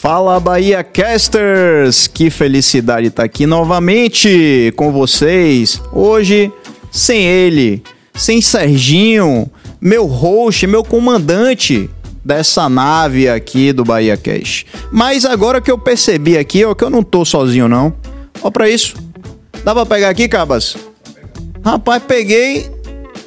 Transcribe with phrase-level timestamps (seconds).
[0.00, 2.06] Fala Bahia Casters!
[2.06, 5.78] Que felicidade estar aqui novamente com vocês.
[5.92, 6.50] Hoje,
[6.90, 7.82] sem ele,
[8.14, 9.46] sem Serginho,
[9.78, 11.90] meu host, meu comandante
[12.24, 14.64] dessa nave aqui do Bahia Cash.
[14.90, 17.92] Mas agora que eu percebi aqui, ó, que eu não tô sozinho não.
[18.42, 18.94] Ó pra isso.
[19.62, 20.78] Dá pra pegar aqui, Cabas?
[21.62, 22.70] Rapaz, peguei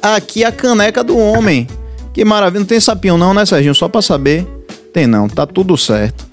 [0.02, 1.68] aqui a caneca do homem.
[2.12, 2.58] Que maravilha.
[2.58, 3.76] Não tem sapinho não, né, Serginho?
[3.76, 4.44] Só pra saber.
[4.92, 6.26] Tem não, tá tudo certo.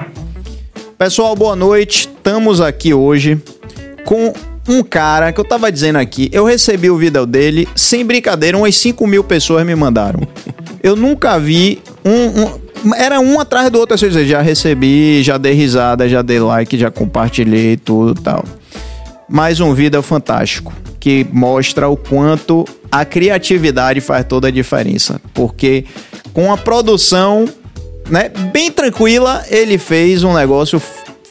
[1.02, 2.02] Pessoal, boa noite.
[2.02, 3.41] Estamos aqui hoje
[4.05, 4.31] com
[4.70, 6.30] um cara que eu tava dizendo aqui.
[6.31, 10.20] Eu recebi o vídeo dele, sem brincadeira, umas 5 mil pessoas me mandaram.
[10.84, 12.43] Eu nunca vi um.
[12.88, 16.77] um era um atrás do outro, assim, já recebi, já dei risada, já dei like,
[16.77, 18.45] já compartilhei tudo tal.
[19.27, 25.20] Mais um vídeo fantástico que mostra o quanto a criatividade faz toda a diferença.
[25.34, 25.84] Porque
[26.31, 27.48] com a produção
[28.11, 30.81] né, bem tranquila, ele fez um negócio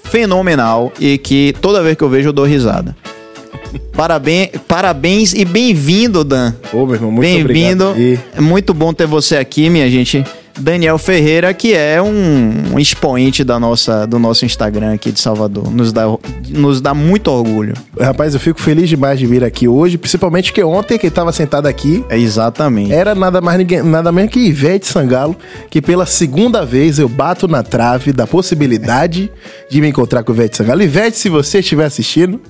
[0.05, 2.97] fenomenal e que toda vez que eu vejo eu dou risada.
[3.93, 6.55] Parabéns, parabéns e bem-vindo, Dan.
[6.73, 7.95] Ô, meu irmão, muito Bem-vindo.
[8.35, 10.25] É muito bom ter você aqui, minha gente.
[10.61, 15.71] Daniel Ferreira, que é um, um expoente da nossa, do nosso Instagram aqui de Salvador.
[15.71, 16.05] Nos dá,
[16.49, 17.75] nos dá muito orgulho.
[17.99, 21.67] Rapaz, eu fico feliz demais de vir aqui hoje, principalmente que ontem que estava sentado
[21.67, 22.05] aqui.
[22.09, 22.93] É exatamente.
[22.93, 25.35] Era nada mais ninguém, nada menos que Ivete Sangalo,
[25.71, 29.31] que pela segunda vez eu bato na trave da possibilidade
[29.71, 30.83] de me encontrar com Ivete Sangalo.
[30.83, 32.41] Ivete, se você estiver assistindo,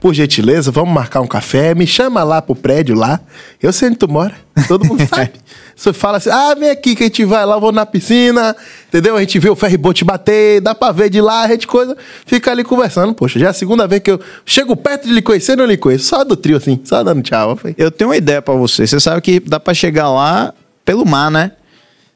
[0.00, 3.20] por gentileza, vamos marcar um café, me chama lá pro prédio lá.
[3.62, 4.34] Eu sei onde tu mora,
[4.66, 5.32] todo mundo sabe.
[5.76, 8.56] Você fala assim, ah, vem aqui que a gente vai lá, vou na piscina,
[8.88, 9.16] entendeu?
[9.16, 12.50] A gente vê o ferryboat bater, dá pra ver de lá, a gente coisa, fica
[12.50, 13.14] ali conversando.
[13.14, 15.76] Poxa, já é a segunda vez que eu chego perto de lhe conhecer, não lhe
[15.76, 16.04] conheço.
[16.06, 17.58] Só do trio assim, só dando tchau.
[17.76, 18.86] Eu tenho uma ideia para você.
[18.86, 21.52] Você sabe que dá para chegar lá pelo mar, né?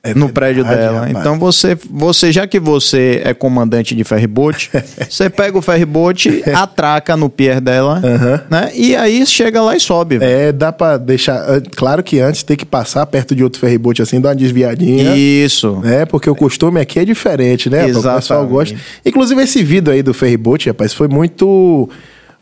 [0.05, 1.06] É no prédio dela.
[1.06, 1.16] Rapaz.
[1.16, 4.70] Então você, você, já que você é comandante de ferryboat,
[5.08, 8.41] você pega o ferryboat, atraca no pier dela, uhum.
[8.50, 8.70] né?
[8.75, 10.19] E aí chega lá e sobe.
[10.20, 11.42] É, dá pra deixar.
[11.75, 15.16] Claro que antes tem que passar perto de outro ferryboat assim, dar uma desviadinha.
[15.16, 15.81] Isso.
[15.82, 16.04] Né?
[16.04, 17.88] Porque o costume aqui é diferente, né?
[17.88, 18.06] Exatamente.
[18.06, 18.76] O pessoal gosta.
[19.06, 21.88] Inclusive, esse vídeo aí do ferryboat, rapaz, foi muito.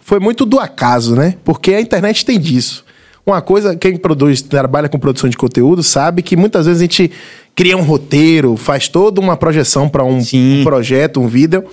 [0.01, 1.37] Foi muito do acaso, né?
[1.45, 2.85] Porque a internet tem disso.
[3.25, 7.13] Uma coisa, quem produz, trabalha com produção de conteúdo, sabe que muitas vezes a gente
[7.55, 11.65] cria um roteiro, faz toda uma projeção para um, um, projeto, um vídeo,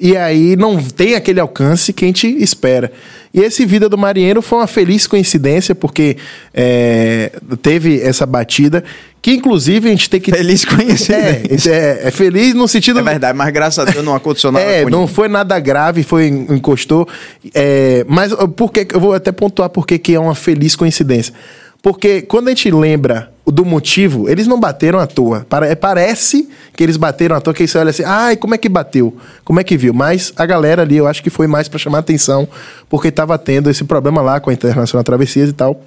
[0.00, 2.90] e aí não tem aquele alcance que a gente espera.
[3.34, 6.16] E esse vídeo do marinheiro foi uma feliz coincidência, porque
[6.54, 8.82] é, teve essa batida,
[9.20, 10.30] que inclusive a gente tem que.
[10.30, 11.70] Feliz coincidência.
[11.70, 13.00] É, é, é feliz no sentido.
[13.00, 14.64] É verdade, mas graças a Deus não aconteceu nada.
[14.66, 17.06] É, não foi nada grave, foi encostou.
[17.54, 21.34] É, mas por que, eu vou até pontuar porque que é uma feliz coincidência.
[21.82, 25.46] Porque quando a gente lembra do motivo, eles não bateram à toa.
[25.62, 28.68] É, parece que eles bateram à toa, que você olha assim, ai, como é que
[28.68, 29.16] bateu?
[29.44, 29.94] Como é que viu?
[29.94, 32.48] Mas a galera ali, eu acho que foi mais para chamar atenção,
[32.88, 35.80] porque estava tendo esse problema lá com a Internacional Travessias e tal.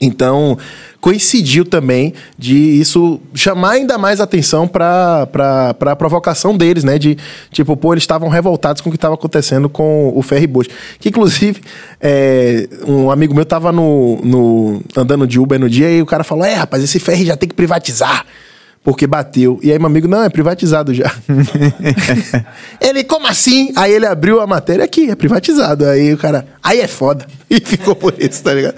[0.00, 0.56] Então,
[1.00, 5.26] coincidiu também de isso chamar ainda mais atenção para
[5.80, 6.98] a provocação deles, né?
[6.98, 7.16] De
[7.50, 10.70] tipo, pô, eles estavam revoltados com o que estava acontecendo com o ferry boat.
[11.00, 11.60] Que inclusive,
[12.00, 16.22] é, um amigo meu tava no, no, andando de Uber no dia e o cara
[16.22, 18.24] falou: É, rapaz, esse ferry já tem que privatizar
[18.88, 19.60] porque bateu.
[19.62, 21.14] E aí meu amigo, não, é privatizado já.
[22.80, 23.70] ele, como assim?
[23.76, 25.84] Aí ele abriu a matéria aqui, é privatizado.
[25.84, 27.26] Aí o cara, aí é foda.
[27.50, 28.74] E ficou por isso, tá ligado?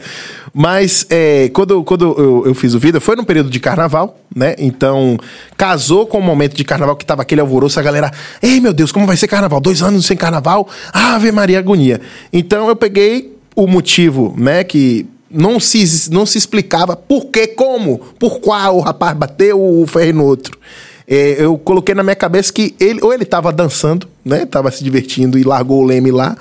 [0.54, 4.54] Mas é, quando, quando eu, eu, fiz o vídeo, foi num período de carnaval, né?
[4.59, 5.19] Então,
[5.56, 8.92] casou com o momento de carnaval que tava aquele alvoroço, a galera, ei meu Deus,
[8.92, 9.60] como vai ser carnaval?
[9.60, 10.69] Dois anos sem carnaval?
[10.92, 12.00] Ave Maria Agonia.
[12.32, 17.98] Então eu peguei o motivo, né, que não se, não se explicava por que, como,
[18.18, 20.58] por qual o rapaz bateu o ferro no outro.
[21.06, 24.46] É, eu coloquei na minha cabeça que ele, ou ele estava dançando, né?
[24.46, 26.36] Tava se divertindo e largou o leme lá,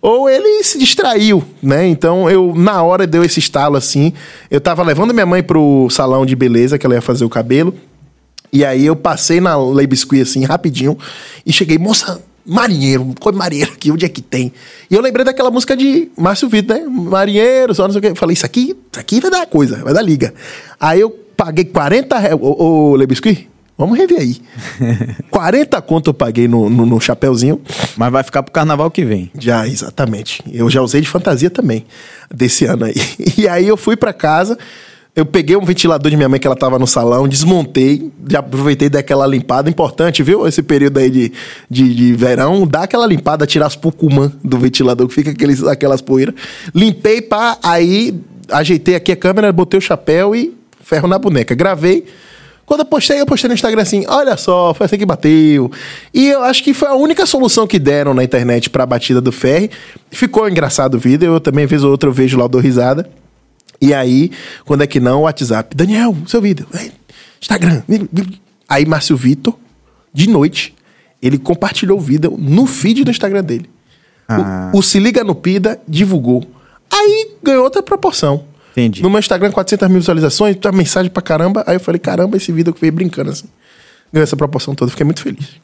[0.00, 1.86] ou ele se distraiu, né?
[1.86, 4.12] Então eu, na hora, deu esse estalo assim.
[4.50, 7.74] Eu tava levando minha mãe pro salão de beleza, que ela ia fazer o cabelo.
[8.52, 10.98] E aí eu passei na Lei Biscuit assim, rapidinho,
[11.46, 14.52] e cheguei, moça, marinheiro, coisa marinheiro aqui, onde é que tem?
[14.90, 16.84] E eu lembrei daquela música de Márcio Vitor, né?
[16.86, 18.08] Marinheiro, só não sei o que.
[18.08, 20.34] Eu falei, isso aqui, isso aqui vai dar coisa, vai dar liga.
[20.80, 22.38] Aí eu paguei 40 reais.
[22.40, 24.40] Ô, ô Lebiscuit, vamos rever aí.
[25.30, 27.60] 40 conto eu paguei no, no, no chapéuzinho.
[27.96, 29.30] Mas vai ficar pro carnaval que vem.
[29.38, 30.42] Já, exatamente.
[30.52, 31.86] Eu já usei de fantasia também,
[32.32, 32.94] desse ano aí.
[33.36, 34.58] E aí eu fui para casa.
[35.14, 38.88] Eu peguei um ventilador de minha mãe que ela tava no salão, desmontei, já aproveitei
[38.88, 39.68] daquela limpada.
[39.68, 40.46] Importante, viu?
[40.46, 41.32] Esse período aí de,
[41.68, 46.00] de, de verão, dá aquela limpada, tirar as pucumã do ventilador, que fica aqueles, aquelas
[46.00, 46.34] poeiras.
[46.74, 48.18] Limpei, pá, aí
[48.50, 51.54] ajeitei aqui a câmera, botei o chapéu e ferro na boneca.
[51.54, 52.06] Gravei.
[52.64, 55.70] Quando eu postei, eu postei no Instagram assim: olha só, foi assim que bateu.
[56.14, 59.30] E eu acho que foi a única solução que deram na internet pra batida do
[59.30, 59.70] ferry.
[60.10, 63.06] Ficou engraçado o vídeo, eu também, vez ou outra, eu vejo lá, eu dou risada.
[63.82, 64.30] E aí,
[64.64, 65.76] quando é que não, o WhatsApp.
[65.76, 66.68] Daniel, seu vídeo.
[67.40, 67.82] Instagram.
[68.68, 69.58] Aí, Márcio Vitor,
[70.14, 70.72] de noite,
[71.20, 73.68] ele compartilhou o vídeo no feed do Instagram dele.
[74.28, 74.70] Ah.
[74.72, 76.44] O, o Se Liga no Pida divulgou.
[76.88, 78.44] Aí ganhou outra proporção.
[78.70, 79.02] Entendi.
[79.02, 81.64] No meu Instagram, 400 mil visualizações, tá mensagem pra caramba.
[81.66, 83.48] Aí eu falei, caramba, esse vídeo que veio brincando assim.
[84.12, 85.60] Ganhou essa proporção toda, fiquei muito feliz.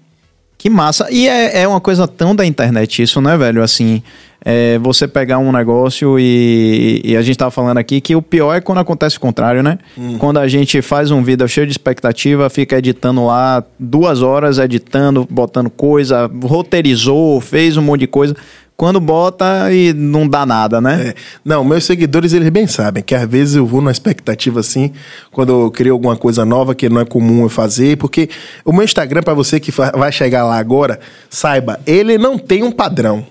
[0.58, 1.06] Que massa.
[1.10, 3.62] E é, é uma coisa tão da internet isso, né, velho?
[3.62, 4.02] Assim,
[4.44, 8.54] é você pegar um negócio e, e a gente tava falando aqui que o pior
[8.54, 9.78] é quando acontece o contrário, né?
[10.18, 15.26] Quando a gente faz um vídeo cheio de expectativa, fica editando lá duas horas, editando,
[15.28, 18.36] botando coisa, roteirizou, fez um monte de coisa.
[18.76, 21.08] Quando bota e não dá nada, né?
[21.08, 21.14] É.
[21.44, 24.92] Não, meus seguidores, eles bem sabem que às vezes eu vou numa expectativa assim,
[25.32, 28.30] quando eu crio alguma coisa nova que não é comum eu fazer, porque
[28.64, 32.70] o meu Instagram, pra você que vai chegar lá agora, saiba, ele não tem um
[32.70, 33.26] padrão.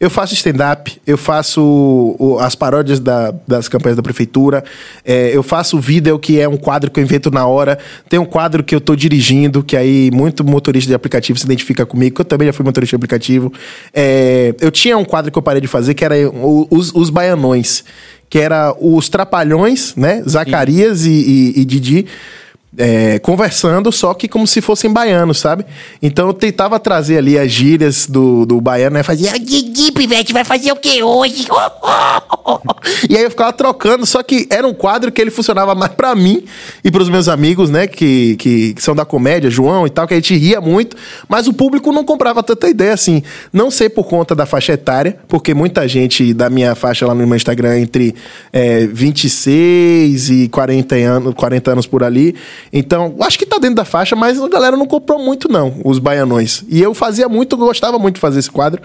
[0.00, 1.60] Eu faço stand-up, eu faço
[2.20, 4.62] o- as paródias da- das campanhas da prefeitura,
[5.04, 7.76] é, eu faço vídeo, que é um quadro que eu invento na hora.
[8.08, 11.84] Tem um quadro que eu tô dirigindo, que aí muito motorista de aplicativo se identifica
[11.84, 13.52] comigo, que eu também já fui motorista de aplicativo.
[13.92, 16.14] É, eu tinha um quadro que eu parei de fazer, que era
[16.70, 17.82] os, os baianões,
[18.30, 20.22] que era os trapalhões, né?
[20.28, 22.06] Zacarias e, e- e Didi
[22.78, 25.66] é, conversando, só que como se fossem baianos, sabe?
[26.00, 29.02] Então eu tentava trazer ali as gírias do, do baiano, né?
[29.02, 29.32] Fazia.
[29.32, 31.48] Didi, pivete, vai fazer o que hoje?
[33.08, 36.14] E aí eu ficava trocando, só que era um quadro que ele funcionava mais pra
[36.14, 36.44] mim
[36.82, 37.86] e pros meus amigos, né?
[37.86, 40.96] Que, que, que são da comédia, João e tal, que a gente ria muito,
[41.28, 43.22] mas o público não comprava tanta ideia assim.
[43.52, 47.26] Não sei por conta da faixa etária, porque muita gente da minha faixa lá no
[47.26, 48.14] meu Instagram entre
[48.52, 52.34] é, 26 e 40 anos, 40 anos por ali.
[52.72, 55.98] Então, acho que tá dentro da faixa, mas a galera não comprou muito, não, os
[55.98, 56.64] baianões.
[56.68, 58.80] E eu fazia muito, eu gostava muito de fazer esse quadro,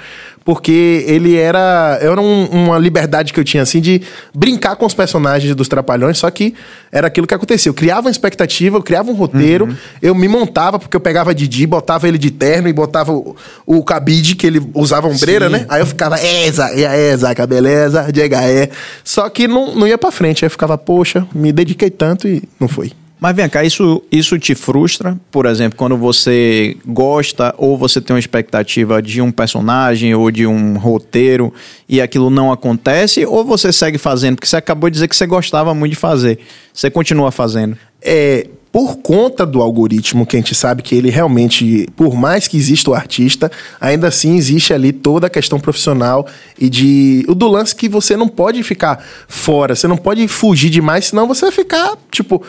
[0.45, 4.01] porque ele era, era um- uma liberdade que eu tinha, assim, de
[4.33, 6.53] brincar com os personagens dos Trapalhões, só que
[6.91, 7.69] era aquilo que acontecia.
[7.69, 11.65] Eu criava uma expectativa, eu criava um roteiro, eu me montava, porque eu pegava Didi,
[11.65, 13.35] botava ele de terno e botava o,
[13.65, 15.65] o cabide, que ele usava ombreira, né?
[15.69, 18.69] Aí eu ficava, eza, e aí, Zaca, beleza, diga é.
[19.03, 20.43] Só que não, não ia pra frente.
[20.43, 22.91] Aí eu ficava, poxa, me dediquei tanto e não foi.
[23.23, 25.17] Mas vem cá, isso, isso te frustra?
[25.31, 30.45] Por exemplo, quando você gosta ou você tem uma expectativa de um personagem ou de
[30.45, 31.53] um roteiro
[31.87, 33.25] e aquilo não acontece?
[33.25, 34.35] Ou você segue fazendo?
[34.35, 36.37] Porque você acabou de dizer que você gostava muito de fazer.
[36.73, 37.77] Você continua fazendo.
[38.01, 42.57] é, por conta do algoritmo, que a gente sabe que ele realmente, por mais que
[42.57, 46.27] exista o artista, ainda assim existe ali toda a questão profissional
[46.59, 47.23] e de.
[47.27, 51.27] O do lance que você não pode ficar fora, você não pode fugir demais, senão
[51.27, 52.43] você vai ficar, tipo.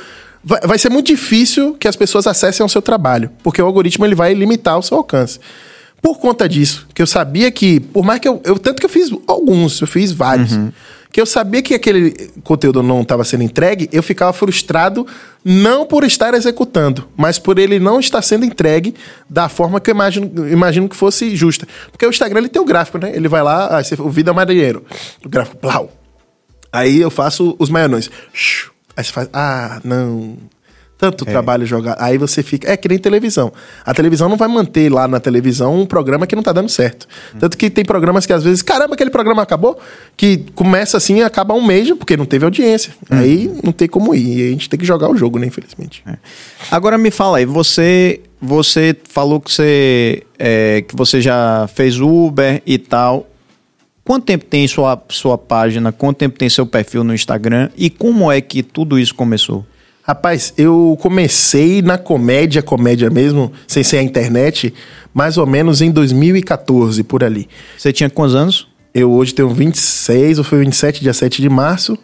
[0.44, 4.05] Vai, vai ser muito difícil que as pessoas acessem ao seu trabalho, porque o algoritmo
[4.05, 5.41] ele vai limitar o seu alcance.
[6.02, 8.91] Por conta disso, que eu sabia que, por mais que eu, eu tanto que eu
[8.91, 10.52] fiz alguns, eu fiz vários,
[11.11, 12.11] que eu sabia que aquele
[12.43, 15.06] conteúdo não estava sendo entregue, eu ficava frustrado
[15.43, 18.94] não por estar executando, mas por ele não estar sendo entregue
[19.31, 21.67] da forma que eu imagino, imagino que fosse justa.
[21.90, 23.12] Porque o Instagram ele tem o gráfico, né?
[23.14, 24.85] Ele vai lá, você, o vídeo é mais dinheiro.
[25.25, 25.90] O gráfico, plau.
[26.70, 28.11] Aí eu faço os maianões.
[28.32, 28.74] Shoo.
[28.96, 30.37] Aí você faz, ah, não.
[30.96, 31.96] Tanto trabalho jogar.
[31.99, 32.70] Aí você fica.
[32.70, 33.52] É que nem televisão.
[33.85, 37.06] A televisão não vai manter lá na televisão um programa que não tá dando certo.
[37.38, 39.78] Tanto que tem programas que às vezes, caramba, aquele programa acabou,
[40.16, 42.95] que começa assim e acaba um mês porque não teve audiência.
[43.11, 44.38] Aí não tem como ir.
[44.38, 46.02] E a gente tem que jogar o jogo, né, infelizmente.
[46.71, 52.62] Agora me fala aí, você você falou que você é, que você já fez Uber
[52.64, 53.26] e tal.
[54.04, 55.90] Quanto tempo tem sua sua página?
[55.90, 57.70] Quanto tempo tem seu perfil no Instagram?
[57.75, 59.64] E como é que tudo isso começou?
[60.02, 64.75] Rapaz, eu comecei na comédia, comédia mesmo, sem ser a internet,
[65.14, 67.49] mais ou menos em 2014, por ali.
[67.78, 68.68] Você tinha quantos anos?
[68.92, 71.99] Eu hoje tenho 26, ou foi 27, dia 7 de março.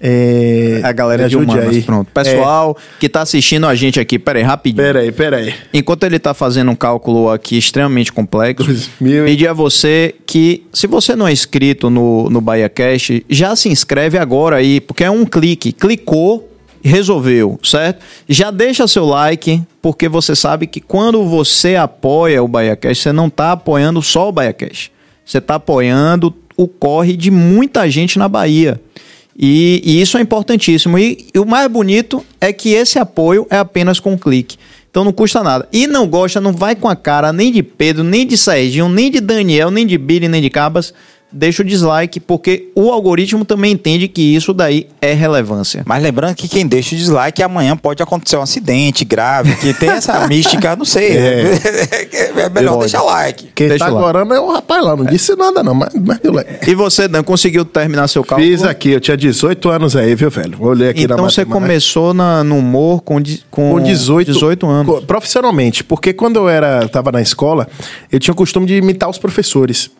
[0.00, 1.82] É, A galera me de ajude humanas, aí.
[1.82, 2.10] pronto.
[2.12, 4.84] Pessoal que tá assistindo a gente aqui, peraí, rapidinho.
[4.84, 5.54] É, peraí, peraí.
[5.72, 9.24] Enquanto ele tá fazendo um cálculo aqui extremamente complexo, 2000, hein?
[9.32, 14.18] pedir a você que, se você não é inscrito no, no BahiaCast, já se inscreve
[14.18, 15.72] agora aí, porque é um clique.
[15.72, 16.50] Clicou,
[16.82, 18.04] resolveu, certo?
[18.28, 23.30] Já deixa seu like, porque você sabe que quando você apoia o BahiaCast, você não
[23.30, 24.92] tá apoiando só o BahiaCast.
[25.24, 28.78] Você tá apoiando o corre de muita gente na Bahia.
[29.36, 30.98] E, e isso é importantíssimo.
[30.98, 34.56] E, e o mais bonito é que esse apoio é apenas com um clique.
[34.90, 35.68] Então não custa nada.
[35.72, 39.10] E não gosta, não vai com a cara nem de Pedro, nem de Serginho, nem
[39.10, 40.94] de Daniel, nem de Billy, nem de Cabas.
[41.34, 45.82] Deixa o dislike, porque o algoritmo também entende que isso daí é relevância.
[45.84, 49.90] Mas lembrando que quem deixa o dislike, amanhã pode acontecer um acidente grave, que tem
[49.90, 51.16] essa mística, não sei.
[51.16, 51.44] É,
[52.54, 52.80] melhor Pode.
[52.84, 53.48] deixar like.
[53.54, 54.96] Quem Deixa tá agorando é o rapaz lá.
[54.96, 56.70] Não disse nada, não, mas, mas deu like.
[56.70, 58.48] E você, Dan, conseguiu terminar seu cálculo?
[58.48, 60.56] Fiz aqui, eu tinha 18 anos aí, viu, velho?
[60.60, 64.66] Olhei aqui na Então você começou na- no humor com, de- com, Com 18, 18
[64.66, 64.94] anos.
[64.94, 67.66] co- Profissionalmente, porque quando eu era, tava na escola,
[68.12, 69.90] eu tinha o costume de imitar os professores.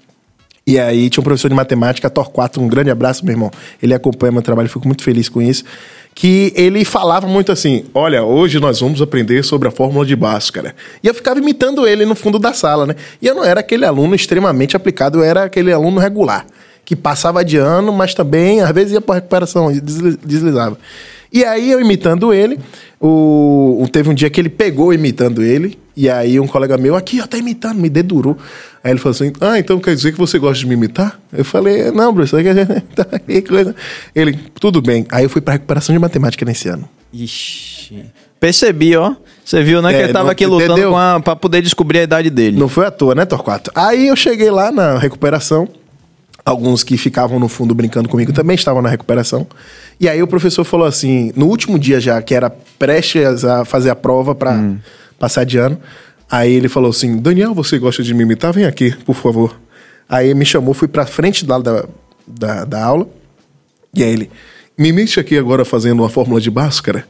[0.66, 3.50] E aí tinha um professor de matemática, Torquato, um grande abraço, meu irmão.
[3.82, 5.62] Ele acompanha meu trabalho, fico muito feliz com isso.
[6.14, 10.74] Que ele falava muito assim: Olha, hoje nós vamos aprender sobre a fórmula de Bhaskara.
[11.02, 12.94] E eu ficava imitando ele no fundo da sala, né?
[13.20, 16.46] E eu não era aquele aluno extremamente aplicado, eu era aquele aluno regular,
[16.84, 20.78] que passava de ano, mas também às vezes ia para recuperação desli- deslizava.
[21.32, 22.58] E aí eu imitando ele,
[23.00, 27.20] o- teve um dia que ele pegou imitando ele, e aí um colega meu, aqui,
[27.20, 28.36] ó, tá imitando, me dedurou.
[28.84, 31.18] Aí ele falou assim, ah, então quer dizer que você gosta de me imitar?
[31.32, 32.50] Eu falei, não, professor, que
[32.94, 33.06] tá
[33.48, 33.74] coisa.
[34.14, 35.06] Ele, tudo bem.
[35.10, 36.86] Aí eu fui pra recuperação de matemática nesse ano.
[37.10, 38.04] Ixi.
[38.38, 39.14] Percebi, ó.
[39.42, 39.90] Você viu, né?
[39.90, 42.58] É, que ele tava não- aqui lutando a, pra poder descobrir a idade dele.
[42.58, 43.70] Não foi à toa, né, Torquato?
[43.74, 45.66] Aí eu cheguei lá na recuperação.
[46.44, 49.46] Alguns que ficavam no fundo brincando comigo também estavam na recuperação.
[49.98, 53.88] E aí o professor falou assim, no último dia já, que era prestes a fazer
[53.88, 54.62] a prova para
[55.18, 55.80] passar de ano.
[56.30, 58.52] Aí ele falou assim: Daniel, você gosta de me imitar?
[58.52, 59.58] Vem aqui, por favor.
[60.08, 63.08] Aí me chamou, fui pra frente da, da, da, aula.
[63.94, 64.30] E aí ele,
[64.76, 67.06] me imite aqui agora fazendo uma fórmula de Bhaskara.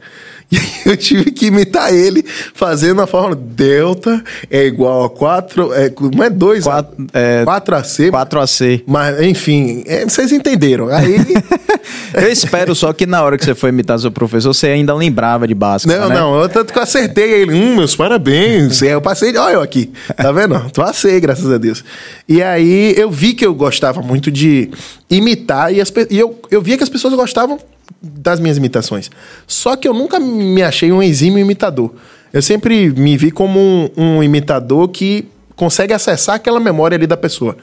[0.55, 2.23] E aí eu tive que imitar ele
[2.53, 8.11] fazendo a fórmula delta é igual a 4, é, não é 2, Quatro, é, 4AC.
[8.11, 8.83] 4AC.
[8.85, 10.89] Mas, enfim, é, vocês entenderam.
[10.89, 11.17] Aí,
[12.13, 15.47] Eu espero só que na hora que você foi imitar seu professor, você ainda lembrava
[15.47, 16.15] de Bhaskara, não, né?
[16.15, 17.53] não, eu tanto que eu acertei ele.
[17.53, 18.81] Hum, meus parabéns.
[18.81, 19.91] É, eu passei, olha eu aqui.
[20.15, 20.59] Tá vendo?
[20.73, 21.83] Passei, graças a Deus.
[22.27, 24.69] E aí eu vi que eu gostava muito de
[25.09, 27.59] imitar e, as e eu, eu via que as pessoas gostavam
[28.01, 29.09] das minhas imitações.
[29.47, 31.93] Só que eu nunca me achei um exímio imitador.
[32.31, 37.17] Eu sempre me vi como um, um imitador que consegue acessar aquela memória ali da
[37.17, 37.57] pessoa.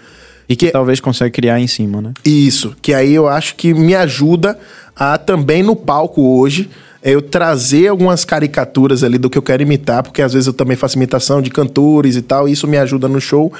[0.49, 2.13] E que talvez consiga criar em cima, né?
[2.25, 4.59] Isso, que aí eu acho que me ajuda
[4.95, 6.69] a também no palco hoje
[7.03, 10.77] eu trazer algumas caricaturas ali do que eu quero imitar, porque às vezes eu também
[10.77, 13.53] faço imitação de cantores e tal, e isso me ajuda no show.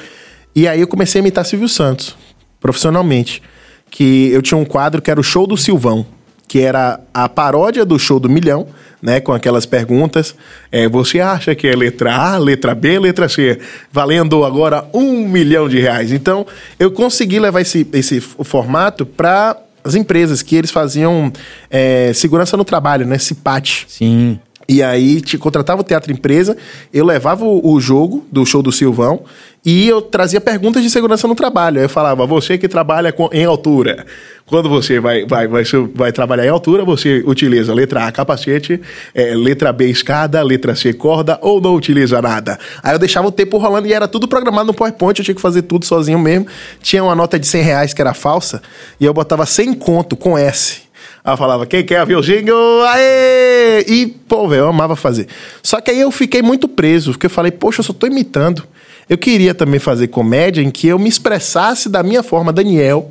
[0.55, 2.17] E aí eu comecei a imitar Silvio Santos,
[2.61, 3.43] profissionalmente.
[3.91, 6.07] Que eu tinha um quadro que era o Show do Silvão,
[6.53, 8.67] que era a paródia do Show do Milhão,
[9.01, 9.21] né?
[9.21, 10.35] Com aquelas perguntas.
[10.71, 13.59] É, você acha que é letra A, letra B, letra C?
[13.91, 16.13] Valendo agora um milhão de reais.
[16.13, 16.47] Então,
[16.79, 21.33] eu consegui levar esse, esse formato para as empresas que eles faziam
[21.71, 23.17] é, segurança no trabalho, né?
[23.17, 23.87] CIPAT.
[23.89, 24.39] Sim.
[24.69, 26.57] E aí te contratava o teatro empresa,
[26.93, 29.23] eu levava o, o jogo do show do Silvão
[29.65, 31.81] e eu trazia perguntas de segurança no trabalho.
[31.81, 34.07] Eu falava, você que trabalha com- em altura,
[34.47, 35.63] quando você vai, vai, vai,
[35.95, 38.81] vai trabalhar em altura, você utiliza letra A, capacete,
[39.15, 42.59] eh, letra B, escada, letra C, corda, ou não utiliza nada.
[42.83, 45.41] Aí eu deixava o tempo rolando e era tudo programado no PowerPoint, eu tinha que
[45.41, 46.47] fazer tudo sozinho mesmo.
[46.81, 48.63] Tinha uma nota de 100 reais que era falsa
[48.99, 50.83] e eu botava 100 conto com S.
[51.25, 52.83] Eu falava, quem quer ouvir o jingle?
[52.85, 53.85] Aê!
[53.87, 55.29] E, pô, velho, eu amava fazer.
[55.63, 58.65] Só que aí eu fiquei muito preso, porque eu falei, poxa, eu só tô imitando.
[59.09, 63.11] Eu queria também fazer comédia em que eu me expressasse da minha forma, Daniel,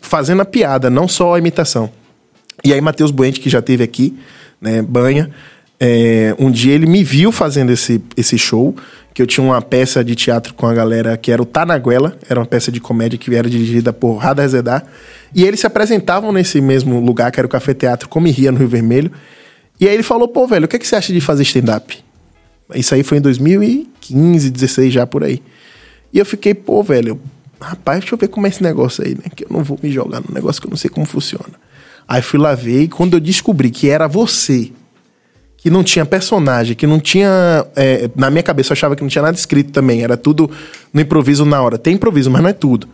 [0.00, 1.90] fazendo a piada, não só a imitação.
[2.64, 4.18] E aí, Matheus Buente, que já teve aqui,
[4.60, 5.30] né, Banha,
[5.78, 8.74] é, um dia ele me viu fazendo esse, esse show,
[9.12, 12.38] que eu tinha uma peça de teatro com a galera que era o Tanaguela, era
[12.38, 14.84] uma peça de comédia que era dirigida por Rada Zedar,
[15.34, 18.58] e eles se apresentavam nesse mesmo lugar, que era o Café Teatro Come Ria, no
[18.58, 19.10] Rio Vermelho,
[19.80, 21.98] e aí ele falou, pô, velho, o que, é que você acha de fazer stand-up?
[22.74, 25.42] Isso aí foi em 2015, 16 já por aí.
[26.12, 27.20] E eu fiquei, pô, velho,
[27.60, 29.24] rapaz, deixa eu ver como é esse negócio aí, né?
[29.34, 31.54] Que eu não vou me jogar num negócio que eu não sei como funciona.
[32.06, 34.72] Aí fui lá ver e quando eu descobri que era você,
[35.62, 37.66] que não tinha personagem, que não tinha.
[37.76, 40.50] é, na minha cabeça eu achava que não tinha nada escrito também, era tudo
[40.92, 41.76] no improviso na hora.
[41.78, 42.88] Tem improviso, mas não é tudo.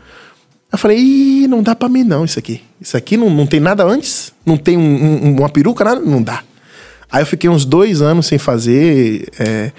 [0.73, 2.61] Eu falei, Ih, não dá pra mim não isso aqui.
[2.81, 4.33] Isso aqui não, não tem nada antes?
[4.45, 6.01] Não tem um- um- uma peruca, nada?
[6.01, 6.43] Não dá.
[7.11, 9.71] Aí eu fiquei uns dois anos sem fazer é,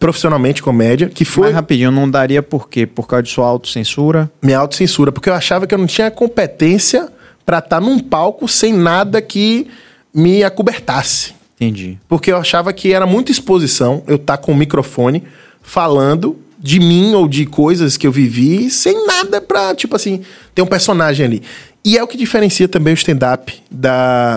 [0.00, 2.86] profissionalmente comédia, que foi Mas rapidinho, não daria por quê?
[2.86, 4.28] Por causa de sua autocensura?
[4.42, 7.08] minha autocensura, porque eu achava que eu não tinha competência
[7.46, 9.68] pra estar num palco sem nada que
[10.12, 11.35] me acobertasse.
[11.56, 11.98] Entendi.
[12.08, 15.24] Porque eu achava que era muita exposição eu estar com o microfone
[15.62, 20.22] falando de mim ou de coisas que eu vivi sem nada pra, tipo assim,
[20.54, 21.42] ter um personagem ali.
[21.84, 23.62] E é o que diferencia também o stand-up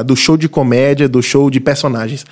[0.05, 2.25] do show de comédia, do show de personagens.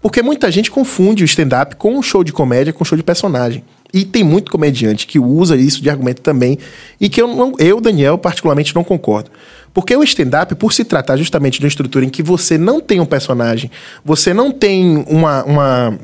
[0.00, 3.04] Porque muita gente confunde o stand-up com o show de comédia, com o show de
[3.04, 3.62] personagem.
[3.94, 6.58] E tem muito comediante que usa isso de argumento também,
[6.98, 9.30] e que eu, não, eu Daniel, particularmente não concordo.
[9.74, 13.00] Porque o stand-up, por se tratar justamente de uma estrutura em que você não tem
[13.00, 13.70] um personagem,
[14.04, 15.98] você não tem uma, uma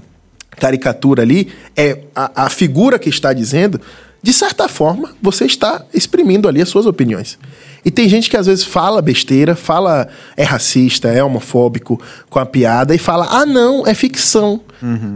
[0.58, 3.80] caricatura ali, é a, a figura que está dizendo,
[4.22, 7.38] de certa forma, você está exprimindo ali as suas opiniões.
[7.88, 12.44] E tem gente que às vezes fala besteira, fala é racista, é homofóbico com a
[12.44, 14.60] piada e fala: ah, não, é ficção.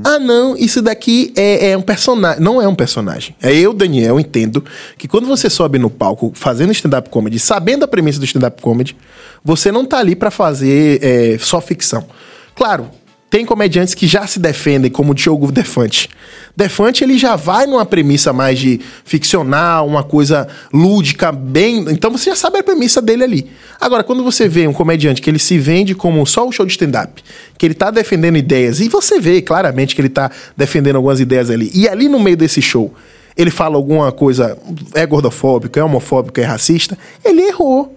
[0.03, 2.43] Ah, não, isso daqui é, é um personagem.
[2.43, 3.37] Não é um personagem.
[3.43, 4.65] É eu, Daniel, entendo
[4.97, 8.97] que quando você sobe no palco fazendo stand-up comedy, sabendo a premissa do stand-up comedy,
[9.45, 12.07] você não tá ali para fazer é, só ficção.
[12.55, 12.89] Claro,
[13.33, 16.11] tem comediantes que já se defendem, como o Diogo Defante.
[16.55, 21.79] Defante, ele já vai numa premissa mais de ficcional, uma coisa lúdica, bem...
[21.89, 23.51] Então você já sabe a premissa dele ali.
[23.81, 26.73] Agora, quando você vê um comediante que ele se vende como só o show de
[26.73, 27.25] stand-up,
[27.57, 31.49] que ele tá defendendo ideias, e você vê claramente que ele tá defendendo algumas ideias
[31.49, 32.93] ali, e ali no meio desse show,
[33.35, 34.59] ele fala alguma coisa,
[34.93, 37.97] é gordofóbico, é homofóbico, é racista, ele errou.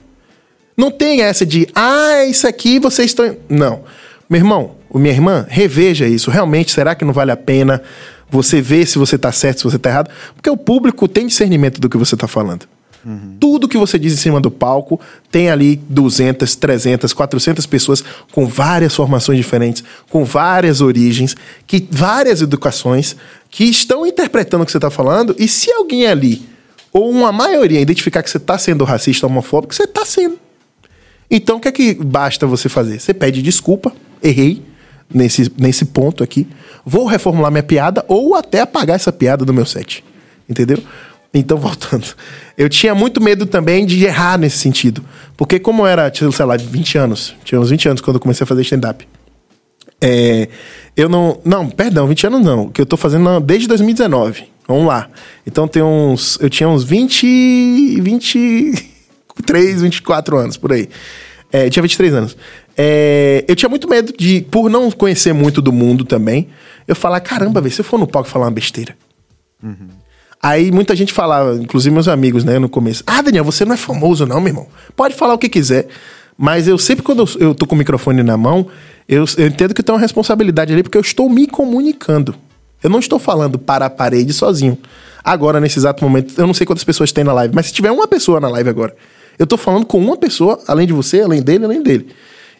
[0.78, 3.36] Não tem essa de, ah, isso aqui vocês estão.
[3.50, 3.84] Não.
[4.30, 6.32] Meu irmão, minha irmã, reveja isso.
[6.32, 7.82] Realmente, será que não vale a pena
[8.30, 10.10] você ver se você está certo, se você está errado?
[10.36, 12.68] Porque o público tem discernimento do que você está falando.
[13.40, 15.00] Tudo que você diz em cima do palco
[15.30, 21.36] tem ali 200, 300, 400 pessoas com várias formações diferentes, com várias origens,
[21.68, 23.16] que várias educações
[23.48, 25.36] que estão interpretando o que você está falando.
[25.38, 26.50] E se alguém ali,
[26.92, 30.40] ou uma maioria, identificar que você está sendo racista, homofóbico, você está sendo.
[31.30, 33.00] Então, o que é que basta você fazer?
[33.00, 34.64] Você pede desculpa, errei
[35.14, 36.48] nesse, nesse ponto aqui,
[36.86, 40.04] vou reformular minha piada ou até apagar essa piada do meu set.
[40.50, 40.80] Entendeu?
[41.34, 42.06] Então, voltando.
[42.58, 45.04] Eu tinha muito medo também de errar nesse sentido.
[45.36, 48.44] Porque, como eu era, sei lá, 20 anos, tinha uns 20 anos quando eu comecei
[48.44, 49.08] a fazer stand-up.
[50.02, 50.48] É,
[50.96, 51.40] eu não.
[51.44, 52.70] Não, perdão, 20 anos não.
[52.70, 54.46] Que eu tô fazendo não, desde 2019.
[54.68, 55.10] Vamos lá.
[55.46, 56.38] Então tem uns.
[56.42, 58.02] Eu tinha uns 20.
[58.02, 60.90] 23, 24 anos, por aí.
[61.56, 62.38] É, tinha 23 anos.
[62.78, 66.50] É, eu tinha muito medo de, por não conhecer muito do mundo também,
[66.86, 68.98] eu falar, caramba, velho, se eu for no palco falar uma besteira.
[70.44, 73.78] Aí muita gente falava, inclusive meus amigos, né, no começo, ah, Daniel, você não é
[73.78, 74.68] famoso não, meu irmão.
[74.98, 75.88] Pode falar o que quiser.
[76.38, 78.68] Mas eu sempre, quando eu, eu tô com o microfone na mão,
[79.08, 82.36] eu, eu entendo que eu tenho uma responsabilidade ali, porque eu estou me comunicando.
[82.84, 84.78] Eu não estou falando para a parede sozinho.
[85.24, 87.92] Agora, nesse exato momento, eu não sei quantas pessoas tem na live, mas se tiver
[87.92, 88.94] uma pessoa na live agora,
[89.38, 92.08] eu tô falando com uma pessoa, além de você, além dele, além dele.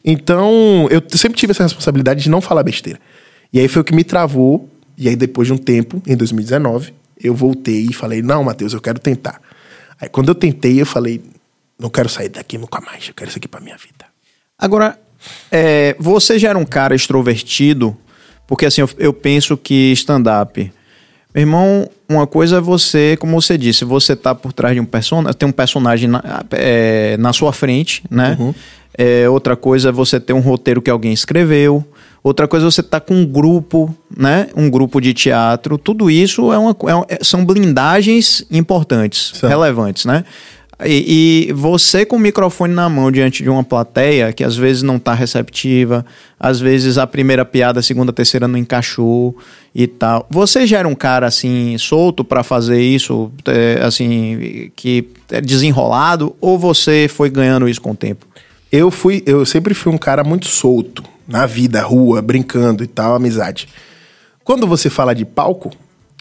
[0.04, 3.00] Então, eu sempre tive essa responsabilidade de não falar besteira.
[3.52, 4.70] E aí foi o que me travou.
[4.98, 8.82] E aí, depois de um tempo, em 2019, eu voltei e falei: Não, Matheus, eu
[8.82, 9.42] quero tentar.
[10.00, 11.22] Aí, quando eu tentei, eu falei:
[11.80, 13.08] Não quero sair daqui nunca mais.
[13.08, 14.06] Eu quero isso aqui pra minha vida.
[14.58, 15.00] Agora,
[15.52, 17.98] é, você já era um cara extrovertido,
[18.48, 20.72] porque assim, eu, eu penso que stand-up.
[21.36, 24.86] Meu irmão, uma coisa é você, como você disse, você tá por trás de um
[24.86, 28.38] personagem, tem um personagem na, é, na sua frente, né?
[28.98, 31.86] É, outra coisa é você ter um roteiro que alguém escreveu.
[32.24, 34.48] Outra coisa é você estar com um grupo, né?
[34.56, 35.78] Um grupo de teatro.
[35.78, 39.50] Tudo isso é uma, é é- são blindagens importantes, São.
[39.50, 40.24] relevantes, né?
[40.84, 44.84] E, e você com o microfone na mão diante de uma plateia que às vezes
[44.84, 46.06] não está receptiva,
[46.38, 49.38] às vezes a primeira piada, a segunda, a terceira não encaixou
[49.74, 50.28] e tal.
[50.30, 56.36] Você já era um cara assim solto para fazer isso, é, assim que é desenrolado,
[56.42, 58.28] ou você foi ganhando isso com o tempo?
[58.70, 63.16] Eu fui, eu sempre fui um cara muito solto na vida, rua, brincando e tal,
[63.16, 63.70] amizade.
[64.44, 65.72] Quando você fala de palco,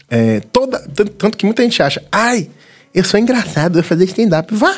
[0.09, 2.49] é, toda, tan- tanto que muita gente acha, ai,
[2.95, 4.55] eu sou engraçado, eu fazer stand-up.
[4.55, 4.77] Vá,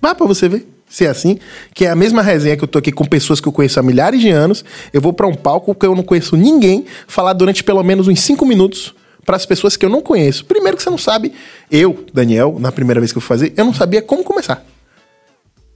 [0.00, 0.66] vá pra você ver.
[0.88, 1.38] Se é assim,
[1.74, 3.82] que é a mesma resenha que eu tô aqui com pessoas que eu conheço há
[3.82, 7.64] milhares de anos, eu vou pra um palco que eu não conheço ninguém, falar durante
[7.64, 10.44] pelo menos uns cinco minutos para as pessoas que eu não conheço.
[10.44, 11.32] Primeiro que você não sabe,
[11.70, 14.64] eu, Daniel, na primeira vez que eu fui fazer, eu não sabia como começar.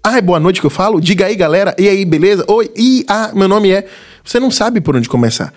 [0.04, 1.00] Ah, é boa noite que eu falo?
[1.00, 1.74] Diga aí, galera.
[1.78, 2.44] E aí, beleza?
[2.46, 3.88] Oi, e ah, meu nome é.
[4.22, 5.52] Você não sabe por onde começar.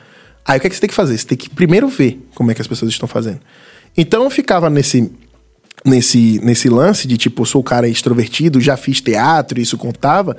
[0.45, 1.17] Aí o que, é que você tem que fazer?
[1.17, 3.41] Você tem que primeiro ver como é que as pessoas estão fazendo.
[3.95, 5.11] Então eu ficava nesse,
[5.89, 10.37] nesse, nesse lance de tipo, sou o cara extrovertido, já fiz teatro, isso contava.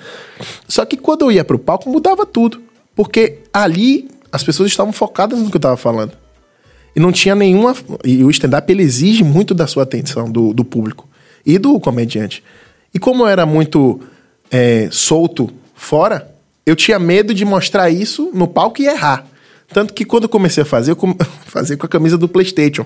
[0.66, 2.62] Só que quando eu ia pro palco, mudava tudo.
[2.94, 6.12] Porque ali as pessoas estavam focadas no que eu tava falando.
[6.94, 7.74] E não tinha nenhuma.
[8.04, 11.08] E o stand-up ele exige muito da sua atenção, do, do público
[11.44, 12.42] e do comediante.
[12.92, 14.00] E como eu era muito
[14.50, 16.34] é, solto fora,
[16.66, 19.26] eu tinha medo de mostrar isso no palco e errar.
[19.72, 21.16] Tanto que quando eu comecei a fazer, eu come...
[21.46, 22.84] fazer com a camisa do PlayStation,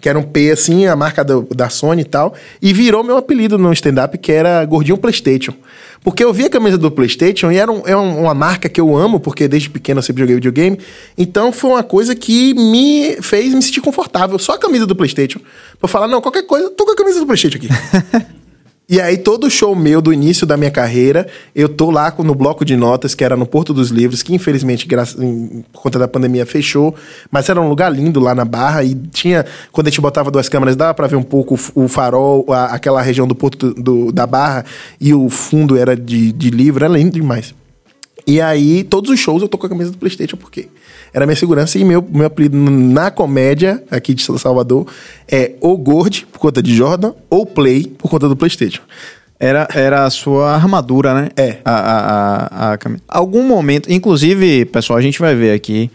[0.00, 3.16] que era um P assim, a marca do- da Sony e tal, e virou meu
[3.18, 5.54] apelido no stand-up, que era Gordinho PlayStation.
[6.02, 8.96] Porque eu vi a camisa do PlayStation e era é um- uma marca que eu
[8.96, 10.78] amo, porque desde pequeno eu sempre joguei videogame.
[11.16, 14.38] Então foi uma coisa que me fez me sentir confortável.
[14.38, 15.38] Só a camisa do PlayStation.
[15.78, 17.68] Pra falar, não, qualquer coisa, tô com a camisa do PlayStation aqui.
[18.92, 21.26] E aí, todo show meu do início da minha carreira,
[21.56, 24.86] eu tô lá no bloco de notas, que era no Porto dos Livros, que infelizmente,
[24.86, 25.14] graças,
[25.72, 26.94] por conta da pandemia, fechou.
[27.30, 28.84] Mas era um lugar lindo lá na Barra.
[28.84, 32.44] E tinha, quando a gente botava duas câmeras, dava pra ver um pouco o farol,
[32.50, 34.62] a- aquela região do Porto do- da Barra.
[35.00, 37.54] E o fundo era de, de livro, era lindo demais.
[38.26, 40.68] E aí, todos os shows eu tô com a camisa do PlayStation, porque
[41.12, 44.86] era minha segurança e meu, meu apelido na comédia aqui de Salvador
[45.30, 48.82] é ou Gord, por conta de Jordan, ou Play, por conta do PlayStation.
[49.38, 51.28] Era, era a sua armadura, né?
[51.36, 51.58] É.
[51.64, 53.02] A, a, a, a camisa.
[53.08, 55.90] Algum momento, inclusive, pessoal, a gente vai ver aqui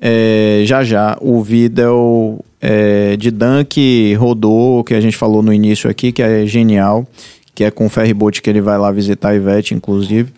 [0.00, 5.52] é, já já o vídeo é, de Dan que rodou, que a gente falou no
[5.52, 7.06] início aqui, que é genial,
[7.54, 10.32] que é com o ferryboat que ele vai lá visitar a Ivete, inclusive.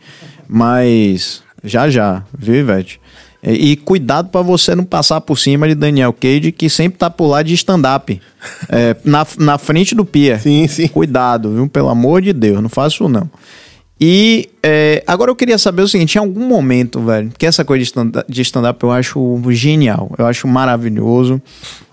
[0.48, 3.00] Mas já já, viu, Ivete?
[3.42, 7.11] E, e cuidado pra você não passar por cima de Daniel Cage, que sempre tá
[7.11, 8.20] por lá de stand-up.
[8.68, 10.40] É, na, na frente do pier.
[10.40, 10.88] Sim, sim.
[10.88, 11.68] Cuidado, viu?
[11.68, 13.28] Pelo amor de Deus, não faça isso não.
[14.05, 17.79] E é, agora eu queria saber o seguinte: em algum momento, velho, que essa coisa
[17.79, 21.41] de stand- de stand-up eu acho genial, eu acho maravilhoso,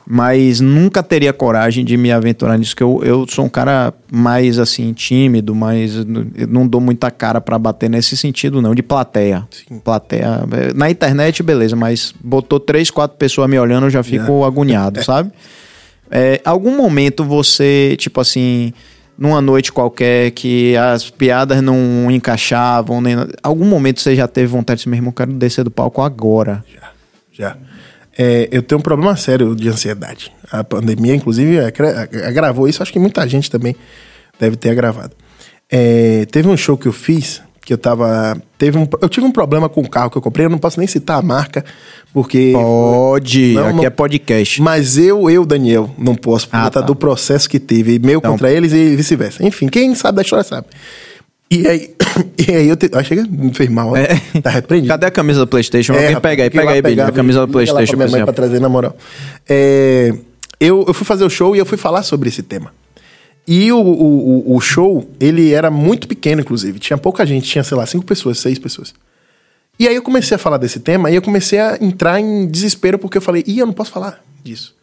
[0.07, 4.57] mas nunca teria coragem de me aventurar nisso, que eu, eu sou um cara mais
[4.57, 6.03] assim, tímido, mas
[6.49, 9.47] não dou muita cara pra bater nesse sentido, não, de plateia.
[9.83, 10.41] Plateia.
[10.51, 15.03] é, Na internet, beleza, mas botou três, quatro pessoas me olhando, eu já fico agoniado,
[15.03, 15.31] sabe?
[16.09, 18.73] É, algum momento você, tipo assim,
[19.19, 24.81] numa noite qualquer que as piadas não encaixavam, nem, algum momento você já teve vontade
[24.81, 26.63] de meu irmão, quero descer do palco agora.
[27.31, 27.57] Já.
[28.17, 30.31] É, eu tenho um problema sério de ansiedade.
[30.51, 32.81] A pandemia, inclusive, agra- agravou isso.
[32.83, 33.75] Acho que muita gente também
[34.39, 35.15] deve ter agravado.
[35.71, 38.35] É, teve um show que eu fiz que eu tava.
[38.57, 40.47] Teve um, eu tive um problema com o carro que eu comprei.
[40.47, 41.63] Eu não posso nem citar a marca,
[42.11, 42.49] porque.
[42.51, 44.59] Pode, Não, aqui não- é podcast.
[44.59, 46.85] Mas eu, eu, Daniel, não posso, por Ah, conta tá.
[46.87, 49.45] do processo que teve, meu Então- contra eles e vice-versa.
[49.45, 50.65] Enfim, quem sabe da história sabe.
[51.51, 51.93] E aí,
[52.47, 53.95] e aí eu te, ah, chega, me fez mal.
[53.95, 54.19] É.
[54.41, 54.91] Tá repreendido.
[54.91, 55.93] Cadê a camisa do Playstation?
[55.93, 57.97] Alguém rapaz, pega aí, pega aí, Billy, a camisa do liga lá pra Playstation.
[57.97, 58.25] minha mãe você.
[58.25, 58.97] pra trazer, na moral.
[59.47, 60.11] É,
[60.59, 62.71] eu, eu fui fazer o show e eu fui falar sobre esse tema.
[63.47, 66.77] E o, o, o- show, ele era muito pequeno, inclusive.
[66.79, 68.93] Tinha pouca gente, tinha, sei lá, cinco pessoas, seis pessoas.
[69.79, 72.99] E aí eu comecei a falar desse tema e eu comecei a entrar em desespero
[72.99, 74.75] porque eu falei, ih, eu não posso falar disso.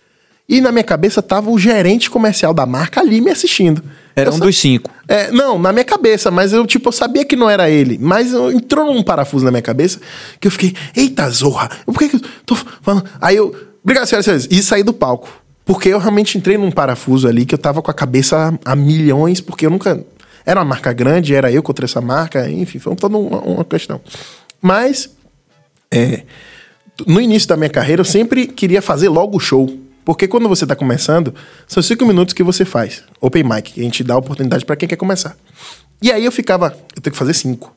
[0.49, 3.83] E na minha cabeça tava o gerente comercial da marca ali me assistindo.
[4.15, 4.91] Era Eu um dos cinco.
[5.07, 7.99] é, não, na minha cabeça, mas eu, tipo, eu sabia que não era ele.
[8.01, 10.01] Mas eu- entrou num parafuso na minha cabeça
[10.41, 13.05] que eu fiquei, eita zorra, por que, que eu tô falando?
[13.21, 15.29] Aí eu, obrigado, senhoras e senhores, e saí do palco.
[15.67, 19.41] Porque eu realmente entrei num parafuso ali que eu tava com a cabeça a, milhões,
[19.41, 20.03] porque eu nunca.
[20.47, 24.01] Era uma marca grande, era eu contra essa marca, enfim, foi toda uma, uma questão.
[24.63, 25.11] Mas,
[25.91, 26.23] é,
[27.05, 29.69] no início da minha carreira, eu sempre queria fazer logo o show.
[30.05, 31.35] Porque quando você está começando,
[31.67, 33.03] são cinco minutos que você faz.
[33.21, 35.37] Open mic, que a gente dá a oportunidade para quem quer começar.
[36.01, 37.75] E aí eu ficava, eu tenho que fazer cinco.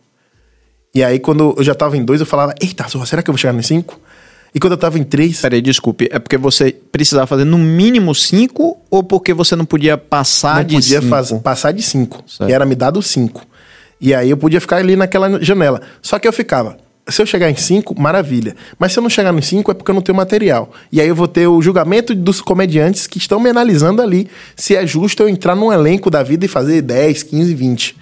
[0.94, 3.40] E aí quando eu já tava em dois, eu falava, eita, será que eu vou
[3.40, 4.00] chegar em cinco?
[4.54, 6.08] E quando eu tava em três, Peraí, desculpe.
[6.12, 10.64] É porque você precisava fazer no mínimo cinco ou porque você não podia passar não
[10.64, 11.10] de podia cinco?
[11.10, 12.24] faz- passar de cinco.
[12.28, 12.50] Certo.
[12.50, 13.46] E era me dado cinco.
[14.02, 15.82] E aí eu podia ficar ali naquela janela.
[16.02, 18.56] Só que eu ficava, se eu chegar em cinco, maravilha.
[18.80, 20.72] Mas se eu não chegar nos cinco, é porque eu não tenho material.
[20.92, 24.76] E aí eu vou ter o julgamento dos comediantes que estão me analisando ali se
[24.76, 27.98] é justo eu entrar num elenco da vida e fazer 10, 15, 20.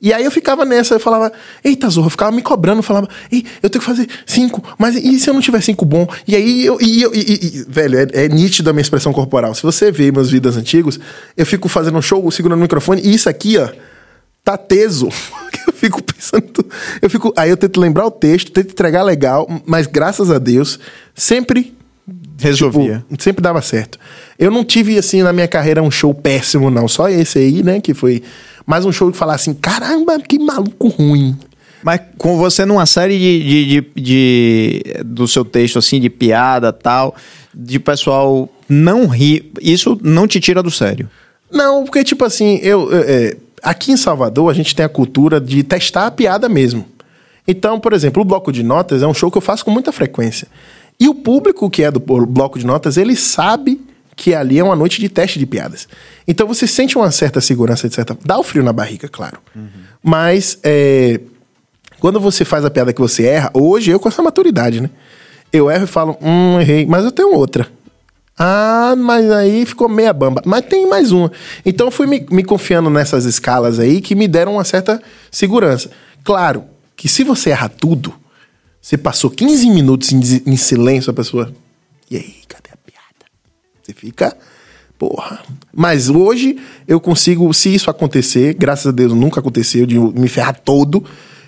[0.00, 1.30] E aí eu ficava nessa, eu falava,
[1.62, 5.20] eita zorra, eu ficava me cobrando, falava, ei, eu tenho que fazer cinco, mas e
[5.20, 6.06] se eu não tiver cinco bom?
[6.26, 9.54] E aí eu, e, eu- e- e- velho, é, é nítido a minha expressão corporal.
[9.54, 10.98] Se você vê meus vídeos antigos,
[11.36, 13.68] eu fico fazendo um show, segurando o microfone, e isso aqui, ó,
[14.42, 15.08] tá teso.
[15.66, 16.64] eu fico pensando,
[17.02, 20.78] eu fico, aí eu tento lembrar o texto, tento entregar legal, mas graças a Deus,
[21.14, 21.74] sempre
[22.38, 23.04] Resolvia.
[23.08, 23.98] Tipo, sempre dava certo.
[24.38, 26.88] Eu não tive, assim, na minha carreira um show péssimo, não.
[26.88, 27.80] Só esse aí, né?
[27.80, 28.22] Que foi
[28.66, 31.36] mais um show que falar assim: caramba, que maluco ruim.
[31.82, 36.72] Mas com você numa série de, de, de- de- do seu texto, assim, de piada
[36.72, 37.14] tal,
[37.54, 41.08] de pessoal não rir, isso não te tira do sério.
[41.50, 42.88] Não, porque, tipo assim, eu.
[42.92, 46.84] é, aqui em Salvador, a gente tem a cultura de testar a piada mesmo.
[47.48, 49.90] Então, por exemplo, o bloco de notas é um show que eu faço com muita
[49.90, 50.46] frequência.
[51.00, 53.80] E o público que é do bloco de notas, ele sabe
[54.20, 55.88] que ali é uma noite de teste de piadas.
[56.28, 58.10] Então você sente uma certa segurança, etc.
[58.22, 59.40] Dá o frio na barriga, claro.
[60.02, 61.18] Mas é,
[61.98, 64.90] quando você faz a piada que você erra, hoje eu com essa maturidade, né?
[65.50, 67.66] Eu erro e falo, hum, errei, mas eu tenho outra.
[68.38, 70.42] Ah, mas aí ficou meia bamba.
[70.44, 71.32] Mas tem mais uma.
[71.64, 75.90] Então eu fui me, me confiando nessas escalas aí que me deram uma certa segurança.
[76.22, 78.12] Claro que se você erra tudo,
[78.82, 81.50] você passou 15 minutos em, em silêncio, a pessoa.
[82.10, 82.59] E aí, cadê a piada?
[83.90, 84.36] Você fica.
[84.98, 85.40] Porra.
[85.74, 90.60] Mas hoje eu consigo, se isso acontecer, graças a Deus nunca aconteceu, de me ferrar
[90.62, 91.02] todo,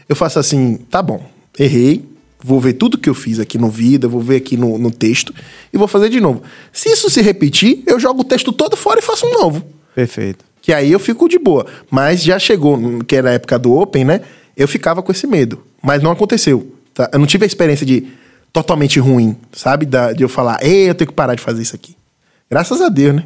[0.08, 1.22] eu faço assim, tá bom,
[1.58, 2.02] errei,
[2.42, 5.34] vou ver tudo que eu fiz aqui no vida, vou ver aqui no, no texto
[5.72, 6.42] e vou fazer de novo.
[6.72, 9.62] Se isso se repetir, eu jogo o texto todo fora e faço um novo.
[9.94, 10.44] Perfeito.
[10.62, 11.66] Que aí eu fico de boa.
[11.90, 14.22] Mas já chegou, que era a época do Open, né?
[14.56, 15.62] Eu ficava com esse medo.
[15.82, 16.72] Mas não aconteceu.
[16.94, 17.10] tá?
[17.12, 18.06] Eu não tive a experiência de
[18.52, 19.84] totalmente ruim, sabe?
[19.84, 21.94] Da- de eu falar, ei, eu tenho que parar de fazer isso aqui.
[22.52, 23.24] Graças a Deus, né?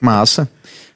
[0.00, 0.48] Massa.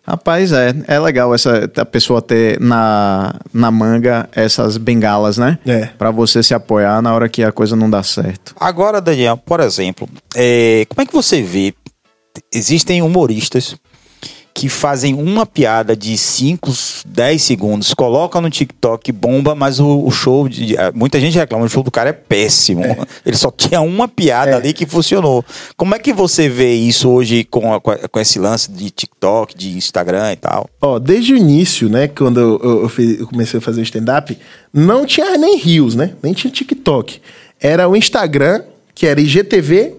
[0.03, 5.59] Rapaz, é, é legal essa a pessoa ter na, na manga essas bengalas, né?
[5.67, 5.85] É.
[5.99, 8.55] Pra você se apoiar na hora que a coisa não dá certo.
[8.59, 11.75] Agora, Daniel, por exemplo, é, como é que você vê?
[12.51, 13.77] Existem humoristas
[14.61, 16.71] que fazem uma piada de 5,
[17.07, 20.47] 10 segundos, colocam no TikTok, bomba, mas o, o show.
[20.51, 22.83] De, muita gente reclama, o show do cara é péssimo.
[23.25, 24.55] Ele só tinha uma piada É.
[24.57, 25.43] ali que funcionou.
[25.79, 29.79] Como é que você vê isso hoje com, a- com, esse lance de TikTok, de
[29.79, 30.69] Instagram e tal?
[30.79, 33.83] Ó, desde o início, né, quando eu, eu- eu fiz- eu comecei a fazer o
[33.83, 34.37] stand-up,
[34.75, 36.11] não tinha nem Rios, né?
[36.23, 37.19] Nem tinha TikTok.
[37.59, 38.63] Era o Instagram,
[38.95, 39.95] que era IGTV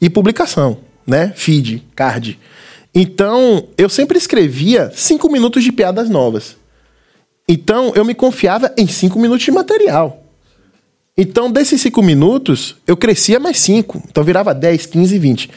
[0.00, 1.32] e publicação, né?
[1.36, 2.36] Feed, card.
[2.94, 6.56] Então, eu sempre escrevia cinco minutos de piadas novas.
[7.48, 10.22] Então, eu me confiava em cinco minutos de material.
[11.16, 14.02] Então, desses cinco minutos, eu crescia mais cinco.
[14.08, 15.50] Então, virava 10, 15, 20.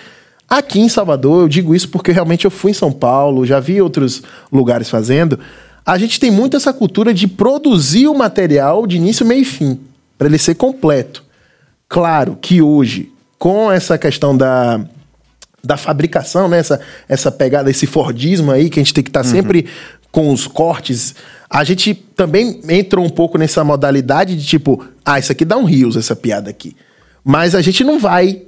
[0.49, 3.81] Aqui em Salvador, eu digo isso porque realmente eu fui em São Paulo, já vi
[3.81, 5.39] outros lugares fazendo.
[5.85, 9.79] A gente tem muito essa cultura de produzir o material de início, meio e fim,
[10.17, 11.23] para ele ser completo.
[11.87, 14.85] Claro que hoje, com essa questão da,
[15.65, 16.57] da fabricação, né?
[16.57, 19.65] essa, essa pegada, esse Fordismo aí, que a gente tem que estar sempre
[20.11, 21.15] com os cortes,
[21.49, 25.63] a gente também entra um pouco nessa modalidade de tipo, ah, isso aqui dá um
[25.63, 26.75] rios, essa piada aqui.
[27.23, 28.41] Mas a gente não vai,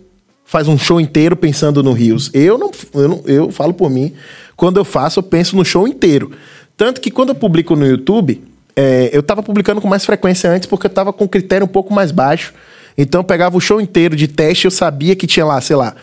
[0.43, 2.29] faz um show inteiro pensando no rios.
[2.33, 4.13] Eu não, eu não, eu falo por mim,
[4.57, 6.33] quando eu faço, eu penso no show inteiro.
[6.75, 8.43] Tanto que quando eu publico no YouTube,
[8.75, 11.93] é, eu tava publicando com mais frequência antes porque eu tava com critério um pouco
[11.93, 12.53] mais baixo.
[12.97, 15.95] Então eu pegava o show inteiro de teste, eu sabia que tinha lá, sei lá,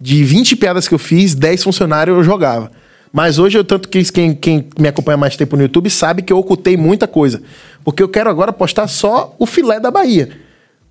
[0.00, 2.70] de 20 piadas que eu fiz, 10 funcionários eu jogava.
[3.12, 6.32] Mas hoje, eu tanto que quem, quem me acompanha mais tempo no YouTube sabe que
[6.32, 7.40] eu ocultei muita coisa.
[7.82, 10.30] Porque eu quero agora postar só o filé da Bahia.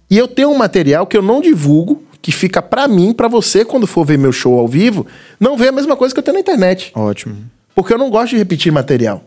[0.09, 3.63] E eu tenho um material que eu não divulgo, que fica pra mim, pra você,
[3.63, 5.05] quando for ver meu show ao vivo,
[5.39, 6.91] não ver a mesma coisa que eu tenho na internet.
[6.95, 7.35] Ótimo.
[7.75, 9.23] Porque eu não gosto de repetir material.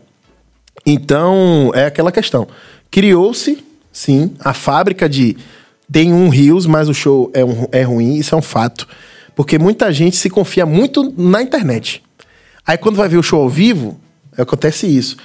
[0.85, 2.47] Então, é aquela questão.
[2.89, 5.37] Criou-se, sim, a fábrica de.
[5.91, 8.87] Tem um Rios, mas o show é, um- é ruim, isso é um fato.
[9.39, 12.03] Porque muita gente se confia muito na internet.
[12.67, 13.97] Aí quando vai ver o show ao vivo,
[14.37, 15.15] acontece isso.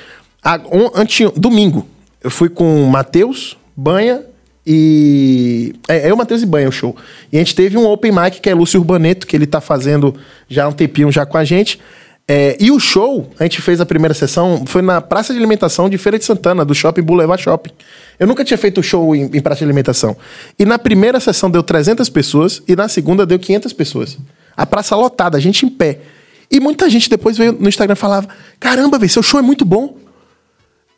[0.40, 1.84] A, on, ante, domingo,
[2.22, 4.22] eu fui com o Matheus, Banha
[4.64, 5.74] e.
[5.88, 6.94] É, eu, Matheus e Banha, o show.
[7.32, 10.14] E a gente teve um open mic que é Lúcio Urbaneto, que ele tá fazendo
[10.48, 11.80] já há um tempinho já com a gente.
[12.26, 15.90] É, e o show, a gente fez a primeira sessão, foi na Praça de Alimentação
[15.90, 17.70] de Feira de Santana, do Shopping Boulevard Shopping.
[18.18, 20.16] Eu nunca tinha feito show em, em Praça de Alimentação.
[20.58, 24.18] E na primeira sessão deu 300 pessoas e na segunda deu 500 pessoas.
[24.56, 26.00] A praça lotada, a gente em pé.
[26.50, 29.64] E muita gente depois veio no Instagram e falava: Caramba, velho, seu show é muito
[29.64, 29.98] bom.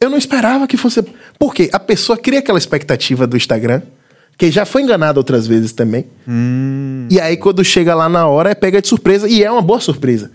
[0.00, 1.02] Eu não esperava que fosse.
[1.38, 3.82] Porque a pessoa cria aquela expectativa do Instagram,
[4.36, 6.06] que já foi enganada outras vezes também.
[7.10, 9.28] E aí, quando chega lá na hora, é pega de surpresa.
[9.28, 10.30] E é uma boa surpresa.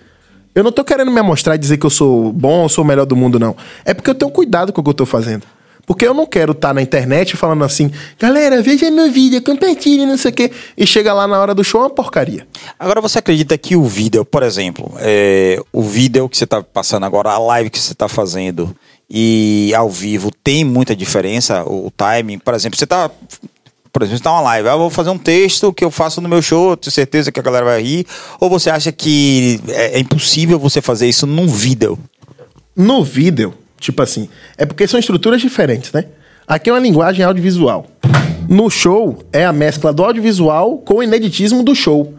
[0.54, 2.88] Eu não tô querendo me amostrar e dizer que eu sou bom, eu sou o
[2.88, 3.56] melhor do mundo, não.
[3.86, 5.44] É porque eu tenho cuidado com o que eu tô fazendo.
[5.86, 10.18] Porque eu não quero estar na internet falando assim, galera, veja meu vídeo, compartilhe, não
[10.18, 10.52] sei o quê.
[10.78, 12.48] E chega lá na hora do show, é uma porcaria.
[12.80, 17.06] Agora você acredita que o vídeo, por exemplo, é, o vídeo que você está passando
[17.06, 18.76] agora, a live que você está fazendo
[19.10, 22.40] e ao vivo tem muita diferença, o, o timing?
[22.40, 23.10] Por exemplo, você está
[23.92, 26.22] por exemplo, você tá uma live, ah, eu vou fazer um texto que eu faço
[26.22, 28.06] no meu show, tenho certeza que a galera vai rir,
[28.40, 32.00] ou você acha que é, é impossível você fazer isso num vídeo?
[32.76, 36.06] No vídeo, tipo assim, é porque são estruturas diferentes, né?
[36.48, 37.88] Aqui é uma linguagem audiovisual.
[38.48, 42.14] No show, é a mescla do audiovisual com o ineditismo do show.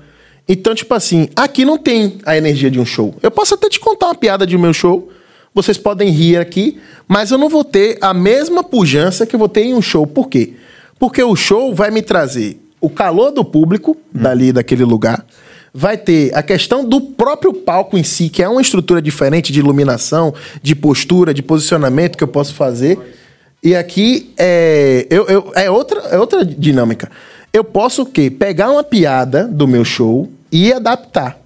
[0.49, 3.15] Então, tipo assim, aqui não tem a energia de um show.
[3.23, 5.11] Eu posso até te contar uma piada de meu show,
[5.55, 9.49] vocês podem rir aqui, mas eu não vou ter a mesma pujança que eu vou
[9.49, 10.07] ter em um show.
[10.07, 10.55] Por quê?
[11.03, 15.27] Porque o show vai me trazer o calor do público, dali daquele lugar,
[15.75, 19.59] vai ter a questão do próprio palco em si, que é uma estrutura diferente de
[19.59, 22.97] iluminação, de postura, de posicionamento que eu posso fazer.
[23.61, 27.11] E aqui é, eu, eu- é, outra, é outra dinâmica.
[27.53, 28.31] Eu posso o quê?
[28.31, 31.37] Pegar uma piada do meu show e adaptar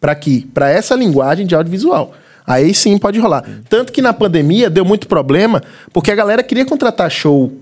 [0.00, 2.14] para aqui, para essa linguagem de audiovisual.
[2.44, 3.44] Aí sim pode rolar.
[3.68, 7.52] Tanto que na pandemia deu muito problema, porque a galera queria contratar show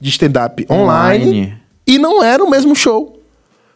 [0.00, 1.54] de stand-up online, Online.
[1.86, 3.12] e não era o mesmo show.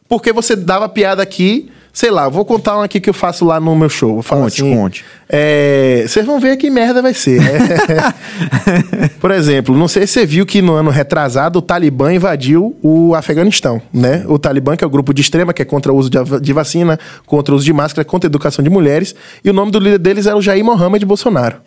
[0.09, 3.61] Porque você dava piada aqui, sei lá, vou contar um aqui que eu faço lá
[3.61, 4.14] no meu show.
[4.14, 5.04] Vou falar Conte, assim, conte.
[5.28, 7.40] é, Vocês vão ver que merda vai ser.
[7.40, 9.09] É.
[9.20, 13.14] Por exemplo, não sei se você viu que no ano retrasado o Talibã invadiu o
[13.14, 14.24] Afeganistão, né?
[14.26, 16.98] O Talibã, que é o grupo de extrema, que é contra o uso de vacina,
[17.24, 19.14] contra o uso de máscara, contra a educação de mulheres.
[19.44, 21.59] E o nome do líder deles era o Jair Mohamed Bolsonaro.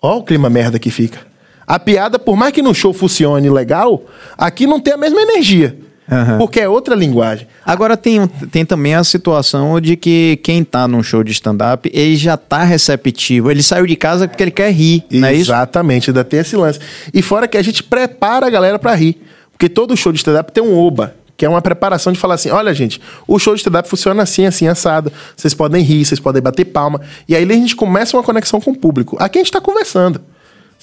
[0.00, 1.18] Ó o clima merda que fica.
[1.66, 4.04] A piada, por mais que no show funcione legal,
[4.38, 5.76] aqui não tem a mesma energia.
[6.10, 6.38] Aham.
[6.38, 7.48] Porque é outra linguagem.
[7.64, 12.16] Agora tem, tem também a situação de que quem tá num show de stand-up, ele
[12.16, 13.50] já tá receptivo.
[13.50, 15.50] Ele saiu de casa porque ele quer rir, não é isso?
[15.50, 16.78] Exatamente, ainda tem esse lance.
[17.12, 19.20] E fora que a gente prepara a galera pra rir.
[19.50, 22.50] Porque todo show de stand-up tem um oba, que é uma preparação de falar assim:
[22.50, 25.10] olha, gente, o show de stand-up funciona assim, assim, assado.
[25.36, 27.00] Vocês podem rir, vocês podem bater palma.
[27.28, 29.16] E aí a gente começa uma conexão com o público.
[29.18, 30.20] Aqui a gente tá conversando.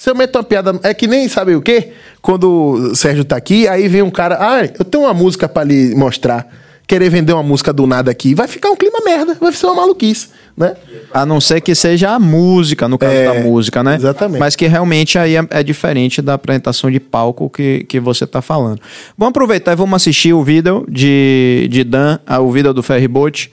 [0.04, 1.92] Se eu meto uma piada, é que nem sabe o quê?
[2.20, 5.64] Quando o Sérgio tá aqui, aí vem um cara, ah, eu tenho uma música pra
[5.64, 6.46] lhe mostrar.
[6.86, 9.76] Querer vender uma música do nada aqui, vai ficar um clima merda, vai ser uma
[9.76, 10.76] maluquice, né?
[11.10, 13.94] A não ser que seja a música, no caso É, da música, né?
[13.94, 14.40] exatamente.
[14.40, 18.42] Mas que realmente aí é, é diferente da apresentação de palco que, que você tá
[18.42, 18.82] falando.
[19.16, 23.50] Vamos aproveitar e vamos assistir o vídeo de, de Dan, o vídeo do Ferryboat.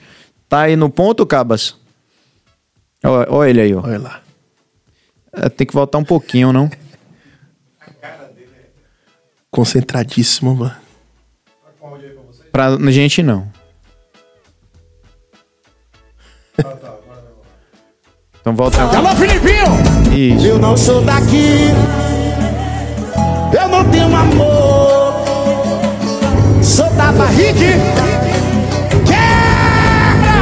[0.50, 1.76] Tá aí no ponto, Cabas?
[3.02, 3.80] Olha olha ele aí, ó.
[3.82, 4.20] Olha lá.
[5.34, 6.70] É, Tem que voltar um pouquinho, não?
[9.50, 10.76] Concentradíssimo, mano.
[12.50, 13.50] Pra gente, não.
[18.40, 18.82] Então volta.
[18.82, 19.64] Alô, Filipinho!
[20.12, 20.46] Isso.
[20.46, 21.68] Eu não sou daqui.
[23.58, 25.14] Eu não tenho amor.
[26.62, 27.78] Sou da barriga.
[29.06, 30.36] Quebra!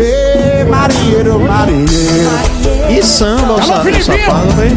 [0.00, 2.77] Ê, marinheiro, marinheiro.
[2.98, 4.76] E samba, o, safado, velho.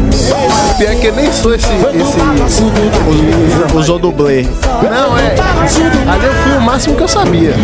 [0.78, 1.66] Pior que nem sou esse.
[1.66, 2.62] esse...
[3.76, 4.42] Usou dublê.
[4.42, 5.34] Não, é.
[6.08, 7.50] Ali eu fui o máximo que eu sabia.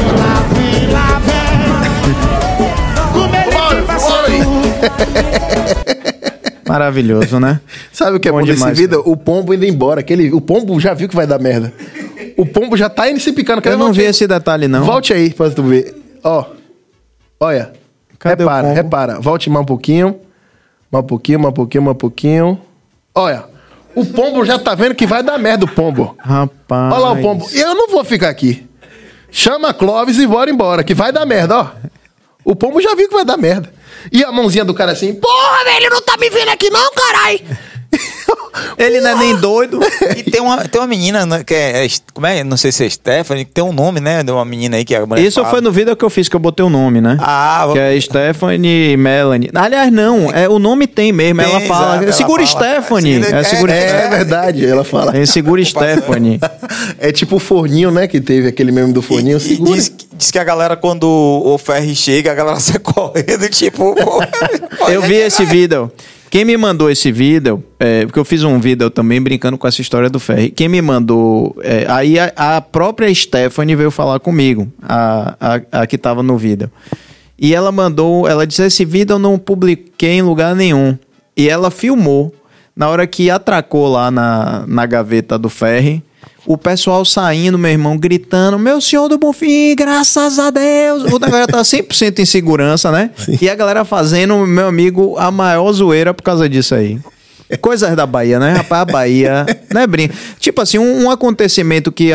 [6.66, 7.60] Maravilhoso, né?
[7.92, 9.00] Sabe o que é Bom bom desse demais, vídeo?
[9.06, 10.00] O pombo indo embora.
[10.00, 11.72] Aquele, o pombo já viu que vai dar merda.
[12.36, 13.62] O pombo já tá indo se picando.
[13.62, 14.08] Quer Eu não vi aí?
[14.08, 14.82] esse detalhe, não.
[14.82, 15.94] Volte aí pra tu ver.
[16.24, 16.46] Ó.
[17.38, 17.70] Olha.
[18.18, 18.74] Cadê o repara, pombo?
[18.74, 19.20] repara.
[19.20, 20.16] Volte mais um pouquinho.
[20.90, 22.60] Mais um pouquinho, mais um pouquinho, mais um pouquinho.
[23.14, 23.44] Olha.
[23.94, 26.16] O pombo já tá vendo que vai dar merda o pombo.
[26.18, 26.92] Rapaz.
[26.92, 27.46] Olha lá o pombo.
[27.52, 28.66] Eu não vou ficar aqui.
[29.30, 31.70] Chama a Clóvis e bora embora, que vai dar merda, ó.
[32.44, 33.72] O pombo já viu que vai dar merda.
[34.10, 37.44] E a mãozinha do cara assim, Porra, velho, não tá me vendo aqui não, carai.
[38.76, 39.80] Ele não é nem doido.
[40.16, 42.42] E tem uma, tem uma menina né, que é, é- Como é?
[42.44, 44.22] Não sei se é Stephanie, que tem um nome, né?
[44.22, 45.50] De uma menina aí que mulher Isso fala.
[45.50, 47.16] foi no vídeo que eu fiz, que eu botei o nome, né?
[47.20, 49.50] Ah, Que é Stephanie Melanie.
[49.54, 51.40] Aliás, não, é, o nome tem mesmo.
[51.40, 51.86] Tem, ela fala.
[51.96, 52.64] exato, ela segura fala.
[52.80, 53.20] Stephanie.
[53.24, 54.10] É, segura é, Stephanie.
[54.16, 55.16] verdade, ela fala.
[55.16, 56.40] É, segura Stephanie.
[57.00, 58.06] É tipo o forninho, né?
[58.08, 59.36] Que teve aquele meme do forninho.
[59.36, 59.72] E, segura.
[59.74, 63.94] diz, que- diz que a galera, quando o ferry chega, a galera sai correndo, tipo.
[64.88, 65.90] Eu vi esse vídeo.
[66.30, 69.80] Quem me mandou esse vídeo, é, porque eu fiz um vídeo também brincando com essa
[69.80, 70.50] história do Ferry.
[70.50, 71.56] Quem me mandou.
[71.62, 76.36] é, aí a, a própria Stephanie veio falar comigo, a, a, a que tava no
[76.36, 76.70] vídeo.
[77.38, 78.28] E ela mandou.
[78.28, 80.98] Ela disse: Esse vídeo eu não publiquei em lugar nenhum.
[81.36, 82.34] E ela filmou.
[82.76, 86.02] Na hora que atracou lá na, na gaveta do Ferry.
[86.46, 91.04] O pessoal saindo, meu irmão, gritando: Meu senhor do Bonfim, graças a Deus.
[91.12, 93.10] O negócio tá 100% em segurança, né?
[93.40, 96.98] E a galera fazendo, meu amigo, a maior zoeira por causa disso aí.
[97.60, 98.52] Coisas da Bahia, né?
[98.54, 100.14] Rapaz, a Bahia, né, brinca.
[100.38, 102.10] Tipo assim, um, um acontecimento que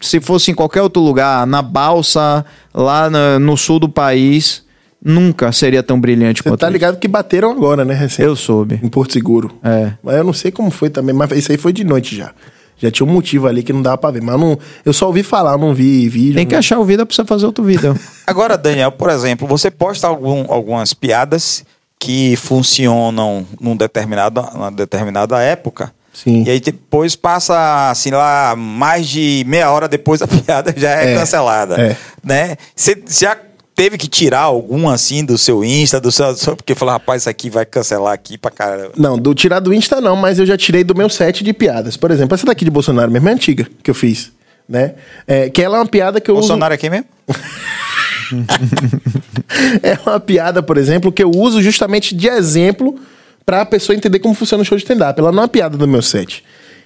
[0.00, 2.44] se fosse em qualquer outro lugar, na balsa,
[2.74, 4.64] lá na- no sul do país,
[5.04, 6.72] nunca seria tão brilhante Você quanto tá isso.
[6.72, 8.22] ligado que bateram agora, né, recente?
[8.22, 8.80] Eu soube.
[8.82, 9.52] Em Porto Seguro.
[9.62, 9.92] É.
[10.02, 12.32] Mas eu não sei como foi também, mas isso aí foi de noite já.
[12.82, 14.20] Já tinha um motivo ali que não dava pra ver.
[14.20, 16.34] Mas eu não, eu só ouvi falar, não vi vídeo.
[16.34, 17.96] Tem que não- achar o vídeo pra você fazer outro vídeo.
[18.26, 21.64] Agora, Daniel, por exemplo, você posta algum- algumas piadas
[21.98, 25.92] que funcionam num determinado, numa determinada época.
[26.12, 26.44] Sim.
[26.46, 31.14] E aí depois passa, assim, lá, mais de meia hora depois a piada já é,
[31.14, 31.80] É, cancelada.
[31.80, 31.96] é.
[32.22, 32.56] Né?
[32.76, 33.36] Você já
[33.74, 36.34] teve que tirar algum, assim, do seu Insta, do seu...
[36.36, 38.92] só Porque falou, rapaz, isso aqui vai cancelar aqui pra caramba.
[38.96, 41.96] Não, do tirar do Insta não, mas eu já tirei do meu set de piadas.
[41.96, 44.32] Por exemplo, essa daqui de Bolsonaro mesmo é antiga que eu fiz.
[44.68, 44.94] Né?
[45.26, 47.06] É, que ela é uma piada que eu Bolsonaro aqui mesmo?
[47.28, 47.38] uso.
[49.82, 52.98] É uma piada, por exemplo, que eu uso justamente de exemplo
[53.44, 55.18] pra pessoa entender como funciona o show de stand-up.
[55.20, 56.42] Ela não é uma piada do meu set.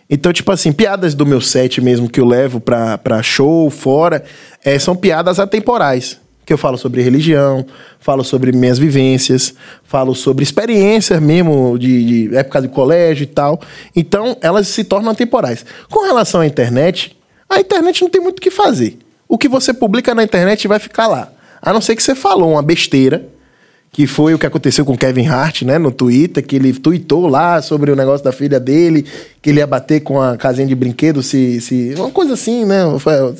[0.08, 4.24] Então, tipo assim, piadas do meu set mesmo que eu levo pra, pra show, fora,
[4.64, 6.18] é, são piadas atemporais.
[6.46, 7.66] Que eu falo sobre religião,
[7.98, 13.60] falo sobre minhas vivências, falo sobre experiências mesmo de, de época de colégio e tal.
[13.96, 15.66] Então, elas se tornam atemporais.
[15.90, 17.16] Com relação à internet,
[17.50, 18.96] a internet não tem muito o que fazer.
[19.28, 21.32] O que você publica na internet vai ficar lá.
[21.60, 23.26] A não ser que você falou uma besteira,
[23.90, 27.60] que foi o que aconteceu com Kevin Hart, né, no Twitter, que ele tweetou lá
[27.62, 29.04] sobre o negócio da filha dele,
[29.42, 32.84] que ele ia bater com a casinha de brinquedo, se, se uma coisa assim, né,
[33.00, 33.34] foi-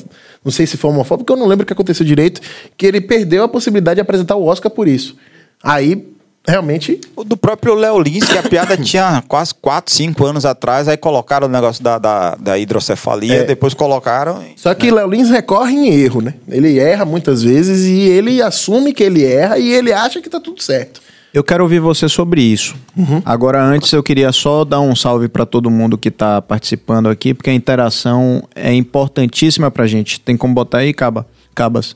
[0.47, 2.39] não sei se foi homofóbico, porque eu não lembro o que aconteceu direito,
[2.77, 5.15] que ele perdeu a possibilidade de apresentar o Oscar por isso.
[5.61, 6.07] Aí,
[6.47, 10.87] realmente, O do próprio Léo Lins, que a piada tinha quase 4, 5 anos atrás,
[10.87, 13.43] aí colocaram o negócio da, da, da hidrocefalia, É.
[13.43, 14.41] depois colocaram.
[14.55, 16.33] Só que Léo Lins recorre em erro, né?
[16.47, 20.39] Ele erra muitas vezes e ele assume que ele erra e ele acha que tá
[20.39, 21.01] tudo certo.
[21.37, 22.75] Eu quero ouvir você sobre isso.
[23.23, 27.31] Agora, antes, eu queria só dar um salve para todo mundo que está participando aqui,
[27.31, 30.19] porque a interação é importantíssima pra gente.
[30.19, 31.27] Tem como botar aí, Caba?
[31.53, 31.95] Cabas?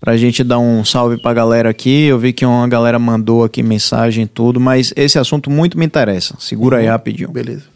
[0.00, 2.06] Pra gente dar um salve pra galera aqui.
[2.06, 5.86] Eu vi que uma galera mandou aqui mensagem e tudo, mas esse assunto muito me
[5.86, 6.34] interessa.
[6.40, 7.30] Segura aí rapidinho.
[7.30, 7.66] Beleza.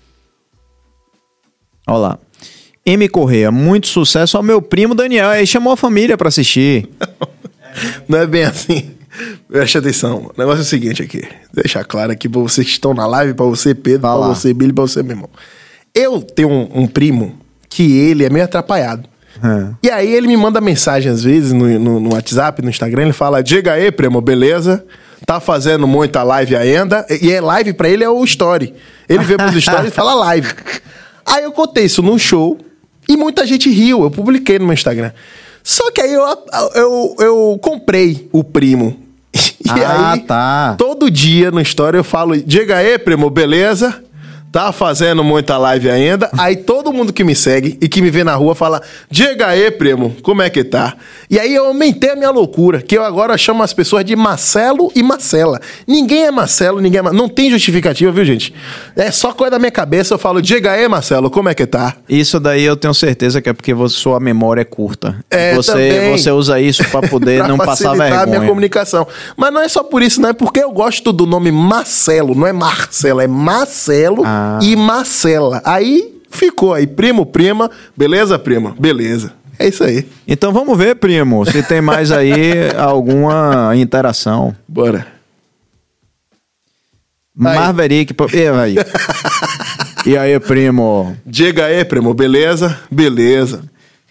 [1.86, 2.18] Olha lá.
[2.84, 3.08] M.
[3.08, 5.28] Correia, muito sucesso ao meu primo Daniel.
[5.28, 6.88] Aí chamou a família pra assistir.
[8.08, 8.95] Não é bem assim.
[9.48, 10.30] Preste atenção.
[10.34, 11.24] O negócio é o seguinte aqui.
[11.52, 14.28] Deixar claro aqui pra vocês que estão na live, pra você, Pedro, Vai pra lá.
[14.34, 15.30] você, Billy, pra você, meu irmão.
[15.94, 17.34] Eu tenho um, um primo
[17.68, 19.08] que ele é meio atrapalhado.
[19.42, 19.68] É.
[19.82, 23.12] E aí ele me manda mensagem às vezes no, no- no WhatsApp, no Instagram, ele
[23.12, 24.84] fala: Diga aí, primo, beleza?
[25.26, 27.04] Tá fazendo muita live ainda.
[27.22, 28.72] E é live pra ele é o story.
[29.08, 30.48] Ele vê meus stories e fala live.
[31.26, 32.56] Aí eu contei isso num show
[33.08, 34.02] e muita gente riu.
[34.04, 35.10] Eu publiquei no meu Instagram.
[35.64, 36.22] Só que aí eu,
[36.76, 38.96] eu, eu comprei o primo.
[39.76, 40.74] E Ah, aí, tá.
[40.78, 44.02] todo dia no story eu falo: Diga aí, primo, beleza?
[44.50, 46.30] Tá fazendo muita live ainda.
[46.38, 48.80] Aí todo mundo que me segue e que me vê na rua fala:
[49.10, 50.94] Diga aí, primo, como é que tá?
[51.28, 54.90] E aí eu aumentei a minha loucura, que eu agora chamo as pessoas de Marcelo
[54.94, 55.60] e Marcela.
[55.86, 57.12] Ninguém é Marcelo, ninguém é Mar...
[57.12, 58.54] Não tem justificativa, viu, gente?
[58.94, 60.14] É só coisa da minha cabeça.
[60.14, 61.94] Eu falo: Diga aí, Marcelo, como é que tá?
[62.08, 65.16] Isso daí eu tenho certeza que é porque sua memória é curta.
[65.30, 66.12] É, você, também.
[66.12, 68.48] você usa isso pra poder Pra não passar facilitar a minha vergonha.
[68.48, 69.06] comunicação.
[69.36, 72.46] Mas não é só por isso, não é porque eu gosto do nome Marcelo, não
[72.46, 74.45] é Marcelo, é Marcelo Ah.
[74.62, 75.60] E Marcela.
[75.64, 78.74] Aí ficou aí, primo, prima, beleza, prima?
[78.78, 79.32] Beleza.
[79.58, 80.06] É isso aí.
[80.28, 84.54] Então vamos ver, primo, se tem mais aí alguma interação.
[84.68, 85.06] Bora.
[87.38, 87.54] Aí.
[87.58, 88.14] Maverick.
[88.14, 88.76] pô- E aí?
[90.06, 91.16] e aí, primo?
[91.24, 92.78] Diga aí, primo, beleza?
[92.90, 93.62] Beleza.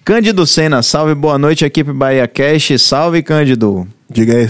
[0.04, 2.80] Cândido Sena, salve, boa noite, equipe Bahia Cash.
[2.80, 3.88] Salve, Cândido.
[4.10, 4.48] Diga aí,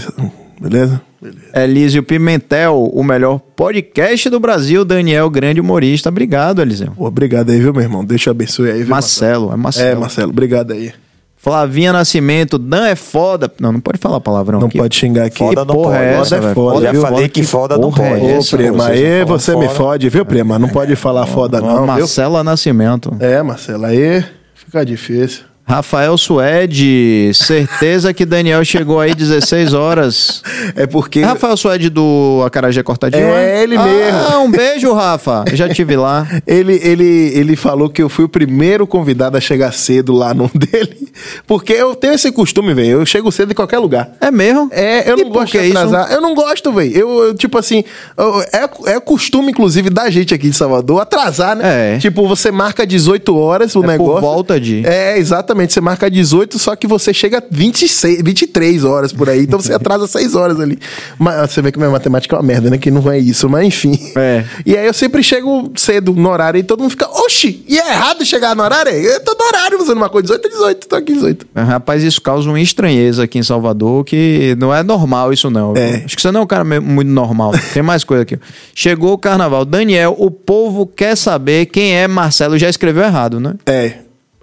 [0.60, 1.00] beleza?
[1.20, 1.40] Beleza.
[1.54, 4.84] Elísio Pimentel, o melhor podcast do Brasil.
[4.84, 6.08] Daniel, grande humorista.
[6.08, 6.92] Obrigado, Eliseu.
[6.96, 8.04] Pô, obrigado aí, viu, meu irmão?
[8.04, 9.88] Deus te abençoe aí, viu, Marcelo, é Marcelo.
[9.90, 10.92] É, Marcelo, obrigado aí.
[11.38, 13.50] Flavinha Nascimento, Dan é foda.
[13.60, 14.78] Não, não pode falar palavrão Não aqui.
[14.78, 15.38] pode xingar aqui.
[15.38, 16.20] Foda não porra é pode.
[16.22, 16.54] essa, Foda é velho?
[16.54, 17.02] foda, Já viu?
[17.02, 18.24] falei que foda não porra é pode.
[18.24, 20.58] Ô, essa, prima, aí não você me fode, viu, prima?
[20.58, 21.86] Não pode falar foda, não, viu?
[21.86, 23.14] Marcela Nascimento.
[23.20, 24.24] É, Marcelo, aí
[24.56, 25.44] fica difícil.
[25.68, 30.40] Rafael Suede, certeza que Daniel chegou aí 16 horas.
[30.76, 31.18] É porque.
[31.18, 33.24] É Rafael Suede do Acarajé Cortadinho?
[33.34, 34.18] É ele ah, mesmo.
[34.30, 35.44] Ah, um beijo, Rafa.
[35.54, 36.24] Já tive lá.
[36.46, 40.48] Ele, ele, ele falou que eu fui o primeiro convidado a chegar cedo lá no
[40.54, 41.08] dele.
[41.48, 43.00] Porque eu tenho esse costume, velho.
[43.00, 44.12] Eu chego cedo em qualquer lugar.
[44.20, 44.68] É mesmo?
[44.70, 45.76] É, eu E não por gosto de isso?
[45.78, 46.12] atrasar.
[46.12, 46.96] Eu não gosto, velho.
[46.96, 47.82] Eu, eu, tipo assim,
[48.16, 51.96] eu- é, é costume, inclusive, da gente aqui de Salvador atrasar, né?
[51.96, 51.98] É.
[51.98, 54.20] Tipo, você marca 18 horas o É por negócio.
[54.20, 55.55] volta de- É, exatamente.
[55.56, 59.42] Você marca 18, só que você chega 26, 23 horas por aí.
[59.42, 60.78] Então você atrasa 6 horas ali.
[61.18, 62.78] Mas você vê que minha matemática é uma merda, né?
[62.78, 63.98] Que não é isso, mas enfim.
[64.16, 64.44] É.
[64.64, 67.92] E aí eu sempre chego cedo no horário e todo mundo fica, oxi, e é
[67.92, 68.92] errado chegar no horário?
[68.92, 71.46] Eu tô no horário, você não marcou 18, é 18, tô aqui 18.
[71.54, 75.74] Rapaz, isso causa uma estranheza aqui em Salvador que não é normal isso não.
[75.76, 76.02] É.
[76.04, 77.52] Acho que você não é um cara muito normal.
[77.72, 78.38] Tem mais coisa aqui.
[78.74, 79.64] Chegou o carnaval.
[79.64, 82.58] Daniel, o povo quer saber quem é Marcelo.
[82.58, 83.54] Já escreveu errado, né?
[83.66, 83.98] É,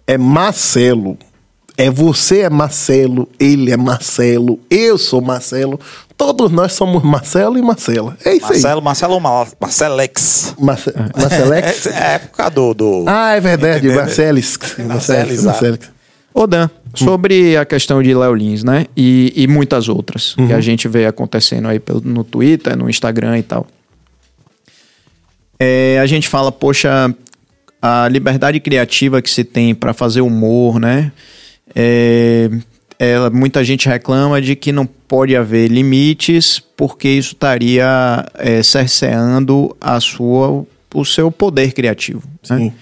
[0.08, 1.18] é Marcelo.
[1.76, 5.80] É você é Marcelo, ele é Marcelo, eu sou Marcelo.
[6.16, 8.16] Todos nós somos Marcelo e Marcela.
[8.24, 10.54] É isso Marcelo, Marcelo ou Mar- Marcelex?
[10.56, 10.64] aí.
[10.64, 11.88] Marce Marcelex?
[11.92, 12.74] É, é por causa do.
[12.76, 13.96] do- Ah, é verdade, Entendeu?
[13.96, 14.60] Marcelis.
[14.88, 15.44] Marcelis.
[15.44, 15.80] Marcelis.
[16.32, 18.86] Ô Dan, sobre a questão de Léo Lins, né?
[18.96, 23.40] E, e muitas outras que a gente vê acontecendo aí pelo- no Twitter, no Instagram
[23.40, 23.66] e tal.
[25.60, 27.14] É, a gente fala, poxa,
[27.86, 31.12] a liberdade criativa que se tem para fazer humor, né?
[31.76, 32.50] É,
[32.98, 39.76] ela- muita gente reclama de que não pode haver limites porque isso estaria é, cerceando
[39.82, 42.24] a sua, o seu poder criativo.
[42.50, 42.58] né?
[42.58, 42.74] Sim.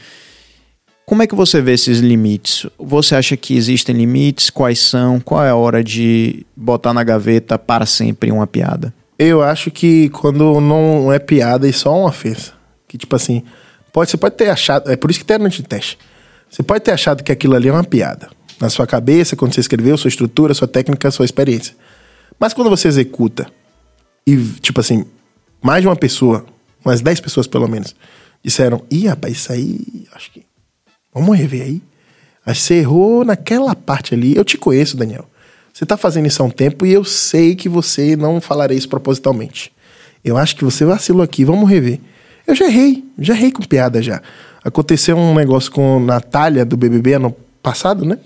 [1.04, 2.68] Como é que você vê esses limites?
[2.78, 4.50] Você acha que existem limites?
[4.52, 5.20] Quais são?
[5.20, 8.94] Qual é a hora de botar na gaveta para sempre uma piada?
[9.18, 12.54] Eu acho que quando não é piada e só uma ofensa.
[12.88, 13.44] Que tipo assim,
[13.92, 14.92] pode, você pode ter achado.
[14.92, 15.98] É por isso que tem antiteste.
[16.50, 18.30] Você pode ter achado que aquilo ali é uma piada.
[18.60, 21.76] Na sua cabeça, quando você escreveu, sua estrutura, sua técnica, sua experiência.
[22.40, 23.48] Mas quando você executa
[24.26, 25.06] e, tipo assim,
[25.62, 26.46] mais de uma pessoa,
[26.84, 27.96] umas 10 pessoas pelo menos,
[28.44, 30.44] disseram: ih, rapaz, isso aí, acho que.
[31.14, 31.82] Vamos rever aí.
[32.46, 34.36] Que você errou naquela parte ali.
[34.36, 35.26] Eu te conheço, Daniel.
[35.74, 38.90] Você tá fazendo isso há um tempo e eu sei que você não falará isso
[38.90, 39.72] propositalmente.
[40.24, 42.00] Eu acho que você vacilou aqui, vamos rever.
[42.52, 44.22] Eu já errei, já errei com piada já.
[44.64, 48.18] Aconteceu um negócio com Natália do BBB ano passado, né?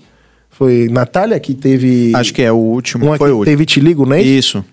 [0.50, 2.12] Foi Natália que teve.
[2.14, 3.06] Acho que é o último.
[3.06, 3.44] uma Foi que o último.
[3.52, 4.20] teve tiligo, né?
[4.20, 4.64] Isso.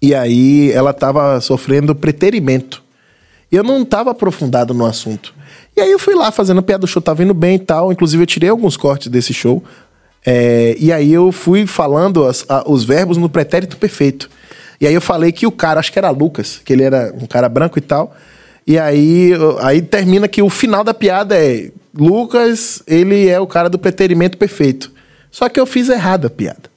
[0.00, 2.82] E aí ela tava sofrendo preterimento.
[3.50, 5.34] E eu não tava aprofundado no assunto.
[5.76, 7.92] E aí eu fui lá fazendo piada, o show tava indo bem e tal.
[7.92, 9.62] Inclusive eu tirei alguns cortes desse show.
[10.24, 14.30] É, e aí eu fui falando as- a- os verbos no pretérito perfeito.
[14.80, 17.26] E aí eu falei que o cara, acho que era Lucas, que ele era um
[17.26, 18.14] cara branco e tal.
[18.66, 23.68] E aí, aí termina que o final da piada é Lucas, ele é o cara
[23.68, 24.90] do preterimento perfeito.
[25.30, 26.74] Só que eu fiz errado a piada.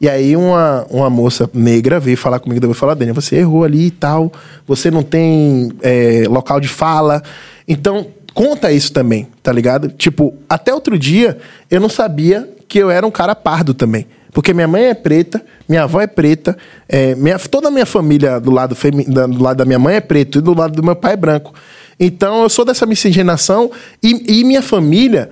[0.00, 3.86] E aí uma, uma moça negra veio falar comigo, depois falar, Daniel, você errou ali
[3.86, 4.32] e tal,
[4.66, 7.22] você não tem é, local de fala.
[7.66, 9.88] Então, conta isso também, tá ligado?
[9.88, 11.38] Tipo, até outro dia,
[11.70, 14.06] eu não sabia que eu era um cara pardo também.
[14.34, 16.54] Porque minha mãe é preta, minha avó é preta,
[16.88, 19.94] é, minha, toda a minha família do lado, femi- da- do lado da minha mãe
[19.94, 21.54] é preto e do lado do meu pai é branco.
[21.98, 23.70] Então, eu sou dessa miscigenação
[24.02, 25.30] e, e minha família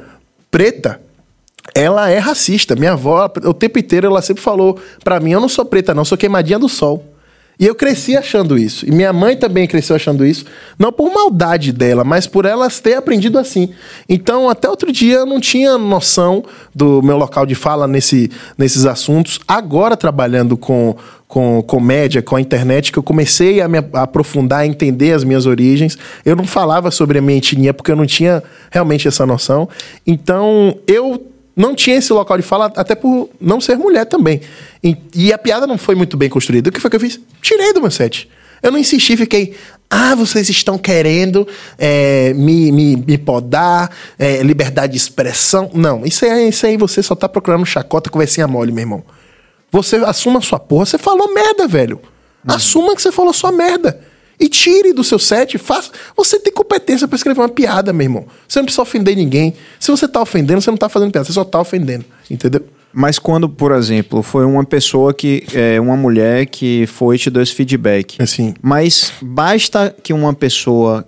[0.51, 1.01] preta
[1.75, 2.75] ela é racista.
[2.77, 6.05] Minha avó, o tempo inteiro, ela sempre falou pra mim: eu não sou preta, não,
[6.05, 7.05] sou queimadinha do sol.
[7.63, 8.85] E eu cresci achando isso.
[8.85, 10.45] E minha mãe também cresceu achando isso.
[10.77, 13.69] Não por maldade dela, mas por elas ter aprendido assim.
[14.09, 16.43] Então, até outro dia, eu não tinha noção
[16.75, 19.39] do meu local de fala nesse, nesses assuntos.
[19.47, 20.97] Agora, trabalhando com,
[21.29, 25.47] com comédia, com a internet, que eu comecei a me aprofundar, a entender as minhas
[25.47, 25.97] origens.
[26.27, 28.43] Eu não falava sobre a minha etnia porque eu não tinha
[28.73, 29.69] realmente essa noção.
[30.05, 34.41] Então, eu não tinha esse local de fala, até por não ser mulher também.
[34.83, 36.71] E, e a piada não foi muito bem construída.
[36.71, 37.21] O que foi que eu fiz?
[37.41, 38.29] Tirei do meu set.
[38.63, 39.55] Eu não insisti, fiquei.
[39.91, 41.47] Ah, vocês estão querendo
[41.77, 45.71] é, me, me, me podar, é, liberdade de expressão.
[45.75, 49.05] Não, isso aí, isso aí você só tá procurando chacota, conversinha mole, meu irmão.
[49.71, 50.87] Você assuma a sua porra.
[50.87, 52.01] Você falou merda, velho.
[52.47, 54.01] Assuma que você falou sua merda.
[54.39, 55.91] E tire do seu set, faça.
[56.17, 58.27] Você tem competência pra escrever uma piada, meu irmão.
[58.49, 59.55] Você não precisa ofender ninguém.
[59.79, 62.05] Se você tá ofendendo, você não tá fazendo piada, você só tá ofendendo.
[62.31, 62.65] Entendeu?
[62.93, 65.45] Mas quando, por exemplo, foi uma pessoa que.
[65.55, 68.17] É, uma mulher que foi e te deu esse feedback.
[68.21, 68.55] Assim.
[68.61, 71.07] Mas basta que uma pessoa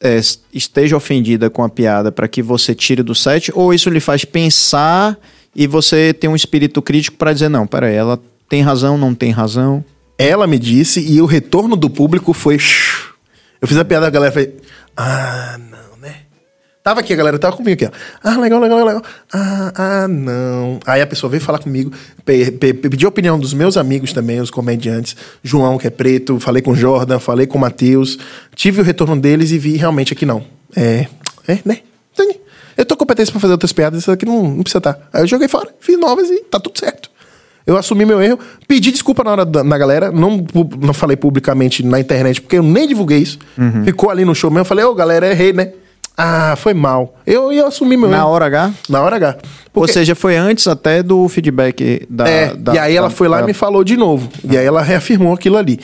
[0.00, 0.20] é,
[0.52, 4.24] esteja ofendida com a piada para que você tire do set, ou isso lhe faz
[4.24, 5.18] pensar
[5.54, 9.30] e você tem um espírito crítico para dizer, não, peraí, ela tem razão, não tem
[9.30, 9.84] razão.
[10.18, 12.56] Ela me disse e o retorno do público foi.
[13.60, 14.54] Eu fiz a piada, a galera foi.
[14.96, 16.16] Ah, não, né?
[16.82, 17.90] Tava aqui, a galera tava comigo aqui, ó.
[18.22, 19.02] Ah, legal, legal, legal.
[19.32, 20.78] Ah, ah, não.
[20.86, 21.92] Aí a pessoa veio falar comigo,
[22.24, 25.16] pe- pe- pediu a opinião dos meus amigos também, os comediantes.
[25.42, 28.18] João, que é preto, falei com Jordan, falei com Matheus.
[28.54, 30.44] Tive o retorno deles e vi realmente aqui não.
[30.74, 31.06] É,
[31.46, 31.80] é, né?
[32.76, 35.08] Eu tô com competência pra fazer outras piadas, isso aqui não, não precisa estar.
[35.10, 37.10] Aí eu joguei fora, fiz novas e tá tudo certo.
[37.66, 38.38] Eu assumi meu erro,
[38.68, 40.46] pedi desculpa na hora da na galera, não,
[40.80, 43.38] não falei publicamente na internet, porque eu nem divulguei isso.
[43.84, 45.72] Ficou ali no show mesmo, falei, ô galera, errei, né?
[46.16, 47.14] Ah, foi mal.
[47.26, 48.28] Eu, eu assumi meu Na erro.
[48.28, 48.72] hora H?
[48.88, 49.36] Na hora H.
[49.36, 52.26] Ou Porque- seja, foi antes até do feedback da.
[52.26, 54.26] é, da- e aí ela da- foi lá da- e me falou de novo.
[54.48, 55.78] E aí ela reafirmou aquilo ali.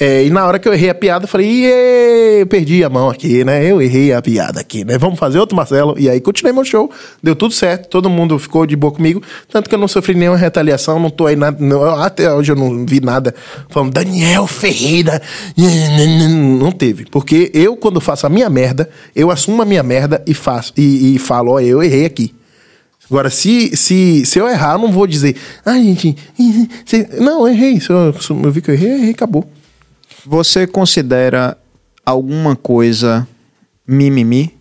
[0.00, 2.88] É, e na hora que eu errei a piada, eu falei, "Iê, eu perdi a
[2.88, 3.68] mão aqui, né?
[3.68, 4.96] Eu errei a piada aqui, né?
[4.96, 5.96] Vamos fazer outro Marcelo.
[5.98, 6.88] E aí continuei meu show,
[7.20, 9.20] deu tudo certo, todo mundo ficou de boa comigo.
[9.50, 11.56] Tanto que eu não sofri nenhuma retaliação, não tô aí nada.
[11.58, 13.34] não- até hoje eu não vi nada
[13.70, 15.20] falando, Daniel Ferreira.
[16.60, 17.04] Não teve.
[17.10, 20.72] Porque eu, quando faço a minha merda, eu assumo a minha merda e faço.
[20.76, 22.32] E, e falo, ó, eu errei aqui.
[23.10, 25.34] Agora, se, se, se eu errar, eu não vou dizer,
[25.66, 26.16] ai, gente,
[26.86, 27.80] se- não, eu errei.
[27.80, 29.44] Se eu, se eu vi que eu errei, eu errei, acabou.
[30.26, 31.56] Você considera
[32.04, 33.26] alguma coisa
[33.86, 34.54] mimimi?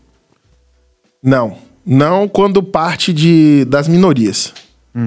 [1.24, 1.58] Não.
[1.86, 4.54] Não quando parte de, das minorias.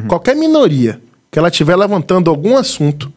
[0.07, 1.01] Qualquer minoria
[1.33, 3.13] que ela estiver levantando algum assunto,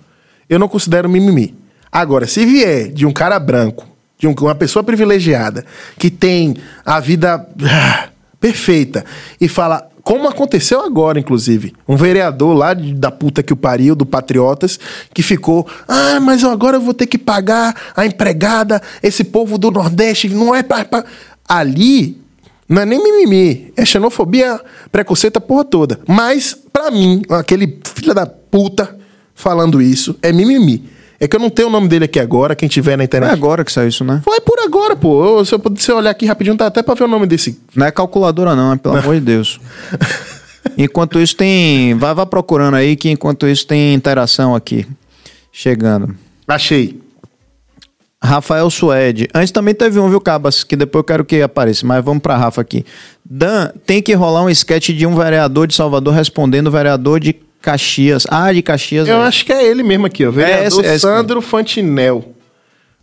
[0.49, 1.53] eu não considero mimimi.
[1.91, 5.63] Agora, se vier de um cara branco, de um- uma pessoa privilegiada,
[5.99, 8.09] que tem a vida ah,
[8.39, 9.05] perfeita,
[9.39, 13.95] e fala, como aconteceu agora, inclusive, um vereador lá de- da puta que o pariu,
[13.95, 14.77] do Patriotas,
[15.13, 19.71] que ficou, ah, mas agora eu vou ter que pagar a empregada, esse povo do
[19.71, 20.83] Nordeste, não é pra...
[20.85, 21.05] pra-"
[21.47, 22.21] Ali,
[22.67, 24.59] Não é nem mimimi, é xenofobia,
[24.91, 25.99] preconceito, a porra toda.
[26.07, 28.97] Mas, pra mim, aquele filho da puta
[29.35, 30.89] falando isso é mimimi.
[31.23, 33.31] É que eu não tenho o nome dele aqui agora, quem tiver na É internet.
[33.31, 34.21] agora que saiu isso, né?
[34.25, 35.39] Foi por agora, pô.
[35.39, 37.57] Eu- se eu eu olhar aqui rapidinho, tá até pra ver o nome desse.
[37.73, 39.57] Não é calculadora, não, é pelo amor de Deus.
[40.77, 41.93] Enquanto isso tem.
[41.95, 44.85] Vai, vai procurando aí que enquanto isso tem interação aqui.
[45.51, 46.13] Chegando.
[46.47, 46.99] Achei.
[48.21, 49.27] Rafael Suede.
[49.33, 50.63] Antes também teve um, viu, Cabas?
[50.63, 52.85] Que depois eu quero que apareça, mas vamos pra Rafa aqui.
[53.23, 57.35] Dan, tem que rolar um sketch de um vereador de Salvador respondendo o vereador de
[57.63, 58.27] Caxias.
[58.29, 59.07] Ah, de Caxias.
[59.07, 59.25] Eu é.
[59.25, 60.31] acho que é ele mesmo aqui, ó.
[60.31, 62.35] Vereador esse- esse Sandro Fantinel.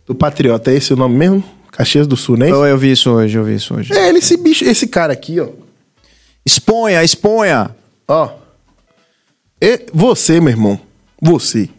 [0.07, 0.71] Do Patriota.
[0.71, 1.43] É esse o nome mesmo?
[1.73, 2.51] Caxias do Sul, né?
[2.51, 3.93] Eu, eu vi isso hoje, eu vi isso hoje.
[3.95, 5.49] É ele, esse bicho, esse cara aqui, ó.
[6.45, 7.75] Exponha, exponha.
[8.07, 8.29] Ó.
[9.63, 10.79] E você, meu irmão,
[11.21, 11.71] você.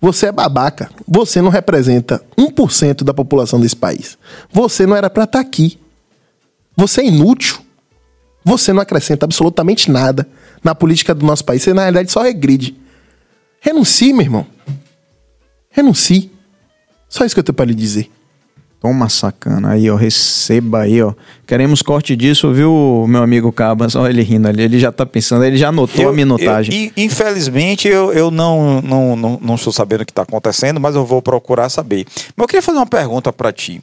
[0.00, 0.90] Você é babaca.
[1.08, 4.16] Você não representa 1% da população desse país.
[4.52, 5.78] Você não era pra estar aqui.
[6.76, 7.58] Você é inútil.
[8.44, 10.28] Você não acrescenta absolutamente nada
[10.64, 11.62] na política do nosso país.
[11.62, 12.74] Você, na realidade, só regride.
[13.60, 14.46] Renuncie, meu irmão.
[15.70, 16.30] Renuncie.
[17.08, 18.10] Só isso que eu tenho pra lhe dizer.
[18.80, 19.70] Toma sacana.
[19.70, 21.14] Aí, ó, receba aí, ó.
[21.46, 23.94] Queremos corte disso, viu, meu amigo Cabas?
[23.94, 24.62] Olha ele rindo ali.
[24.62, 26.86] Ele já tá pensando, ele já anotou a minutagem.
[26.86, 30.78] eu- e, infelizmente, eu, eu não, não, não, não estou sabendo o que está acontecendo,
[30.78, 32.04] mas eu vou procurar saber.
[32.36, 33.82] Mas eu queria fazer uma pergunta para ti.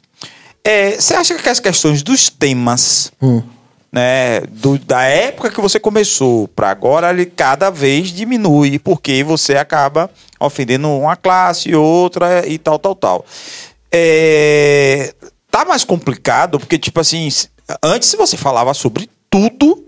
[0.64, 3.10] É, você acha que as questões dos temas,
[3.92, 9.56] né, do- da época que você começou para agora, ele cada vez diminui, porque você
[9.56, 13.24] acaba ofendendo uma classe, outra e tal, tal, tal.
[13.92, 15.14] É,
[15.50, 17.28] tá mais complicado, porque, tipo assim,
[17.82, 19.84] antes você falava sobre tudo,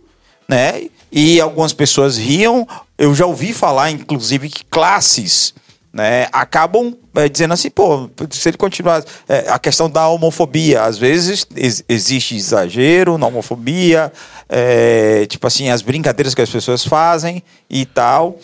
[0.46, 0.82] né?
[1.11, 2.66] E algumas pessoas riam.
[2.98, 5.55] Eu já ouvi falar, inclusive, que classes
[5.95, 9.05] né, acabam é, dizendo assim, pô, se ele continuar.
[9.28, 14.12] é, a questão da homofobia, às vezes ex- existe exagero na homofobia,
[14.49, 18.36] é, tipo assim, as brincadeiras que as pessoas fazem e tal.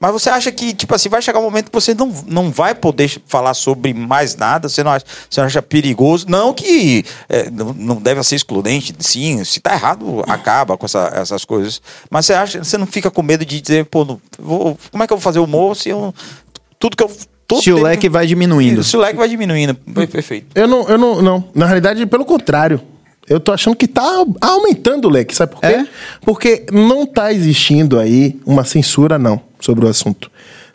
[0.00, 2.72] Mas você acha que, tipo assim, vai chegar um momento que você não, não vai
[2.72, 4.68] poder falar sobre mais nada?
[4.68, 6.26] Você não acha, você acha perigoso?
[6.28, 9.42] Não que é, não, não deve ser excludente, sim.
[9.42, 11.82] Se tá errado, acaba com essa- essas coisas.
[12.08, 15.06] Mas você acha, você não fica com medo de dizer, pô, não- vou- como é
[15.06, 16.14] que eu vou fazer humor se eu.
[16.78, 17.10] Tudo que eu.
[17.46, 18.82] todo Se o leque vai diminuindo.
[18.84, 19.74] Se o leque vai diminuindo.
[19.74, 20.46] Perfeito.
[20.54, 21.44] Eu não, eu não, não.
[21.54, 22.80] Na realidade, pelo contrário.
[23.28, 25.66] Eu tô achando que tá aumentando o leque, sabe por quê?
[25.66, 25.86] É?
[26.22, 30.30] Porque não tá existindo aí uma censura, não, sobre o assunto.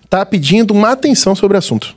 [0.07, 1.95] Tá pedindo uma atenção sobre o assunto.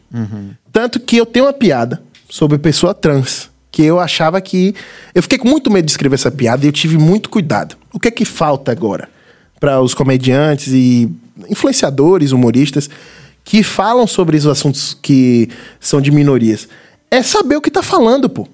[0.73, 4.75] Tanto que eu tenho uma piada sobre pessoa trans, que eu achava que.
[5.15, 7.77] Eu fiquei com muito medo de escrever essa piada e eu tive muito cuidado.
[7.93, 9.11] O que é que falta agora
[9.61, 11.11] para os comediantes e
[11.51, 12.89] influenciadores, humoristas
[13.47, 16.69] que falam sobre os assuntos que são de minorias?
[17.09, 18.47] É saber o que tá falando, pô.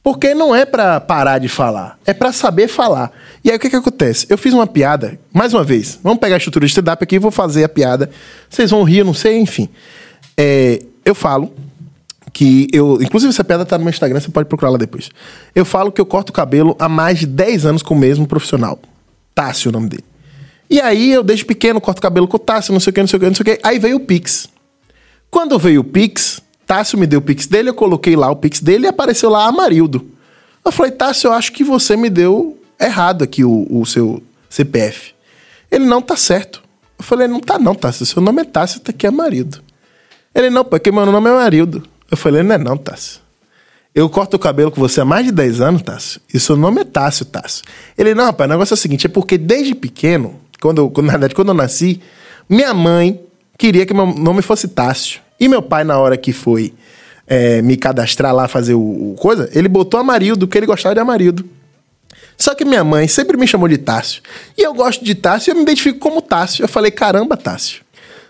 [0.00, 3.10] Porque não é pra parar de falar, é pra saber falar.
[3.42, 4.24] E aí o que que acontece?
[4.30, 7.32] Eu fiz uma piada, mais uma vez, vamos pegar a estrutura de stand-up aqui vou
[7.32, 8.08] fazer a piada.
[8.48, 9.68] Vocês vão rir, não sei, enfim.
[10.36, 11.52] É, eu falo
[12.32, 13.02] que eu.
[13.02, 15.10] Inclusive, essa piada tá no meu Instagram, você pode procurar lá depois.
[15.52, 18.24] Eu falo que eu corto o cabelo há mais de 10 anos com o mesmo
[18.28, 18.78] profissional.
[19.34, 20.04] Tássio é o nome dele.
[20.68, 23.06] E aí eu, desde pequeno, corto cabelo com o Tássio, não sei o que, não
[23.06, 23.60] sei o que, não sei o que.
[23.62, 24.48] Aí veio o Pix.
[25.30, 28.60] Quando veio o Pix, Tássio me deu o Pix dele, eu coloquei lá o Pix
[28.60, 30.06] dele e apareceu lá Amarildo.
[30.64, 35.14] Eu falei, Tássio, eu acho que você me deu errado aqui o, o seu CPF.
[35.70, 36.62] Ele não tá certo.
[36.98, 38.04] Eu falei, não tá não, Tássio.
[38.04, 39.62] Seu nome é Tássio, tá aqui é Amarildo.
[40.34, 41.86] Ele, não, porque meu nome é Amarildo.
[42.10, 43.20] Eu falei, não é não, Tássio.
[43.94, 46.20] Eu corto o cabelo com você há mais de 10 anos, Tássio.
[46.32, 47.64] E seu nome é Tássio, Tássio.
[47.96, 51.12] Ele, não, rapaz, o negócio é o seguinte: é porque desde pequeno, quando quando- na
[51.12, 52.00] verdade, quando eu nasci,
[52.48, 53.20] minha mãe
[53.58, 55.20] queria que meu nome fosse Tássio.
[55.38, 56.72] E meu pai, na hora que foi
[57.26, 61.00] é, me cadastrar lá, fazer o, o coisa, ele botou Amarildo, porque ele gostava de
[61.00, 61.44] Amarildo.
[62.38, 64.22] Só que minha mãe sempre me chamou de Tássio.
[64.56, 66.62] E eu gosto de Tássio e eu me identifico como Tássio.
[66.64, 67.82] Eu falei, caramba, Tássio.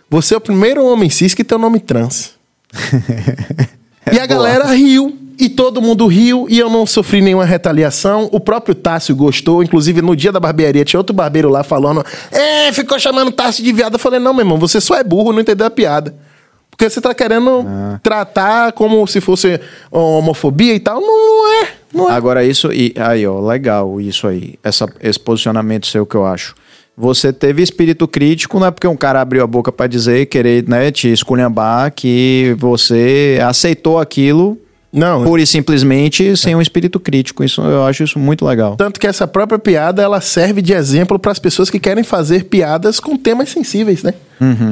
[0.09, 2.35] Você é o primeiro homem cis que tem o nome trans.
[4.13, 5.19] e a galera riu.
[5.39, 8.29] E todo mundo riu e eu não sofri nenhuma retaliação.
[8.33, 9.63] O próprio Tássio gostou.
[9.63, 13.73] Inclusive, no dia da barbearia, tinha outro barbeiro lá falando: É, ficou chamando Tássio de
[13.73, 13.95] viado.
[13.95, 16.15] Eu falei: Não, meu irmão, você só é burro, não entendeu a piada.
[16.71, 17.65] Porque você tá querendo
[18.03, 19.59] tratar como se fosse
[19.91, 21.01] homofobia e tal.
[21.01, 21.69] Não é.
[21.93, 22.13] Não é.
[22.13, 22.73] Agora, isso.
[22.73, 24.59] E, aí, ó, legal isso aí.
[24.63, 26.55] Essa, esse posicionamento seu que eu acho.
[26.97, 30.67] Você teve espírito crítico, não é porque um cara abriu a boca pra dizer, querer
[30.67, 34.59] né, te esculhambar, que você aceitou aquilo
[34.93, 37.45] Não, Pura e simplesmente sem um espírito crítico.
[37.45, 38.77] Isso, eu acho isso muito legal.
[38.77, 42.45] Tanto que essa própria piada ela serve de exemplo para as pessoas que querem fazer
[42.45, 44.15] piadas com temas sensíveis, né?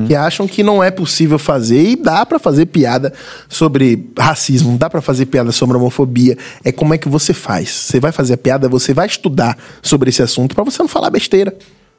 [0.06, 3.12] Que acham que não é possível fazer e dá para fazer piada
[3.48, 6.36] sobre racismo, dá para fazer piada sobre homofobia.
[6.62, 7.70] É como é que você faz.
[7.70, 11.10] Você vai fazer a piada, você vai estudar sobre esse assunto para você não falar
[11.10, 11.54] besteira.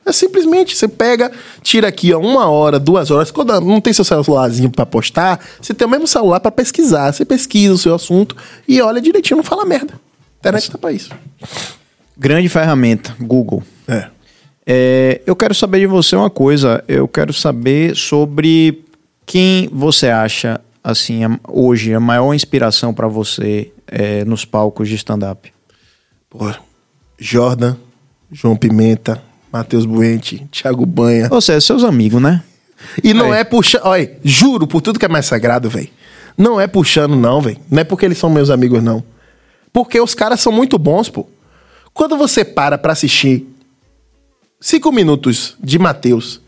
[0.06, 1.32] É simplesmente, você pega,
[1.64, 3.32] tira aqui ó, uma hora, duas horas.
[3.32, 7.12] Quando não tem seu celularzinho para postar, você tem o mesmo celular para pesquisar.
[7.12, 8.36] Você pesquisa o seu assunto
[8.68, 9.94] e olha direitinho, não fala merda.
[9.96, 11.10] A internet tá pra isso.
[12.16, 13.64] Grande ferramenta, Google.
[13.88, 14.08] É.
[14.68, 16.84] É, eu quero saber de você uma coisa.
[16.88, 18.86] Eu quero saber sobre
[19.26, 25.52] quem você acha, assim, hoje, a maior inspiração para você é, nos palcos de stand-up.
[26.30, 26.54] Pô,
[27.18, 27.76] Jordan,
[28.32, 29.22] João Pimenta,
[29.56, 31.30] Matheus Buente, Thiago Banha.
[31.32, 32.44] Ou seja, seus amigos, né?
[33.02, 33.86] E não é puxando.
[33.86, 35.88] Olha, juro por tudo que é mais sagrado, velho.
[36.38, 37.58] Não é puxando, não, velho.
[37.72, 39.02] Não é porque eles são meus amigos, não.
[39.72, 41.26] Porque os caras são muito bons, pô.
[41.94, 43.48] Quando você para pra assistir
[44.60, 46.42] cinco minutos de Matheus,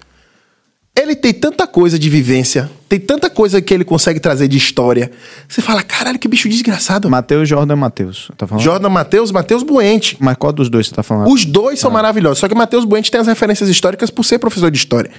[0.97, 5.11] ele tem tanta coisa de vivência, tem tanta coisa que ele consegue trazer de história.
[5.47, 7.07] Você fala, caralho, que bicho desgraçado.
[7.07, 8.31] Matheus, Jordan, Matheus.
[8.35, 8.63] Tá falando?
[8.63, 10.17] Jordan Matheus, Matheus Buente.
[10.19, 11.31] Mas qual dos dois você tá falando?
[11.31, 12.39] Os dois são maravilhosos.
[12.39, 15.11] Só que Matheus Buente tem as referências históricas por ser professor de história.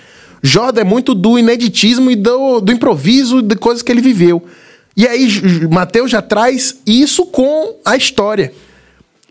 [0.42, 4.44] Jordan é muito do ineditismo e do, do improviso de coisas que ele viveu.
[4.96, 5.28] E aí,
[5.70, 8.52] Matheus já traz isso com a história.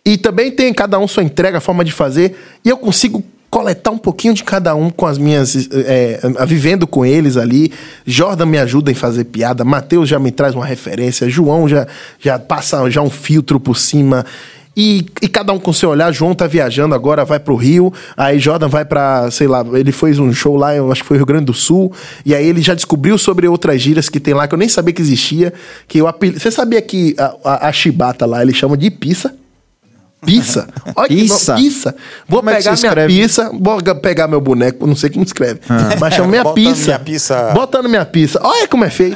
[0.05, 2.37] E também tem cada um sua entrega, a forma de fazer.
[2.63, 5.69] E eu consigo coletar um pouquinho de cada um com as minhas.
[5.71, 7.71] é, vivendo com eles ali.
[8.05, 9.63] Jordan me ajuda em fazer piada.
[9.63, 11.29] Matheus já me traz uma referência.
[11.29, 11.87] João já,
[12.19, 14.25] já passa já um filtro por cima.
[14.79, 16.11] E, e cada um com seu olhar.
[16.11, 17.91] João tá viajando agora, vai pro Rio.
[18.15, 21.17] Aí Jordan vai pra, sei lá, ele fez um show lá, eu acho que foi
[21.17, 21.91] Rio Grande do Sul.
[22.23, 24.93] E aí ele já descobriu sobre outras gírias que tem lá, que eu nem sabia
[24.93, 25.51] que existia.
[25.87, 26.33] Que apel...
[26.33, 29.33] Você sabia que a, a, a chibata lá, eles chamam de pizza?
[30.25, 30.67] Pizza.
[30.95, 31.53] Olha que Pizza?
[31.53, 31.95] nome, pizza.
[32.27, 35.09] Vou Como é que pegar se minha pizza, vou ga- pegar meu boneco, não sei
[35.11, 35.59] como escreve.
[35.99, 36.85] Mas chama minha Botando pizza.
[36.85, 37.51] minha pizza.
[37.53, 38.39] Botando minha pizza.
[38.43, 39.15] Olha como é feio.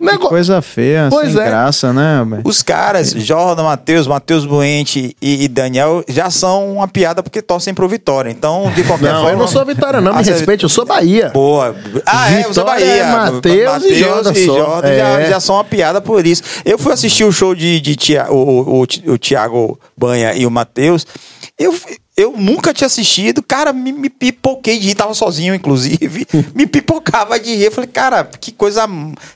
[0.00, 0.28] Negócio.
[0.30, 1.44] Coisa feia, Pois sem é.
[1.44, 2.20] graça, né?
[2.44, 7.74] Os caras, Jordan, Matheus, Matheus Buente e, e Daniel, já são uma piada porque torcem
[7.74, 8.30] pro Vitória.
[8.30, 9.30] Então, de qualquer Não, forma.
[9.32, 10.12] eu não sou Vitória, não.
[10.14, 11.28] Me Ah, respeite, eu sou Bahia.
[11.34, 11.76] Boa.
[12.06, 13.02] Ah, é, você é Vitória Bahia.
[13.02, 14.40] é Matheus e Jordan só.
[14.58, 15.28] Jordan já, É.
[15.30, 16.42] já são uma piada por isso.
[16.64, 20.46] Eu fui assistir o show de, de Tia- o, o, o, o Thiago Banha e
[20.46, 21.06] o Matheus.
[21.58, 21.74] Eu,
[22.20, 26.26] eu nunca tinha assistido, cara, me, me pipoquei de rir, tava sozinho, inclusive.
[26.54, 27.64] me pipocava de rir.
[27.64, 28.86] Eu falei, cara, que coisa.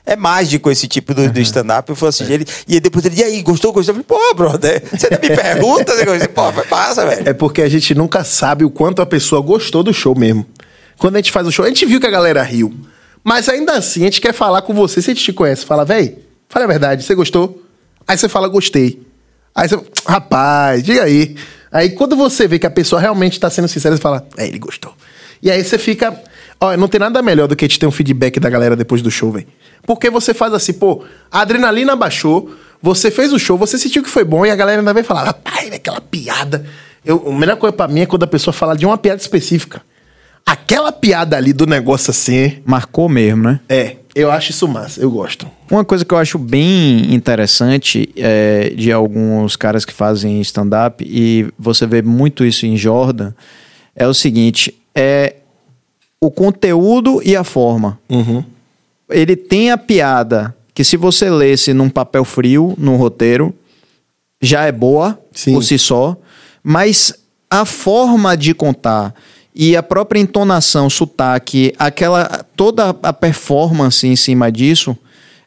[0.05, 1.89] É mágico esse tipo do, do stand-up.
[1.89, 2.45] Eu fui assistir ele.
[2.67, 3.95] E aí depois ele, e aí, gostou, gostou?
[3.95, 5.93] Eu falei, pô, brother, você me pergunta?
[5.93, 7.27] Eu falei, pô, foi massa, velho.
[7.27, 10.45] É porque a gente nunca sabe o quanto a pessoa gostou do show mesmo.
[10.97, 12.73] Quando a gente faz o show, a gente viu que a galera riu.
[13.23, 15.83] Mas ainda assim, a gente quer falar com você, se a gente te conhece, fala,
[15.83, 17.63] véi, fala a verdade, você gostou?
[18.07, 19.01] Aí você fala, gostei.
[19.55, 21.35] Aí você, rapaz, diga aí.
[21.75, 24.57] Aí quando você vê que a pessoa realmente tá sendo sincera, você fala, é, ele
[24.57, 24.93] gostou.
[25.43, 26.17] E aí você fica.
[26.57, 29.11] Ó, não tem nada melhor do que gente ter um feedback da galera depois do
[29.11, 29.45] show, velho.
[29.85, 32.49] Porque você faz assim, pô, a adrenalina baixou,
[32.81, 35.25] você fez o show, você sentiu que foi bom e a galera ainda vai falar,
[35.25, 36.65] rapaz, aquela piada.
[37.03, 39.81] Eu, a melhor coisa pra mim é quando a pessoa fala de uma piada específica.
[40.45, 43.59] Aquela piada ali do negócio assim, Marcou mesmo, né?
[43.67, 45.45] é, eu acho isso massa, eu gosto.
[45.69, 51.47] Uma coisa que eu acho bem interessante é, de alguns caras que fazem stand-up, e
[51.59, 53.33] você vê muito isso em Jordan,
[53.93, 55.35] é o seguinte: é
[56.21, 57.99] o conteúdo e a forma.
[59.09, 63.53] Ele tem a piada que, se você lesse num papel frio, no roteiro,
[64.41, 65.53] já é boa Sim.
[65.53, 66.15] por si só,
[66.63, 67.13] mas
[67.49, 69.13] a forma de contar
[69.55, 74.97] e a própria entonação, sotaque, aquela toda a performance em cima disso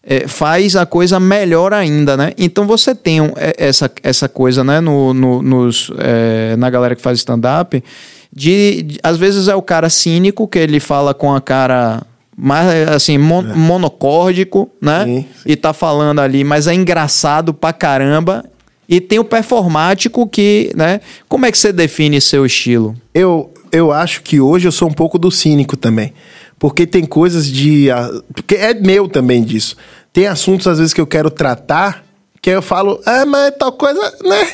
[0.03, 2.33] é, faz a coisa melhor ainda, né?
[2.39, 7.03] Então você tem é, essa, essa coisa, né, no, no- nos, é, na galera que
[7.03, 7.85] faz stand-up,
[8.33, 12.03] de, de- às vezes é o cara cínico, que ele fala com a cara
[12.35, 15.05] mais assim, mon- monocórdico, né?
[15.05, 18.45] Sim, E tá falando ali, mas é engraçado pra caramba.
[18.89, 21.01] E tem o performático que, né?
[21.29, 22.95] Como é que você define seu estilo?
[23.13, 26.13] Eu, eu acho que hoje eu sou um pouco do cínico também.
[26.59, 27.91] Porque tem coisas de.
[27.91, 29.77] ah, Porque é meu também disso.
[30.13, 32.05] Tem assuntos, às vezes, que eu quero tratar,
[32.43, 34.49] que eu falo, ah, mas tal coisa, né?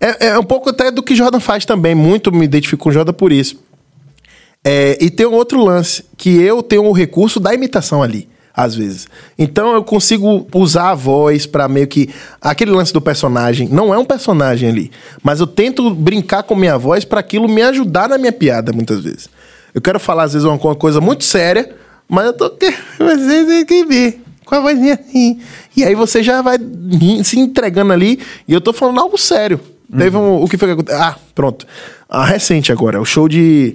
[0.00, 1.94] É, é um pouco até do que Jordan faz também.
[1.94, 3.58] Muito me identifico com Jordan por isso.
[4.64, 8.74] É, e tem um outro lance, que eu tenho o recurso da imitação ali, às
[8.74, 9.08] vezes.
[9.38, 12.08] Então eu consigo usar a voz pra meio que.
[12.40, 14.90] Aquele lance do personagem, não é um personagem ali.
[15.22, 19.00] Mas eu tento brincar com minha voz pra aquilo me ajudar na minha piada, muitas
[19.00, 19.28] vezes.
[19.74, 21.74] Eu quero falar, às vezes, uma co- coisa muito séria,
[22.08, 22.48] mas eu tô.
[22.98, 24.20] Vocês têm que ver.
[24.44, 25.40] Com a vozinha assim.
[25.76, 26.58] E aí você já vai
[27.24, 28.20] se entregando ali.
[28.46, 29.58] E eu tô falando algo sério.
[29.96, 31.00] Teve um, o que foi que aconteceu?
[31.02, 31.66] Ah, pronto.
[32.08, 33.74] A recente agora, o show de.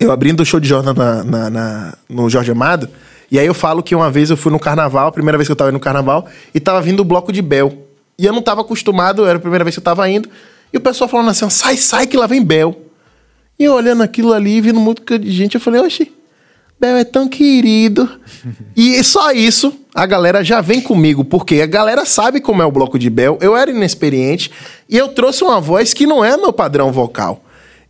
[0.00, 2.88] Eu abrindo o show de Jordan na, na- na- no Jorge Amado.
[3.32, 5.52] E aí eu falo que uma vez eu fui no carnaval, a primeira vez que
[5.52, 7.72] eu tava indo no carnaval, e tava vindo o bloco de Bel.
[8.18, 10.28] E eu não tava acostumado, era a primeira vez que eu tava indo.
[10.70, 12.78] E o pessoal falando assim: sai, sai que lá vem Bel.
[13.58, 16.12] E eu olhando aquilo ali, vindo muito de gente, eu falei, oxi,
[16.78, 18.06] Bel é tão querido.
[18.76, 22.70] e só isso, a galera já vem comigo, porque a galera sabe como é o
[22.70, 23.38] bloco de Bel.
[23.40, 24.50] Eu era inexperiente
[24.90, 27.42] e eu trouxe uma voz que não é meu padrão vocal.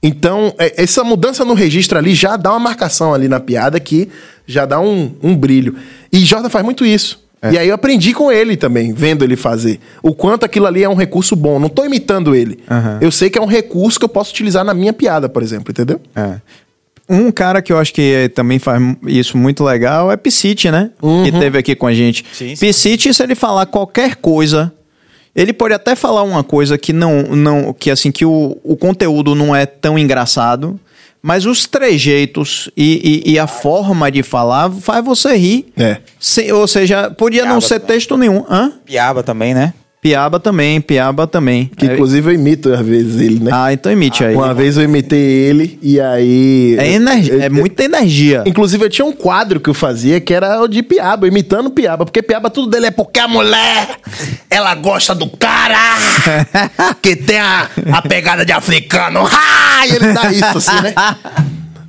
[0.03, 4.09] Então, é- essa mudança no registro ali já dá uma marcação ali na piada que
[4.46, 5.76] já dá um, um brilho.
[6.12, 7.20] E Jordan faz muito isso.
[7.50, 9.80] E aí eu aprendi com ele também, vendo ele fazer.
[10.00, 11.59] O quanto aquilo ali é um recurso bom.
[11.59, 12.61] Não tô imitando ele.
[12.70, 12.98] Aham.
[13.00, 15.72] Eu sei que é um recurso que eu posso utilizar na minha piada, por exemplo,
[15.72, 16.00] entendeu?
[16.14, 16.36] É.
[17.09, 20.90] Um cara que eu acho que eh, também faz isso muito legal é Piscite, né?
[21.24, 22.24] Que teve aqui com a gente.
[22.61, 24.72] Piscite, se ele falar qualquer coisa,
[25.35, 29.35] ele pode até falar uma coisa que não, não que assim que o, o conteúdo
[29.35, 30.78] não é tão engraçado,
[31.22, 35.72] mas os trejeitos e, e, e a forma de falar faz você rir.
[35.76, 35.99] É.
[36.18, 37.95] Se- ou seja, podia não Piaba ser também.
[37.97, 38.45] texto nenhum.
[38.51, 38.72] Hã?
[38.85, 39.72] Piaba também, né?
[40.03, 41.70] Piaba também, piaba também.
[41.76, 43.53] Que É- inclusive eu imito às vezes ele, né?
[43.55, 44.34] Ah, então emite aí.
[44.34, 46.74] Uma vez eu imitei ele e aí.
[46.76, 48.42] É, energia, é muita energia.
[48.44, 52.05] Inclusive, eu tinha um quadro que eu fazia que era o de piaba, imitando piaba.
[52.05, 53.90] Porque piaba tudo dele é porque a mulher,
[54.50, 55.78] ela gosta do cara
[57.00, 59.20] que tem a, a pegada de africano.
[59.32, 59.86] Ah!
[59.86, 60.94] E ele dá isso assim, né?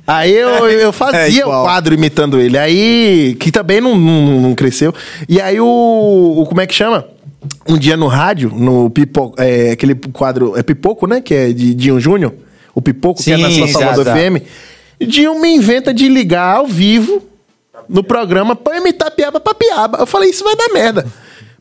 [0.06, 1.64] Aí eu, eu É fazia o igual.
[1.64, 2.56] quadro imitando ele.
[2.56, 4.94] Aí, que também não, não, não cresceu.
[5.28, 6.46] E aí o, o.
[6.46, 7.04] Como é que chama?
[7.68, 10.56] Um dia no rádio, no Pipoco, é, aquele quadro.
[10.56, 11.20] É Pipoco, né?
[11.20, 12.34] Que é de Dinho Júnior.
[12.74, 14.06] O Pipoco, que é na Sim, sua Salvador.
[14.06, 14.42] FM.
[15.00, 17.22] Dinho me inventa de ligar ao vivo
[17.88, 19.98] no programa pra imitar piaba pra piaba.
[19.98, 21.06] Eu falei, isso vai dar merda.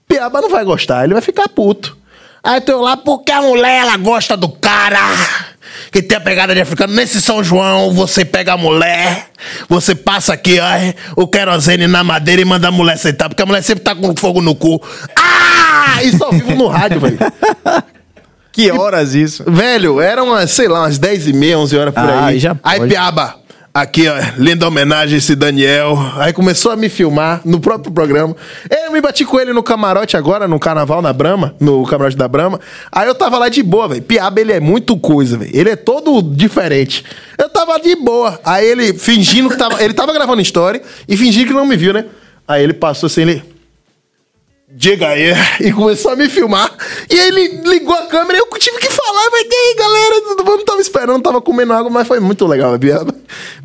[0.08, 1.98] Piaba não vai gostar, ele vai ficar puto.
[2.44, 5.00] Aí eu tô lá, porque a mulher, ela gosta do cara
[5.92, 6.94] que tem a pegada de africano.
[6.94, 9.28] Nesse São João, você pega a mulher,
[9.70, 13.46] você passa aqui, ó, o querosene na madeira e manda a mulher sentar, porque a
[13.46, 14.82] mulher sempre tá com fogo no cu.
[15.16, 15.73] Ah!
[16.04, 17.18] Isso ao vivo no rádio, velho.
[18.52, 19.44] Que horas isso?
[19.48, 22.34] Velho, eram umas, sei lá, umas 10 e meia, 11 horas por Ah, aí.
[22.36, 22.88] aí já aí.
[22.88, 23.34] Piaba,
[23.74, 25.98] aqui, ó, linda homenagem a esse Daniel.
[26.18, 28.36] Aí começou a me filmar no próprio programa.
[28.70, 32.28] Eu me bati com ele no camarote agora, no carnaval na Brama, no camarote da
[32.28, 32.60] Brama.
[32.92, 34.04] Aí eu tava lá de boa, velho.
[34.04, 35.50] Piaba, ele é muito coisa, velho.
[35.52, 37.04] Ele é todo diferente.
[37.40, 38.40] Eu tava de boa.
[38.46, 39.84] Aí ele fingindo que tava.
[39.84, 40.80] Ele tava gravando story
[41.10, 42.06] e fingindo que não me viu, né?
[42.48, 43.53] Aí ele passou assim, ele.
[44.76, 45.34] Diga aí.
[45.60, 46.72] E começou a me filmar.
[47.08, 49.30] E aí ele ligou a câmera e eu tive que falar.
[49.32, 50.22] Mas e aí, galera?
[50.22, 52.78] Todo mundo tava esperando, tava comendo água, mas foi muito legal.
[52.80, 53.14] Piaba,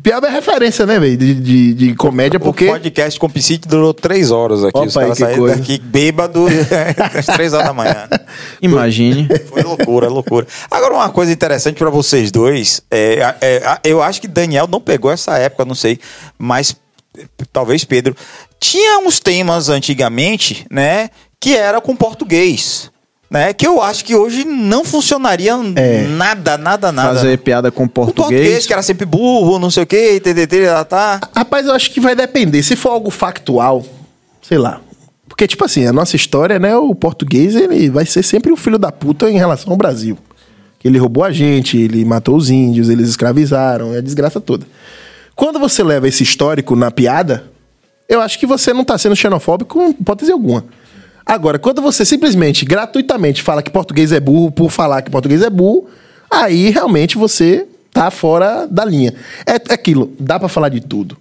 [0.03, 1.17] Piaba é referência, né, velho?
[1.17, 2.65] De, de, de comédia, porque.
[2.65, 4.77] O podcast com o Piscite durou três horas aqui.
[4.77, 6.45] Opa, Os caras saíram daqui bêbado
[7.17, 8.07] às três horas da manhã.
[8.61, 9.27] Imagine.
[9.47, 10.45] Foi loucura, loucura.
[10.69, 14.79] Agora, uma coisa interessante pra vocês dois, é, é, a- eu acho que Daniel não
[14.79, 15.99] pegou essa época, não sei,
[16.37, 16.75] mas
[17.51, 18.15] talvez Pedro.
[18.59, 22.91] Tinha uns temas antigamente, né, que era com português.
[23.31, 26.07] Né, que eu acho que hoje não funcionaria É.
[26.07, 27.13] nada, nada, nada.
[27.13, 28.41] Fazer piada com com português.
[28.41, 31.21] português, que era sempre burro, não sei o que, ttt, tá, tá.
[31.35, 32.63] Rapaz, eu acho que vai depender.
[32.63, 33.85] Se for algo factual,
[34.41, 34.81] sei lá.
[35.27, 36.75] Porque, tipo assim, a nossa história, né?
[36.75, 40.17] O português, ele vai ser sempre o filho da puta em relação ao Brasil.
[40.83, 44.65] Ele roubou a gente, ele matou os índios, eles escravizaram, é a desgraça toda.
[45.35, 47.43] Quando você leva esse histórico na piada,
[48.09, 50.65] eu acho que você não tá sendo xenofóbico com hipótese alguma.
[51.25, 55.49] Agora, quando você simplesmente, gratuitamente, fala que português é burro por falar que português é
[55.49, 55.87] burro,
[56.29, 59.13] aí realmente você tá fora da linha.
[59.45, 61.15] É é aquilo, dá pra falar de tudo.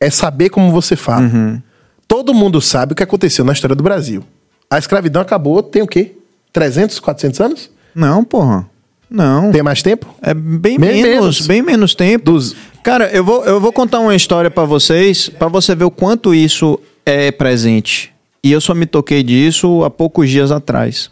[0.00, 1.62] É saber como você fala.
[2.06, 4.22] Todo mundo sabe o que aconteceu na história do Brasil.
[4.70, 6.12] A escravidão acabou, tem o quê?
[6.52, 7.70] 300, 400 anos?
[7.94, 8.68] Não, porra.
[9.10, 9.50] Não.
[9.50, 10.06] Tem mais tempo?
[10.20, 11.46] É bem, Bem menos, menos.
[11.46, 12.38] bem menos tempo.
[12.82, 16.34] Cara, eu vou, eu vou contar uma história pra vocês, pra você ver o quanto
[16.34, 18.12] isso é presente.
[18.42, 21.10] E eu só me toquei disso há poucos dias atrás.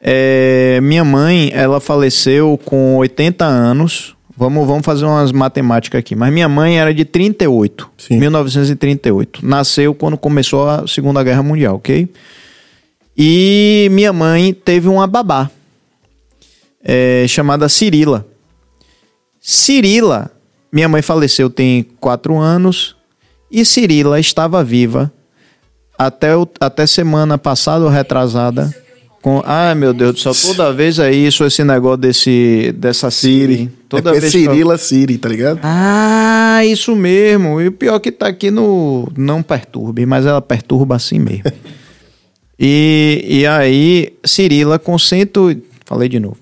[0.00, 4.16] É, minha mãe, ela faleceu com 80 anos.
[4.36, 6.14] Vamos, vamos fazer umas matemáticas aqui.
[6.14, 8.18] Mas minha mãe era de 38, Sim.
[8.18, 9.44] 1938.
[9.44, 12.08] Nasceu quando começou a Segunda Guerra Mundial, ok?
[13.16, 15.50] E minha mãe teve uma babá
[16.84, 18.24] é, chamada Cirila.
[19.40, 20.30] Cirila,
[20.72, 22.94] minha mãe faleceu tem quatro anos
[23.50, 25.12] e Cirila estava viva
[25.98, 28.72] até, o- até semana passada ou retrasada,
[29.20, 29.42] Com...
[29.44, 33.56] Ai, meu Deus do céu, toda vez é isso, esse negócio desse, dessa Siri.
[33.56, 33.70] Siri.
[33.88, 35.58] Toda é vez que eu- Cirila Siri, tá ligado?
[35.62, 37.60] Ah, isso mesmo.
[37.60, 41.42] E o pior que tá aqui no Não Perturbe, mas ela perturba assim mesmo.
[42.58, 45.54] e, e aí, Cirila, com cento.
[45.84, 46.36] Falei de novo.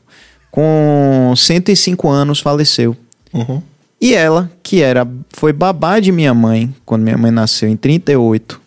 [0.50, 2.96] Com 105 anos, faleceu.
[3.32, 3.62] Uhum.
[4.00, 8.60] E ela, que era foi babá de minha mãe, quando minha mãe nasceu em 38,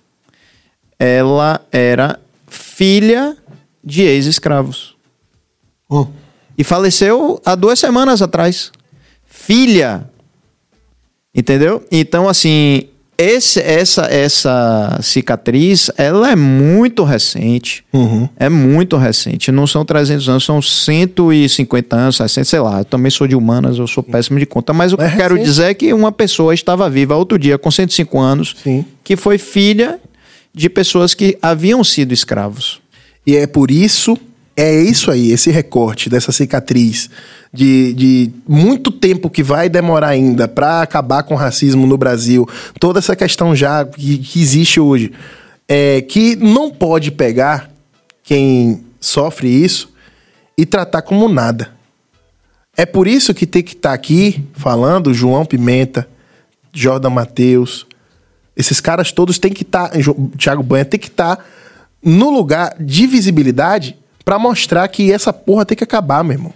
[0.97, 3.37] ela era filha
[3.83, 4.95] de ex-escravos.
[5.89, 6.07] Hum.
[6.57, 8.71] E faleceu há duas semanas atrás.
[9.25, 10.09] Filha.
[11.33, 11.85] Entendeu?
[11.91, 12.89] Então, assim,
[13.21, 17.83] esse, essa, essa cicatriz, ela é muito recente.
[17.91, 18.29] Uhum.
[18.37, 19.51] É muito recente.
[19.51, 22.79] Não são 300 anos, são 150 anos, 60, sei lá.
[22.79, 24.71] Eu também sou de humanas, eu sou péssimo de conta.
[24.71, 25.49] Mas o que É eu quero recente.
[25.49, 28.85] dizer é que uma pessoa estava viva outro dia, com 105 anos, Sim.
[29.03, 29.99] que foi filha
[30.55, 32.79] de pessoas que haviam sido escravos.
[33.27, 34.17] E é por isso,
[34.61, 37.09] é isso aí, esse recorte dessa cicatriz
[37.53, 42.45] de, de muito tempo que vai demorar ainda para acabar com o racismo no Brasil,
[42.77, 45.13] toda essa questão já que, que existe hoje,
[45.65, 47.71] é que não pode pegar
[48.21, 49.93] quem sofre isso
[50.57, 51.71] e tratar como nada.
[52.75, 56.05] É por isso que tem que estar aqui falando João Pimenta,
[56.73, 57.87] Jordan Matheus,
[58.57, 59.89] esses caras todos têm que estar,
[60.37, 61.45] Thiago Banha tem que estar
[62.03, 63.97] no lugar de visibilidade
[64.29, 66.53] pra mostrar que essa porra tem que acabar, meu irmão.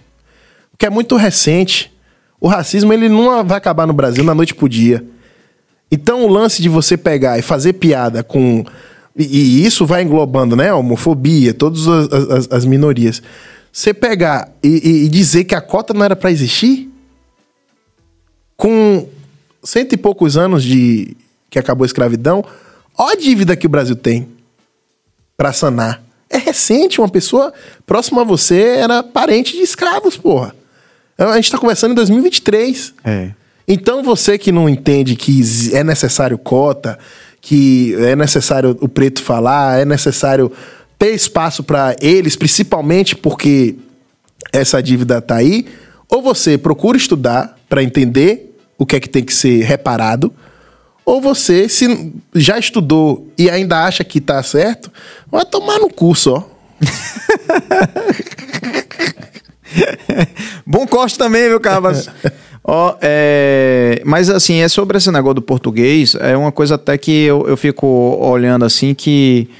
[0.70, 1.92] Porque é muito recente.
[2.40, 5.04] O racismo ele não vai acabar no Brasil na noite pro dia.
[5.90, 8.64] Então o lance de você pegar e fazer piada com
[9.16, 10.72] e, e isso vai englobando, né?
[10.72, 13.20] Homofobia, todas as, as- as minorias.
[13.72, 16.88] Você pegar e, e- dizer que a cota não era pra existir,
[18.56, 19.08] com
[19.64, 21.16] cento e poucos anos de
[21.50, 22.44] que acabou a escravidão,
[22.96, 24.28] ó a dívida que o Brasil tem
[25.36, 26.03] pra sanar.
[26.28, 27.52] É recente, uma pessoa
[27.86, 30.54] próxima a você era parente de escravos, porra.
[31.16, 32.94] A gente tá conversando em 2023.
[33.04, 33.30] É.
[33.66, 36.98] Então você que não entende que é necessário cota,
[37.40, 40.50] que é necessário o preto falar, é necessário
[40.98, 43.76] ter espaço para eles, principalmente porque
[44.52, 45.66] essa dívida tá aí,
[46.08, 50.32] ou você procura estudar para entender o que é que tem que ser reparado,
[51.04, 54.90] ou você se já estudou e ainda acha que tá certo,
[55.30, 56.48] vai tomar no cu só.
[60.66, 62.08] Bom corte também, viu, Cabas?
[62.66, 67.24] Ó, é, mas assim, é sobre esse negócio do português, é uma coisa até que
[67.24, 69.50] eu, eu fico olhando assim que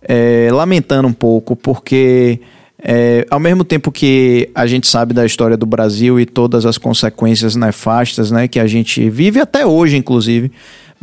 [0.00, 2.38] é, lamentando um pouco, porque
[2.78, 6.78] é, ao mesmo tempo que a gente sabe da história do Brasil e todas as
[6.78, 10.52] consequências nefastas, né, que a gente vive até hoje, inclusive,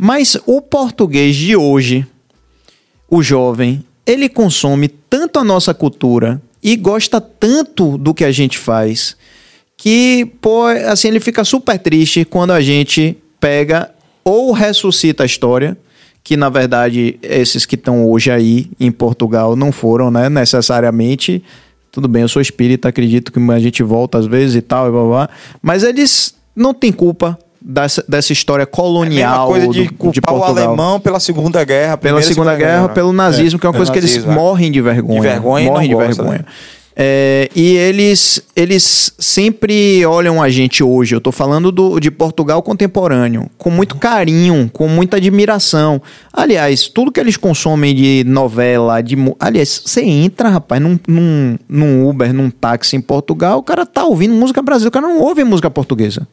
[0.00, 2.06] mas o português de hoje,
[3.06, 8.56] o jovem, ele consome tanto a nossa cultura e gosta tanto do que a gente
[8.56, 9.14] faz
[9.76, 13.90] que, pô, assim, ele fica super triste quando a gente pega
[14.24, 15.76] ou ressuscita a história,
[16.24, 21.44] que na verdade esses que estão hoje aí em Portugal não foram, né, necessariamente.
[21.92, 24.90] Tudo bem, eu sou espírita, acredito que a gente volta às vezes e tal, e
[24.90, 25.30] blá, blá,
[25.60, 30.18] mas eles não têm culpa dessa, dessa história É colonial coisa de do- culpar de
[30.18, 31.96] o Portugal alemão pela Segunda Guerra.
[31.96, 32.94] pela Segunda Guerra, né?
[32.94, 34.34] pelo nazismo, que é uma coisa que eles nazismo, é.
[34.34, 35.20] morrem de vergonha.
[35.20, 36.38] De vergonha e morrem de gosta, vergonha.
[36.38, 36.44] né?
[37.02, 42.60] É, e eles, eles sempre olham a gente hoje, eu estou falando do, de Portugal
[42.62, 46.02] contemporâneo, com muito carinho, com muita admiração.
[46.30, 49.16] Aliás, tudo que eles consomem de novela, de.
[49.38, 54.04] Aliás, você entra, rapaz, num, num, num Uber, num táxi em Portugal, o cara tá
[54.04, 56.28] ouvindo música brasileira, o cara não ouve música portuguesa.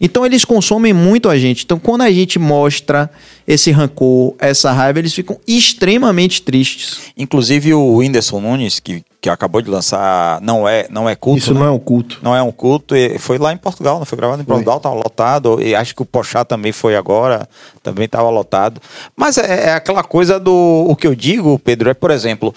[0.00, 1.64] Então eles consomem muito a gente.
[1.64, 3.10] Então quando a gente mostra
[3.46, 7.12] esse rancor, essa raiva, eles ficam extremamente tristes.
[7.16, 11.38] Inclusive o Whindersson Nunes, que, que acabou de lançar Não é, não é Culto.
[11.38, 11.60] Isso né?
[11.60, 12.18] não é um culto.
[12.22, 14.94] Não é um culto, e foi lá em Portugal, não foi gravado em Portugal, tava
[14.94, 17.48] lotado, e acho que o Pochá também foi agora,
[17.82, 18.80] também tava lotado.
[19.16, 22.54] Mas é, é aquela coisa do, o que eu digo, Pedro, é, por exemplo,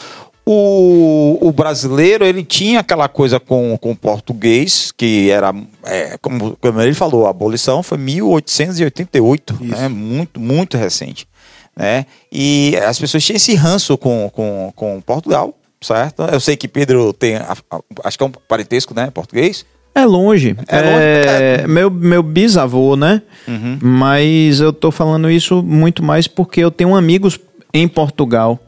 [0.51, 6.57] o, o brasileiro, ele tinha aquela coisa com, com o português, que era, é, como,
[6.59, 11.27] como ele falou, a abolição foi 1888, né, muito, muito recente.
[11.75, 12.07] Né?
[12.31, 16.23] E as pessoas tinham esse ranço com, com, com Portugal, certo?
[16.23, 17.35] Eu sei que Pedro tem,
[18.03, 19.63] acho que é um parentesco, né, português.
[19.93, 20.55] É longe.
[20.67, 20.81] É
[21.63, 23.21] É Meu, meu bisavô, né?
[23.83, 27.39] Mas eu tô falando isso muito mais porque eu tenho amigos
[27.71, 28.59] em Portugal.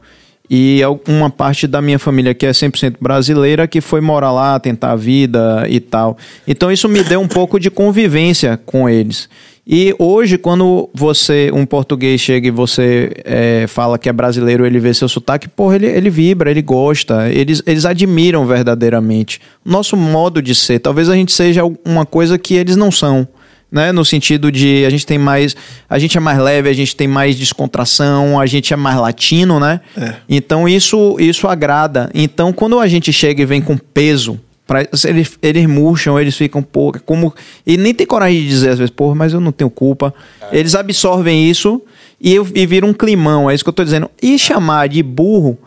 [0.54, 4.92] E uma parte da minha família que é 100% brasileira que foi morar lá, tentar
[4.92, 6.18] a vida e tal.
[6.46, 9.30] Então isso me deu um pouco de convivência com eles.
[9.66, 14.78] E hoje, quando você, um português chega e você é, fala que é brasileiro, ele
[14.78, 19.40] vê seu sotaque, porra, ele, ele vibra, ele gosta, eles, eles admiram verdadeiramente.
[19.64, 23.26] Nosso modo de ser, talvez a gente seja uma coisa que eles não são.
[23.72, 25.56] Né, no sentido de a gente tem mais.
[25.88, 29.58] A gente é mais leve, a gente tem mais descontração, a gente é mais latino,
[29.58, 29.80] né?
[30.28, 32.10] Então isso, isso agrada.
[32.12, 36.62] Então, quando a gente chega e vem com peso, pra, eles, eles murcham, eles ficam,
[36.62, 37.34] pô, como.
[37.66, 40.12] E nem tem coragem de dizer às vezes, pô, mas eu não tenho culpa.
[40.52, 41.80] Eles absorvem isso
[42.20, 44.10] e, e vira um climão, é isso que eu tô dizendo.
[44.20, 45.58] E chamar de burro.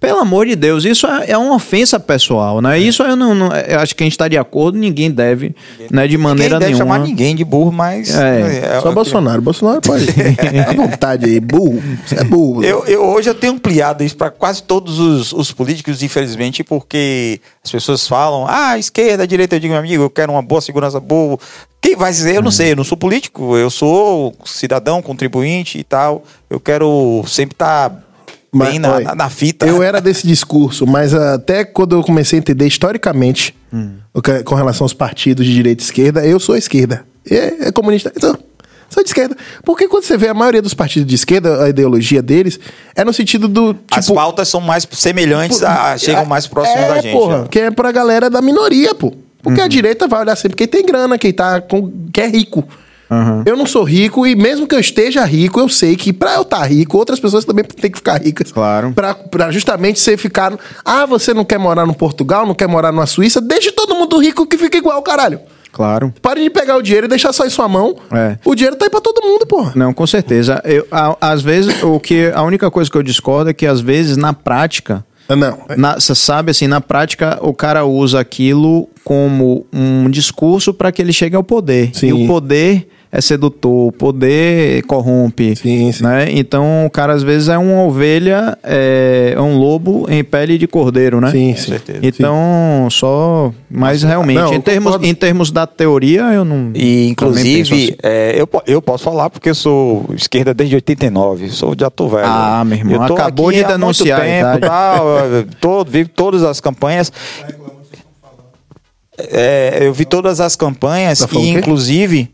[0.00, 2.78] Pelo amor de Deus, isso é, é uma ofensa pessoal, né?
[2.78, 5.54] Isso eu não, não- eu acho que a gente está de acordo, ninguém deve,
[5.90, 6.94] né, de maneira Ninguém deve nenhuma.
[6.94, 8.08] chamar ninguém de burro, mas.
[8.14, 9.42] É, Só Bolsonaro.
[9.42, 10.06] Bolsonaro pode.
[10.66, 11.38] à vontade aí.
[11.38, 11.82] Burro.
[12.06, 12.64] Você é burro.
[12.64, 17.38] Eu, eu hoje eu tenho ampliado isso para quase todos os, os políticos, infelizmente, porque
[17.62, 20.98] as pessoas falam, ah, esquerda, direita, eu digo, meu amigo, eu quero uma boa segurança
[20.98, 21.38] boa.
[21.82, 22.36] Quem vai dizer?
[22.36, 26.24] Eu não sei, eu não sou político, eu sou cidadão, contribuinte e tal.
[26.48, 27.90] Eu quero sempre estar
[28.52, 29.66] Mas, bem na, olha, na, na fita.
[29.66, 33.54] Eu era desse discurso, mas até quando eu comecei a entender historicamente
[34.12, 37.04] o que- com relação aos partidos de direita e esquerda, eu sou esquerda.
[37.30, 38.12] É, é comunista.
[38.16, 38.36] Então,
[38.88, 39.36] sou de esquerda.
[39.64, 42.58] Porque quando você vê a maioria dos partidos de esquerda, a ideologia deles
[42.96, 43.76] é no sentido do.
[43.90, 47.12] As tipo, pautas são mais semelhantes, a, chegam mais próximos é, da gente.
[47.12, 47.48] Porra, né?
[47.48, 49.12] que é pra galera da minoria, pô.
[49.42, 52.66] Porque a direita vai olhar sempre quem tem grana, quem tá com, que é rico.
[53.44, 56.42] Eu não sou rico e mesmo que eu esteja rico, eu sei que pra eu
[56.42, 58.52] estar rico, outras pessoas também têm que ficar ricas.
[58.52, 58.92] Claro.
[58.92, 60.56] Pra, pra justamente você ficar.
[60.84, 63.40] Ah, você não quer morar no Portugal, não quer morar numa Suíça?
[63.40, 65.40] Deixe todo mundo rico que fica igual, caralho.
[65.72, 66.12] Claro.
[66.20, 67.96] Pare de pegar o dinheiro e deixar só em sua mão.
[68.12, 68.36] É.
[68.44, 69.72] O dinheiro tá aí pra todo mundo, porra.
[69.76, 70.60] Não, com certeza.
[70.64, 73.80] Eu, a- às vezes, o que a única coisa que eu discordo é que às
[73.80, 75.94] vezes na prática, Ah, Não.
[75.94, 81.12] você sabe assim, na prática o cara usa aquilo como um discurso para que ele
[81.12, 81.90] chegue ao poder.
[81.94, 82.08] Sim.
[82.08, 85.56] E o poder é sedutor, o poder corrompe.
[85.56, 86.04] Sim, sim.
[86.04, 86.28] Né?
[86.30, 90.68] Então o cara às vezes é uma ovelha, é, é um lobo em pele de
[90.68, 91.30] cordeiro, né?
[91.32, 91.70] Sim, sim.
[91.70, 91.98] certeza.
[92.02, 93.52] Então, só.
[93.68, 95.06] Mas realmente, Não, em, termos, concordo.
[95.06, 96.70] em termos da teoria, eu não.
[96.74, 97.96] E, inclusive, assim.
[98.00, 102.24] é, eu, eu posso falar porque eu sou esquerda desde 89, sou já tô velho.
[102.26, 105.04] Ah, meu irmão, Eu tô acabou aqui de há muito denunciar a tempo, tal,
[105.60, 107.12] todo, vi todas as campanhas.
[109.18, 112.30] É, eu vi todas as campanhas Tá e, inclusive,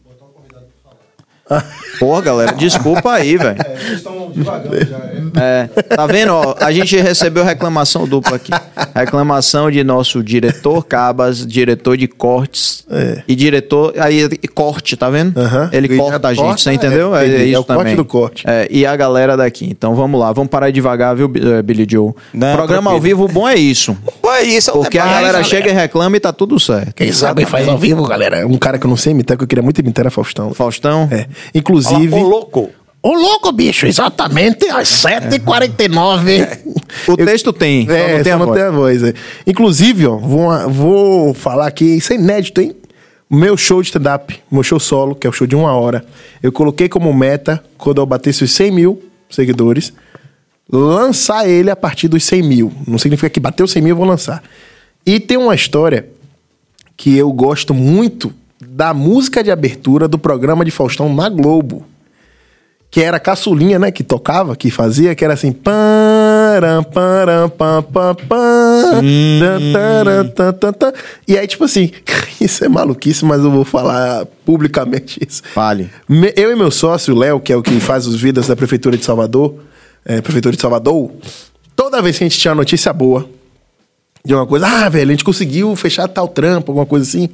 [1.99, 3.57] Pô, galera, desculpa aí, velho.
[5.41, 6.33] É, tá vendo?
[6.33, 8.51] Ó, a gente recebeu reclamação dupla aqui.
[8.95, 13.23] Reclamação de nosso diretor Cabas, diretor de cortes É.
[13.29, 13.95] e diretor.
[13.99, 15.39] Aí, e corte, tá vendo?
[15.39, 15.71] Aham.
[15.73, 17.15] Ele Ele corta a gente, corta, você entendeu?
[17.15, 17.43] é, É, entendi.
[17.43, 17.97] É isso o corte também.
[17.97, 18.45] do corte.
[18.47, 19.67] É, e a galera daqui.
[19.71, 22.13] Então vamos lá, vamos parar devagar, viu, eh, Billy Joe?
[22.35, 23.97] Não, Programa ao vivo bom é isso.
[24.21, 25.45] Pô, isso é um Porque a galera né?
[25.45, 26.93] chega e reclama e tá tudo certo.
[26.95, 28.47] Quem sabe faz ao vivo, galera.
[28.47, 30.53] Um cara que eu não sei imitar, que eu queria muito imitar era Faustão.
[30.53, 31.09] Faustão?
[31.13, 31.27] É.
[31.37, 32.15] Fala, Inclusive.
[32.15, 32.71] ô, louco.
[33.03, 36.59] Ô louco, bicho, exatamente às 7h49.
[37.09, 38.53] O texto tem, É, não tem a voz.
[38.59, 39.03] tem a voz.
[39.05, 39.15] é.
[39.47, 42.75] Inclusive, ó, vou, vou falar aqui, isso é inédito, hein?
[43.31, 46.05] Meu show de stand-up, meu show solo, que é o show de uma hora,
[46.43, 49.93] eu coloquei como meta, quando eu batesse os 100 mil seguidores,
[50.71, 52.73] lançar ele a partir dos 100 mil.
[52.87, 54.43] Não significa que bateu 100 mil, eu vou lançar.
[55.05, 56.09] E tem uma história
[56.97, 61.85] que eu gosto muito da música de abertura do programa de Faustão na Globo
[62.97, 67.83] que era a caçulinha, né, que tocava, que fazia, que era assim, param, param, pam,
[67.83, 69.03] pam, pam,
[71.29, 71.91] e aí, tipo assim,
[72.41, 75.43] isso é maluquice, mas eu vou falar publicamente isso.
[75.53, 75.91] Fale.
[76.35, 78.97] Eu e meu sócio, o Léo, que é o que faz os vidas da Prefeitura
[78.97, 79.57] de Salvador,
[80.05, 81.11] é, Prefeitura de Salvador,
[81.75, 83.29] toda vez que a gente tinha notícia boa
[84.25, 87.29] de uma coisa, ah, velho, a gente conseguiu fechar tal trampo, alguma coisa assim,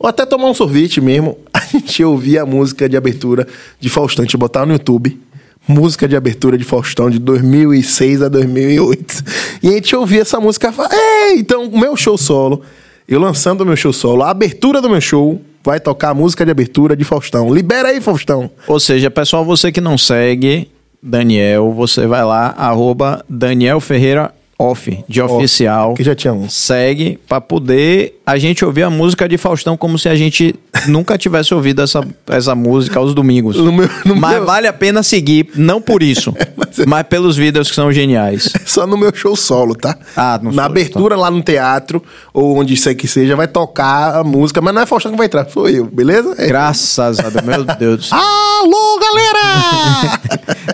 [0.00, 3.46] ou até tomar um sorvete mesmo, a gente ouvia a música de abertura
[3.78, 5.20] de Faustão, a gente botava no YouTube,
[5.68, 9.24] música de abertura de Faustão de 2006 a 2008,
[9.62, 12.62] e a gente ouvia essa música, e falava, Ei, então, o meu show solo,
[13.06, 16.46] eu lançando o meu show solo, a abertura do meu show vai tocar a música
[16.46, 17.52] de abertura de Faustão.
[17.52, 18.50] Libera aí, Faustão.
[18.66, 20.70] Ou seja, pessoal, você que não segue
[21.02, 24.32] Daniel, você vai lá, arroba Daniel Ferreira
[24.62, 25.94] Off, de oficial.
[25.94, 26.48] Que já tinha um.
[26.50, 30.54] Segue pra poder a gente ouvir a música de Faustão como se a gente
[30.86, 33.56] nunca tivesse ouvido essa, essa música aos domingos.
[33.56, 36.34] No meu- no mas meu- vale a pena seguir, não por isso,
[36.86, 38.52] mas, pelos vídeos que são geniais.
[38.66, 39.96] Só no meu show solo, tá?
[40.14, 42.02] Ah, no Na show, abertura lá no teatro,
[42.34, 45.26] ou onde isso que seja, vai tocar a música, mas não é Faustão que vai
[45.26, 46.34] entrar, sou eu, beleza?
[46.36, 46.46] É.
[46.46, 48.10] Graças a Deus, meu Deus.
[48.12, 50.20] Alô, galera!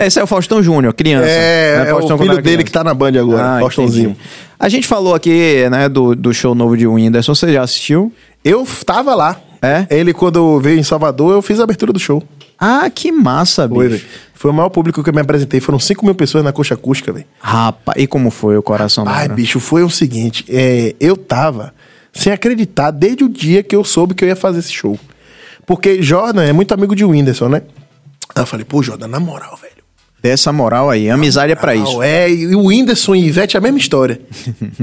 [0.00, 1.26] Esse é o Faustão Júnior, criança.
[1.28, 2.64] É, Não é o filho dele criança.
[2.64, 4.16] que tá na Band agora, Ah, Entendi.
[4.58, 7.34] A gente falou aqui, né, do, do show novo de Whindersson.
[7.34, 8.12] Você já assistiu?
[8.44, 9.86] Eu tava lá, É?
[9.90, 12.22] Ele, quando veio em Salvador, eu fiz a abertura do show.
[12.58, 13.98] Ah, que massa, Foi, bicho.
[14.04, 14.10] velho.
[14.34, 15.60] Foi o maior público que eu me apresentei.
[15.60, 17.24] Foram 5 mil pessoas na coxa acústica, velho.
[17.40, 20.44] Rapaz, e como foi o coração da Ai, bicho, foi o seguinte.
[20.48, 21.74] é, eu tava
[22.12, 24.98] sem acreditar desde o dia que eu soube que eu ia fazer esse show.
[25.66, 27.62] Porque Jordan é muito amigo de Whindersson, né?
[28.34, 29.75] Aí eu falei, pô, Jordan, na moral, velho.
[30.22, 32.02] Dessa moral aí, amizade é pra Ah, isso.
[32.02, 34.20] É, e o Whindersson e Ivete é a mesma história.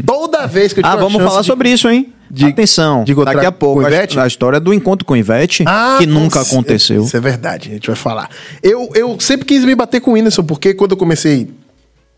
[0.05, 2.13] Toda vez que eu Ah, tive a vamos chance falar de- sobre isso, hein?
[2.31, 4.19] de- Atenção, de encontrar daqui a pouco com a, Ivete?
[4.19, 7.03] a história do encontro com Ivete, Ah, que nunca nossa, aconteceu.
[7.03, 8.29] Isso é verdade, a gente vai falar.
[8.61, 11.49] Eu, eu sempre quis me bater com o Whindersson, porque quando eu comecei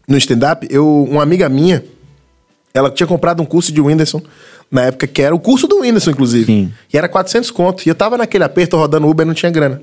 [0.07, 1.83] no stand-up, eu, uma amiga minha,
[2.73, 4.21] ela tinha comprado um curso de Whindersson,
[4.69, 6.45] na época que era o curso do Whindersson, inclusive.
[6.45, 6.71] Sim.
[6.93, 7.83] E era 400 conto.
[7.85, 9.81] E eu tava naquele aperto rodando Uber e não tinha grana.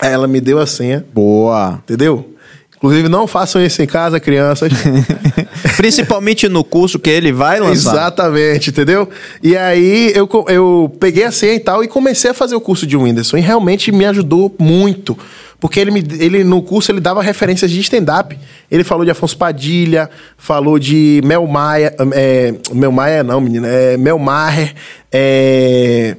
[0.00, 1.80] Aí ela me deu a senha, Boa.
[1.84, 2.34] entendeu?
[2.80, 4.72] Inclusive, não façam isso em casa, crianças.
[5.76, 7.92] Principalmente no curso que ele vai lançar.
[7.92, 9.06] Exatamente, entendeu?
[9.42, 12.86] E aí eu, eu peguei a senha e tal e comecei a fazer o curso
[12.86, 13.36] de Whindersson.
[13.36, 15.16] E realmente me ajudou muito.
[15.60, 18.38] Porque ele, me, ele no curso ele dava referências de stand-up.
[18.70, 20.08] Ele falou de Afonso Padilha,
[20.38, 21.94] falou de Mel Maia.
[22.14, 23.68] É, Mel Maia não, menina.
[23.68, 24.74] É Mel Maher.
[25.12, 26.16] É,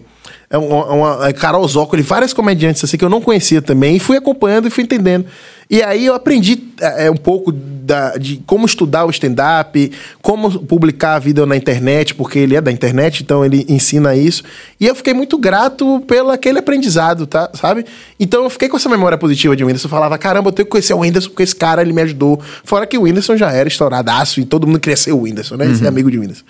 [0.51, 3.95] é uma, uma, é Carol Zócoli, várias comediantes assim que eu não conhecia também.
[3.95, 5.25] E fui acompanhando e fui entendendo.
[5.71, 9.91] E aí eu aprendi é, um pouco da- de como estudar o stand-up,
[10.21, 14.43] como publicar vídeo na internet, porque ele é da internet, então ele ensina isso.
[14.79, 17.49] E eu fiquei muito grato pelo aquele aprendizado, tá?
[17.53, 17.85] Sabe?
[18.19, 19.85] Então eu fiquei com essa memória positiva de Whindersson.
[19.87, 22.41] Eu falava, caramba, eu tenho que conhecer o Whindersson, porque esse cara ele me ajudou.
[22.65, 25.71] Fora que o Whindersson já era estouradaço e todo mundo queria ser o Whindersson, né?
[25.71, 26.43] Esse amigo de Whindersson.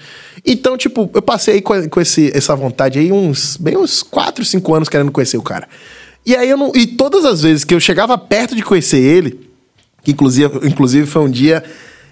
[0.43, 4.73] Então, tipo, eu passei com, com esse, essa vontade aí uns, bem uns 4, 5
[4.73, 5.67] anos querendo conhecer o cara.
[6.25, 6.71] E aí eu não.
[6.75, 9.39] E todas as vezes que eu chegava perto de conhecer ele,
[10.03, 11.63] que inclusive, inclusive foi um dia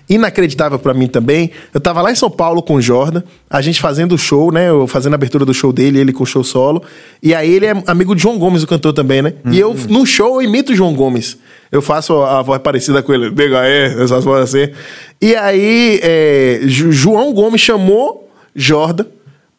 [0.10, 1.52] inacreditável pra mim também.
[1.72, 4.70] Eu tava lá em São Paulo com o Jordan, a gente fazendo o show, né?
[4.70, 6.82] Eu fazendo a abertura do show dele, ele com o show solo.
[7.22, 9.36] E aí ele é amigo de João Gomes, o cantor também, né?
[9.52, 11.38] E eu, no show, eu imito o João Gomes.
[11.72, 14.74] Eu faço a voz parecida com ele, nega é, essas vozes assim.
[15.22, 19.06] E aí, é, João Gomes chamou Jordan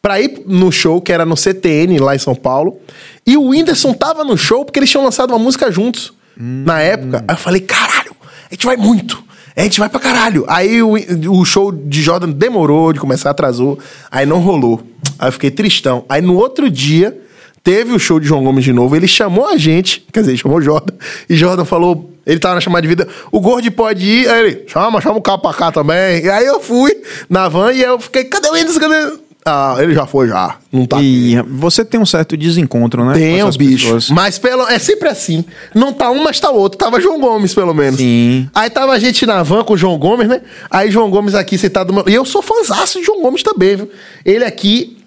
[0.01, 2.77] pra ir no show, que era no CTN, lá em São Paulo.
[3.25, 7.23] E o Whindersson tava no show porque eles tinham lançado uma música juntos, na época.
[7.27, 8.15] Aí eu falei, caralho,
[8.49, 9.23] a gente vai muito.
[9.55, 10.45] A gente vai pra caralho.
[10.47, 10.93] Aí o,
[11.29, 13.77] o show de Jordan demorou de começar, atrasou.
[14.09, 14.81] Aí não rolou.
[15.19, 16.05] Aí eu fiquei tristão.
[16.09, 17.19] Aí no outro dia,
[17.63, 18.95] teve o show de João Gomes de novo.
[18.95, 20.93] Ele chamou a gente, quer dizer, chamou o Jordan.
[21.29, 24.29] E Jordan falou, ele tava na chamada de vida, o Gordo pode ir.
[24.29, 26.23] Aí ele, chama, chama o carro pra cá também.
[26.23, 28.79] E aí eu fui na van e eu fiquei, cadê o Whindersson?
[28.79, 29.17] Cadê?
[29.43, 30.57] Ah, ele já foi já.
[30.71, 33.13] Não tá E você tem um certo desencontro, né?
[33.13, 33.85] tem bicho.
[33.85, 34.09] pessoas.
[34.11, 35.43] Mas pelo, é sempre assim.
[35.73, 36.77] Não tá um, mas tá outro.
[36.77, 37.99] Tava João Gomes, pelo menos.
[37.99, 38.47] Sim.
[38.53, 40.41] Aí tava a gente na van com o João Gomes, né?
[40.69, 41.91] Aí João Gomes aqui sentado.
[41.91, 43.89] meu- E eu sou fãzaço de João Gomes também, viu?
[44.23, 44.97] Ele aqui.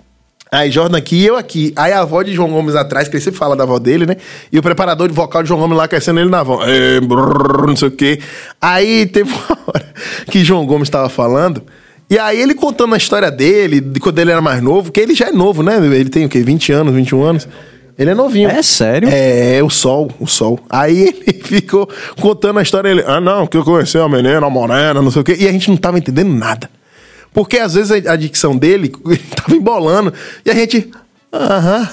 [0.51, 1.73] Aí Jordan aqui e eu aqui.
[1.77, 4.17] Aí a avó de João Gomes atrás, que ele sempre fala da avó dele, né?
[4.53, 6.59] E o preparador de vocal de João Gomes lá crescendo ele na van.
[6.67, 8.19] É, não sei o quê.
[8.61, 9.85] Aí teve uma hora
[10.29, 11.63] que João Gomes tava falando.
[12.09, 15.15] E aí ele contando a história dele, de quando ele era mais novo, que ele
[15.15, 15.77] já é novo, né?
[15.77, 16.43] Ele tem o quê?
[16.43, 17.49] 20 anos, 21 anos.
[17.99, 18.51] Ele é novinho.
[18.51, 19.09] É sério?
[19.11, 20.59] É, o sol, o sol.
[20.69, 21.89] Aí ele ficou
[22.21, 22.89] contando a história.
[22.89, 25.37] Ele, ah, não, que eu conheci uma menina, uma morena, não sei o quê.
[25.39, 26.69] E a gente não tava entendendo nada.
[27.33, 28.93] Porque às vezes a a dicção dele
[29.35, 30.13] tava embolando.
[30.45, 30.91] E a gente,
[31.33, 31.89] aham.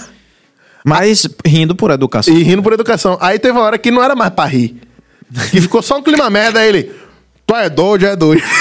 [0.83, 2.33] Mas rindo por educação.
[2.33, 3.17] E rindo por educação.
[3.21, 4.81] Aí teve uma hora que não era mais pra rir.
[5.51, 6.59] Que ficou só um clima merda.
[6.59, 6.91] Aí ele,
[7.51, 8.41] tu é doido, é doido.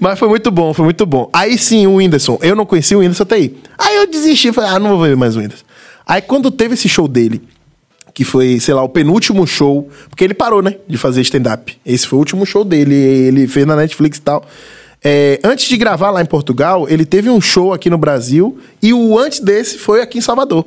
[0.00, 1.30] Mas foi muito bom, foi muito bom.
[1.32, 2.38] Aí sim, o Whindersson.
[2.42, 3.56] Eu não conhecia o Whindersson até aí.
[3.76, 5.64] Aí eu desisti, falei, ah, não vou ver mais o Whindersson.
[6.06, 7.42] Aí quando teve esse show dele,
[8.12, 11.78] que foi, sei lá, o penúltimo show, porque ele parou, né, de fazer stand-up.
[11.86, 14.44] Esse foi o último show dele, ele fez na Netflix e tal.
[15.02, 18.92] É, antes de gravar lá em Portugal, ele teve um show aqui no Brasil e
[18.92, 20.66] o antes desse foi aqui em Salvador.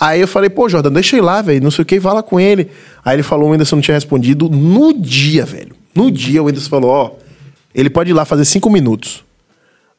[0.00, 2.14] Aí eu falei, pô, Jordan, deixa eu ir lá, velho, não sei o que, vai
[2.14, 2.70] lá com ele.
[3.04, 5.74] Aí ele falou, o Whindersson não tinha respondido no dia, velho.
[5.94, 7.10] No dia o Whindersson falou, ó,
[7.74, 9.24] ele pode ir lá fazer cinco minutos.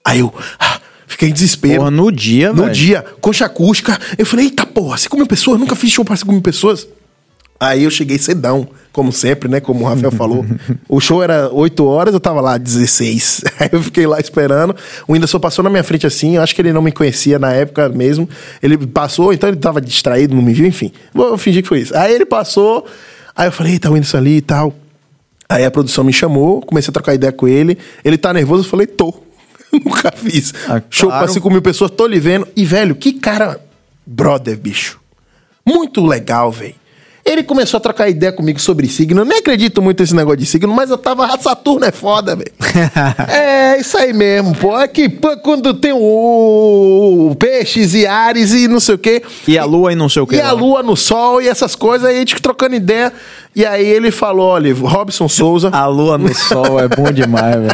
[0.06, 1.80] Aí eu ah, fiquei em desespero.
[1.80, 4.00] Porra, no dia, No dia, concha acústica.
[4.18, 6.88] Eu falei, eita porra, 5 mil pessoas, nunca fiz show pra 5 mil pessoas.
[7.60, 8.70] Aí eu cheguei cedão,
[9.00, 9.62] como sempre, né?
[9.62, 10.46] Como o Rafael falou.
[10.90, 13.46] O show era 8 horas, eu tava lá 16.
[13.58, 14.76] Aí eu fiquei lá esperando.
[15.08, 17.54] O Whindersson passou na minha frente assim, eu acho que ele não me conhecia na
[17.54, 18.28] época mesmo.
[18.62, 20.92] Ele passou, então ele tava distraído, não me viu, enfim.
[21.14, 21.96] Vou fingir que foi isso.
[21.96, 22.86] Aí ele passou,
[23.34, 24.76] aí eu falei, eita, o Whindersson ali e tal.
[25.48, 27.78] Aí a produção me chamou, comecei a trocar ideia com ele.
[28.04, 29.14] Ele tá nervoso, eu falei, tô.
[29.72, 30.54] Nunca fiz.
[30.68, 31.24] Ah, Show claro.
[31.24, 32.46] pra 5 mil pessoas, tô lhe vendo.
[32.54, 33.62] E, velho, que cara
[34.06, 35.00] brother, bicho.
[35.66, 36.76] Muito legal, velho.
[37.30, 39.22] Ele começou a trocar ideia comigo sobre signo.
[39.22, 41.30] Eu nem acredito muito nesse negócio de signo, mas eu tava.
[41.40, 42.52] Saturno é foda, velho.
[43.30, 44.76] é, isso aí mesmo, pô.
[44.80, 49.22] É que pô, quando tem o, o peixes e ares e não sei o quê.
[49.48, 50.38] E a lua e não sei o que.
[50.38, 53.14] E a lua no sol e essas coisas, aí a gente trocando ideia.
[53.56, 55.70] E aí ele falou: olha, Robson Souza.
[55.72, 57.70] A lua no sol é bom demais, velho.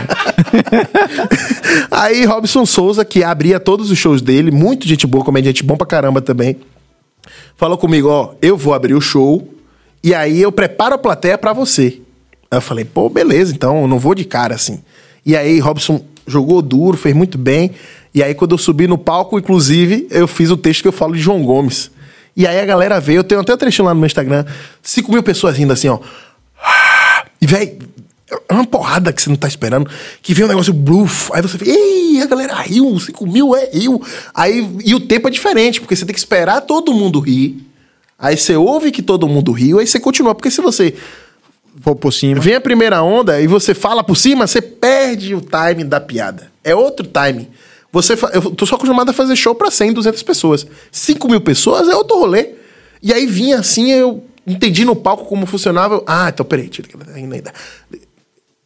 [1.92, 5.88] Aí Robson Souza, que abria todos os shows dele, muito gente boa, comediante bom pra
[5.88, 6.58] caramba também,
[7.56, 9.48] falou comigo, ó, eu vou abrir o show
[10.04, 12.02] e aí eu preparo a plateia pra você.
[12.50, 14.82] Aí eu falei, pô, beleza, então eu não vou de cara assim.
[15.26, 17.72] E aí Robson jogou duro, fez muito bem.
[18.14, 21.14] E aí quando eu subi no palco, inclusive, eu fiz o texto que eu falo
[21.14, 21.92] de João Gomes.
[22.36, 24.46] E aí a galera veio, eu tenho até um trechinho lá no meu Instagram,
[24.84, 26.00] 5 mil pessoas rindo assim, ó.
[27.42, 27.78] E, velho,
[28.50, 29.90] é uma porrada que você não tá esperando.
[30.22, 31.30] Que vem um negócio bluf.
[31.34, 34.02] Aí você fica, ei, a galera riu, 5 mil é riu.
[34.34, 37.58] Aí, e o tempo é diferente, porque você tem que esperar todo mundo rir.
[38.18, 40.34] Aí você ouve que todo mundo riu, aí você continua.
[40.34, 40.94] Porque se você
[41.78, 42.40] Vou por cima.
[42.40, 46.50] vem a primeira onda e você fala por cima, você perde o timing da piada.
[46.64, 47.48] É outro timing.
[47.92, 50.66] Você fa- Eu tô só acostumado a fazer show pra 100, 200 pessoas.
[50.92, 52.52] 5 mil pessoas é outro rolê.
[53.04, 56.02] E aí vinha assim, eu entendi no palco como funcionava.
[56.08, 57.54] ah, então peraí, tira aquela- ainda, ainda.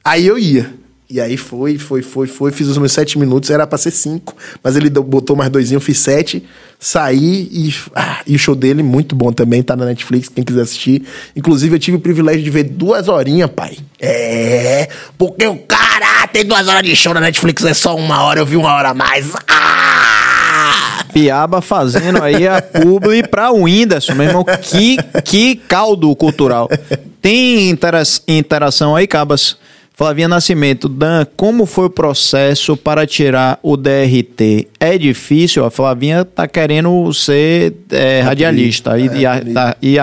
[0.03, 0.79] Aí eu ia.
[1.11, 2.51] E aí foi, foi, foi, foi.
[2.51, 4.35] Fiz os meus sete minutos, era pra ser cinco.
[4.63, 6.45] Mas ele botou mais doisinho, fiz sete.
[6.79, 7.73] Saí e.
[7.95, 11.03] ah, e o show dele, muito bom também, tá na Netflix, quem quiser assistir.
[11.35, 13.79] Inclusive, eu tive o privilégio de ver duas horinhas, pai.
[13.99, 14.87] É.
[15.17, 18.45] Porque o cara tem duas horas de show na Netflix, é só uma hora, eu
[18.45, 19.33] vi uma hora a mais.
[19.47, 21.03] Ah!
[21.11, 24.45] Piaba fazendo aí a publi pra Whindersson, meu irmão.
[24.61, 26.69] Que, que caldo cultural.
[27.19, 29.57] Tem intera interação aí, Cabas?
[29.99, 34.69] Flavinha Nascimento, Dan, como foi o processo para tirar o DRT?
[34.79, 35.65] É difícil?
[35.65, 39.97] A Flavinha tá querendo ser é, radialista e, e, ar- tá- e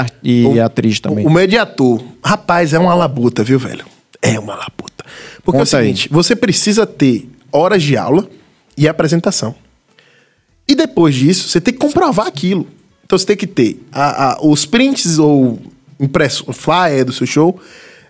[0.52, 1.24] e atriz também.
[1.24, 3.86] O, o mediator, rapaz, é uma labuta, viu, velho?
[4.20, 5.02] É uma labuta.
[5.42, 5.84] Porque é o Conta aí.
[5.86, 8.28] seguinte, você precisa ter horas de aula
[8.76, 9.54] e apresentação.
[10.68, 12.66] E depois disso, você tem que comprovar aquilo.
[13.06, 15.58] Então você tem que ter a- a- os prints ou
[15.98, 17.58] impresso, o flyer do seu show.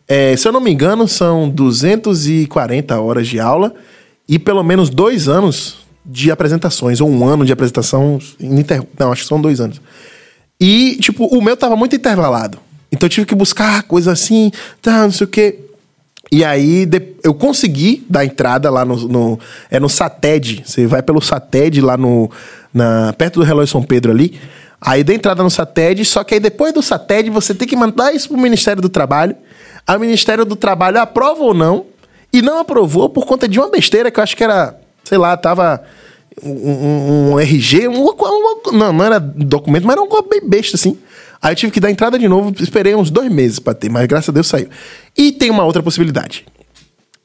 [0.09, 3.75] É, se eu não me engano, são 240 horas de aula
[4.29, 8.19] e pelo menos dois anos de apresentações, ou um ano de apresentação.
[8.39, 9.81] ininter- Não, acho que são dois anos.
[10.61, 12.59] E, tipo, o meu tava muito intervalado.
[12.93, 15.59] Então eu tive que buscar coisa assim, tá, não sei o quê.
[16.31, 16.89] E aí
[17.23, 20.63] eu consegui dar entrada lá no, no- É no SATED.
[20.65, 22.31] Você vai pelo SATED lá no.
[22.73, 24.39] Na, perto do relógio São Pedro ali.
[24.81, 28.13] Aí dá entrada no SATED, só que aí depois do SATED você tem que mandar
[28.15, 29.35] isso pro Ministério do Trabalho.
[29.95, 31.87] O Ministério do Trabalho aprova ou não.
[32.33, 35.37] E não aprovou por conta de uma besteira que eu acho que era, sei lá,
[35.37, 35.83] tava
[36.43, 38.05] um, um- um RG, um,
[38.73, 40.99] não, não era documento, mas era um bem besta, assim.
[41.41, 44.07] Aí eu tive que dar entrada de novo, esperei uns dois meses pra ter, mas
[44.07, 44.69] graças a Deus saiu.
[45.17, 46.45] E tem uma outra possibilidade,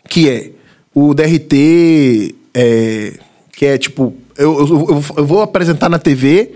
[0.07, 0.51] que é
[0.93, 3.13] o DRT, é,
[3.53, 6.51] que é tipo, eu- eu- eu vou apresentar na TV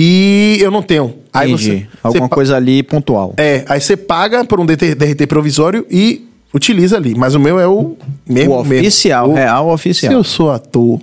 [0.00, 1.12] e eu não tenho.
[1.32, 1.80] Aí Entendi.
[1.80, 3.34] você, Alguma você coisa ali pontual.
[3.36, 7.16] É, aí você paga por um DT DRT provisório e utiliza ali.
[7.16, 7.96] Mas o meu é o
[8.28, 8.54] mesmo.
[8.54, 8.78] O mesmo.
[8.80, 10.12] oficial, O- real Se oficial.
[10.12, 11.00] eu sou ator.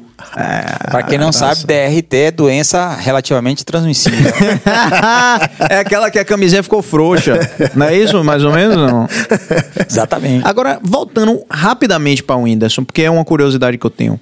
[0.89, 4.31] Pra quem não sabe, DRT é doença relativamente transmissível.
[5.69, 7.37] é aquela que a camisinha ficou frouxa.
[7.75, 8.75] Não é isso, mais ou menos?
[8.77, 9.07] Não.
[9.89, 10.47] Exatamente.
[10.47, 14.19] Agora, voltando rapidamente para o Whindersson, porque é uma curiosidade que eu tenho.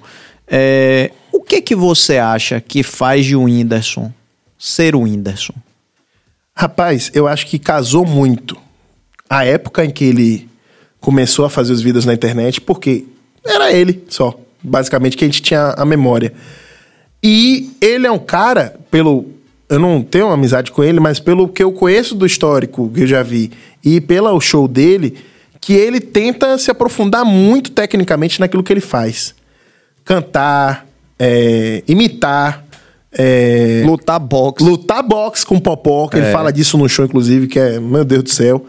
[0.48, 4.12] É, o que que você acha que faz de o Whindersson
[4.64, 5.52] ser o Whindersson?
[6.56, 8.56] Rapaz, eu acho que casou muito
[9.28, 10.48] a época em que ele
[11.00, 13.04] começou a fazer os vídeos na internet, porque
[13.44, 16.32] era ele só, basicamente, que a gente tinha a memória.
[17.22, 19.26] E ele é um cara, pelo.
[19.68, 23.06] Eu não tenho amizade com ele, mas pelo que eu conheço do histórico que eu
[23.06, 23.50] já vi
[23.84, 25.18] e pelo show dele,
[25.60, 29.34] que ele tenta se aprofundar muito tecnicamente naquilo que ele faz.
[30.04, 30.86] Cantar,
[31.18, 32.63] é, imitar,
[33.16, 34.64] é, Lutar boxe.
[34.64, 38.22] Lutar boxe com Popó, que ele fala disso no show, inclusive, que é, meu Deus
[38.24, 38.64] do céu.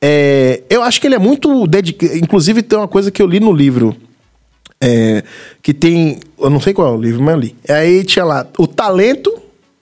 [0.00, 2.16] É, eu acho que ele é muito dedicado.
[2.16, 3.96] Inclusive, tem uma coisa que eu li no livro.
[4.80, 5.22] é,
[5.62, 6.18] que tem.
[6.38, 7.56] Eu não sei qual é o livro, mas eu li.
[7.68, 9.30] Aí tinha lá o talento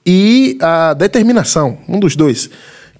[0.04, 1.78] e a determinação.
[1.88, 2.50] Um dos dois.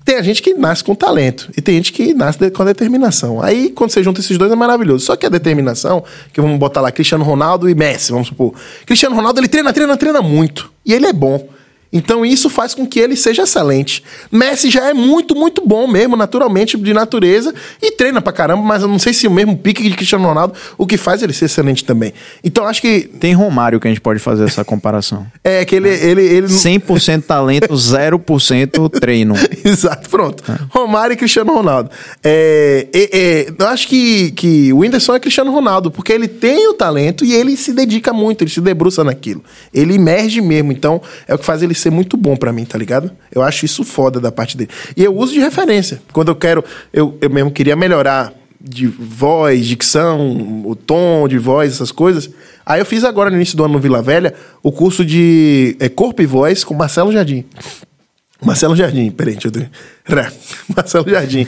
[0.09, 3.43] Tem gente que nasce com talento e tem gente que nasce com a determinação.
[3.43, 5.05] Aí, quando você junta esses dois, é maravilhoso.
[5.05, 6.03] Só que a determinação,
[6.33, 8.55] que vamos botar lá Cristiano Ronaldo e Messi, vamos supor.
[8.87, 10.73] Cristiano Ronaldo, ele treina, treina, treina muito.
[10.83, 11.47] E ele é bom.
[11.93, 14.03] Então isso faz com que ele seja excelente.
[14.31, 18.83] Messi já é muito, muito bom mesmo, naturalmente, de natureza, e treina pra caramba, mas
[18.83, 21.47] eu não sei se o mesmo pique de Cristiano Ronaldo, o que faz ele ser
[21.47, 22.13] excelente também.
[22.45, 25.27] Então acho que Tem Romário que a gente pode fazer essa comparação.
[25.43, 25.89] é que ele.
[25.89, 29.35] ele, ele não- 100% talento, 0% treino.
[29.65, 30.43] Exato, pronto.
[30.71, 31.91] Romário e Cristiano Ronaldo.
[32.23, 36.69] É, é, é, eu acho que, que o Whindersson é Cristiano Ronaldo, porque ele tem
[36.69, 39.43] o talento e ele se dedica muito, ele se debruça naquilo.
[39.73, 42.79] Ele emerge mesmo, então é o que faz ele ser muito bom pra mim, tá
[42.79, 43.11] ligado?
[43.33, 44.71] Eu acho isso foda da parte dele.
[44.97, 46.01] E eu uso de referência.
[46.13, 51.73] Quando eu quero, eu, eu mesmo queria melhorar de voz, dicção, o tom de voz,
[51.73, 52.29] essas coisas.
[52.67, 55.89] Aí eu fiz agora no início do ano no Vila Velha o curso de é,
[55.89, 57.45] corpo e voz com Marcelo Jardim.
[58.45, 59.71] Marcelo Jardim, peraí, deixa eu ver.
[60.77, 61.47] Marcelo Jardim.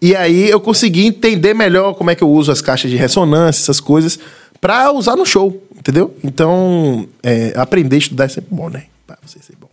[0.00, 3.62] E aí eu consegui entender melhor como é que eu uso as caixas de ressonância,
[3.62, 4.18] essas coisas,
[4.60, 6.14] pra usar no show, entendeu?
[6.22, 8.84] Então, é, aprender a estudar é sempre bom, né?
[9.06, 9.69] Pra você ser bom.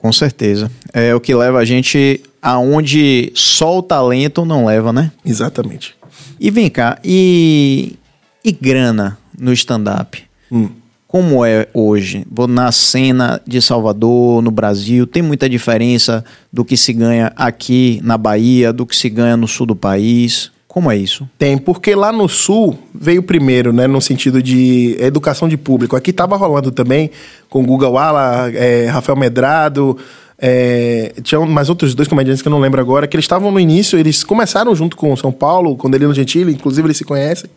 [0.00, 0.70] Com certeza.
[0.92, 5.12] É o que leva a gente aonde só o talento não leva, né?
[5.24, 5.94] Exatamente.
[6.38, 7.96] E vem cá, e,
[8.42, 10.22] e grana no stand-up?
[10.50, 10.70] Hum.
[11.06, 12.24] Como é hoje?
[12.30, 18.00] Vou na cena de Salvador, no Brasil, tem muita diferença do que se ganha aqui
[18.02, 20.50] na Bahia, do que se ganha no sul do país?
[20.70, 21.28] Como é isso?
[21.36, 23.88] Tem, porque lá no Sul veio primeiro, né?
[23.88, 25.96] No sentido de educação de público.
[25.96, 27.10] Aqui tava rolando também
[27.48, 29.98] com Guga Wala, é, Rafael Medrado.
[30.38, 33.58] É, tinha mais outros dois comediantes que eu não lembro agora, que eles estavam no
[33.58, 37.50] início, eles começaram junto com São Paulo, com Danilo Gentili, inclusive eles se conhecem.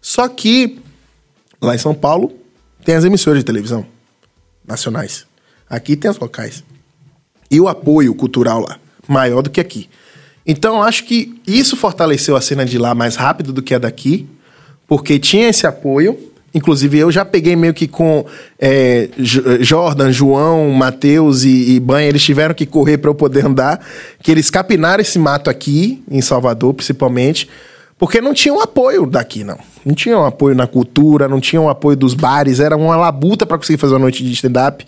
[0.00, 0.78] Só que
[1.60, 2.32] lá em São Paulo
[2.82, 3.84] tem as emissoras de televisão
[4.66, 5.26] nacionais.
[5.68, 6.64] Aqui tem as locais.
[7.50, 9.86] E o apoio cultural lá, maior do que aqui.
[10.46, 14.28] Então, acho que isso fortaleceu a cena de lá mais rápido do que a daqui,
[14.86, 16.18] porque tinha esse apoio.
[16.52, 18.24] Inclusive, eu já peguei meio que com
[18.60, 23.84] é, Jordan, João, Matheus e, e Banha, eles tiveram que correr para eu poder andar,
[24.22, 27.48] que eles capinaram esse mato aqui, em Salvador, principalmente,
[27.98, 29.58] porque não tinha um apoio daqui, não.
[29.84, 33.44] Não tinha um apoio na cultura, não tinha um apoio dos bares, era uma labuta
[33.44, 34.84] para conseguir fazer uma noite de stand-up.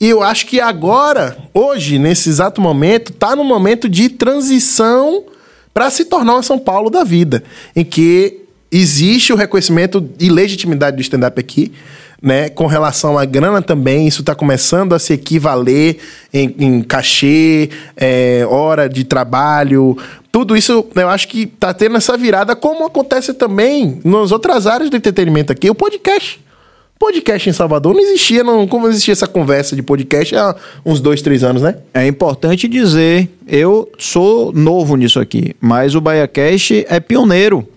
[0.00, 5.24] E eu acho que agora, hoje, nesse exato momento, tá no momento de transição
[5.72, 7.42] para se tornar uma São Paulo da vida,
[7.74, 8.40] em que
[8.70, 11.72] existe o reconhecimento e legitimidade do stand-up aqui,
[12.20, 12.48] né?
[12.48, 15.98] Com relação à grana também, isso está começando a se equivaler
[16.32, 19.96] em, em cachê, é, hora de trabalho.
[20.32, 24.90] Tudo isso eu acho que tá tendo essa virada, como acontece também nas outras áreas
[24.90, 26.40] do entretenimento aqui, o podcast.
[26.98, 31.20] Podcast em Salvador não existia, não, como existia essa conversa de podcast há uns dois,
[31.20, 31.76] três anos, né?
[31.92, 37.68] É importante dizer, eu sou novo nisso aqui, mas o BaiaCast é pioneiro.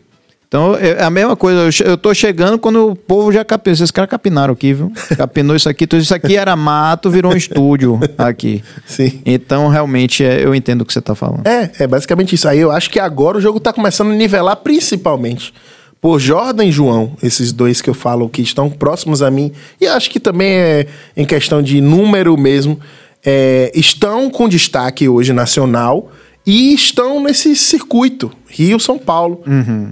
[0.50, 3.74] Então, é a mesma coisa, eu tô chegando quando o povo já capinou.
[3.76, 4.92] Esses caras capinaram aqui, viu?
[5.16, 8.64] Capinou isso aqui, tudo isso aqui era mato, virou um estúdio aqui.
[8.84, 9.22] Sim.
[9.24, 11.46] Então, realmente, é, eu entendo o que você tá falando.
[11.46, 12.48] É, é basicamente isso.
[12.48, 15.54] Aí eu acho que agora o jogo tá começando a nivelar principalmente
[16.02, 19.52] por Jordan e João, esses dois que eu falo que estão próximos a mim,
[19.82, 22.80] e acho que também é em questão de número mesmo,
[23.26, 26.10] é, estão com destaque hoje nacional
[26.46, 29.44] e estão nesse circuito, Rio-São Paulo,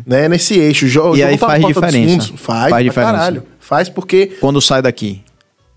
[0.05, 0.87] né, nesse eixo.
[0.87, 1.15] Jo, Uhum.
[1.15, 2.09] E João aí tá faz diferença.
[2.09, 2.33] Fundos.
[2.41, 3.11] Faz, Faz diferença.
[3.11, 3.43] caralho.
[3.59, 5.21] Faz porque Quando sai daqui.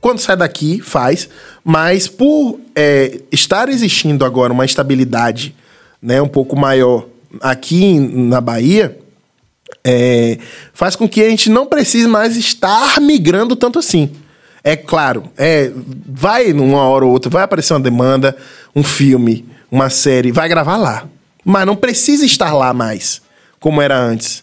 [0.00, 1.28] quando sai daqui, faz.
[1.64, 5.54] Mas por é, estar existindo agora uma estabilidade
[6.00, 7.04] né, um pouco maior
[7.42, 8.96] aqui na Bahia,
[9.84, 10.38] é,
[10.72, 14.10] faz com que a gente não precise mais estar migrando tanto assim.
[14.62, 15.72] É claro, é,
[16.06, 18.36] vai numa hora ou outra, vai aparecer uma demanda,
[18.76, 21.04] um filme, uma série, vai gravar lá.
[21.44, 23.22] Mas não precisa estar lá mais,
[23.58, 24.42] como era antes.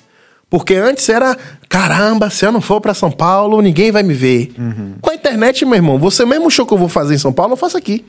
[0.50, 1.38] Porque antes era,
[1.68, 4.54] caramba, se eu não for pra São Paulo, ninguém vai me ver.
[5.02, 7.54] Com a internet, meu irmão, você mesmo show que eu vou fazer em São Paulo,
[7.54, 8.06] eu faço aqui.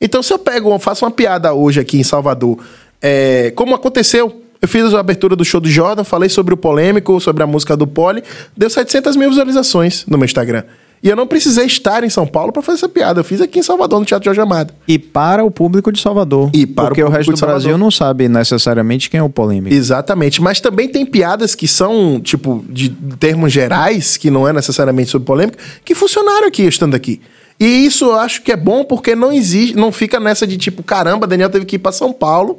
[0.00, 2.58] Então, se eu pego, eu faço uma piada hoje aqui em Salvador,
[3.00, 7.18] é, como aconteceu, eu fiz a abertura do show do Jordan, falei sobre o polêmico,
[7.20, 8.22] sobre a música do Poli,
[8.56, 10.64] deu 700 mil visualizações no meu Instagram.
[11.02, 13.58] E eu não precisei estar em São Paulo pra fazer essa piada, eu fiz aqui
[13.58, 14.74] em Salvador, no Teatro Jorge Amado.
[14.86, 16.50] E para o público de Salvador.
[16.52, 17.46] E para o porque o, público resto do.
[17.46, 19.74] Brasil não sabe necessariamente quem é o polêmico.
[19.74, 25.10] Exatamente, mas também tem piadas que são, tipo, de termos gerais, que não é necessariamente
[25.10, 27.22] sobre polêmica, que funcionaram aqui, estando aqui.
[27.58, 30.82] E isso eu acho que é bom porque não existe, não fica nessa de tipo,
[30.82, 32.58] caramba, Daniel teve que ir pra São Paulo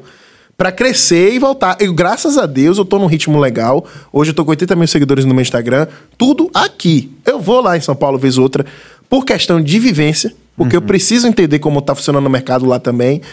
[0.62, 1.76] pra crescer e voltar.
[1.80, 3.84] E graças a Deus eu tô num ritmo legal.
[4.14, 5.88] Hoje eu tô com 80 mil seguidores no meu Instagram,
[6.20, 7.12] tudo aqui.
[7.26, 8.64] Eu vou lá em São Paulo vez ou outra
[9.10, 13.24] por questão de vivência, porque eu preciso entender como tá funcionando o mercado lá também.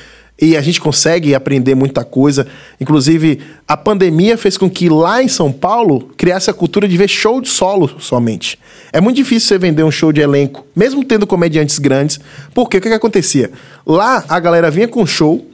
[0.40, 2.46] E a gente consegue aprender muita coisa.
[2.80, 7.08] Inclusive, a pandemia fez com que lá em São Paulo criasse a cultura de ver
[7.08, 8.58] show de solo somente.
[8.90, 12.18] É muito difícil você vender um show de elenco, mesmo tendo comediantes grandes.
[12.54, 13.50] Porque o que, que acontecia?
[13.84, 15.44] Lá a galera vinha com show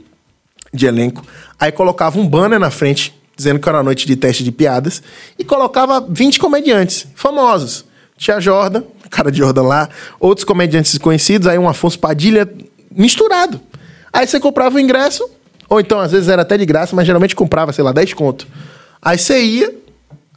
[0.75, 1.23] de elenco,
[1.59, 5.01] aí colocava um banner na frente, dizendo que era noite de teste de piadas,
[5.37, 7.85] e colocava 20 comediantes famosos.
[8.17, 12.49] Tia Jordan, cara de Jordan lá, outros comediantes conhecidos, aí um Afonso Padilha
[12.91, 13.59] misturado.
[14.11, 15.29] Aí você comprava o ingresso,
[15.69, 18.47] ou então às vezes era até de graça, mas geralmente comprava, sei lá, 10 conto.
[19.01, 19.75] Aí você ia,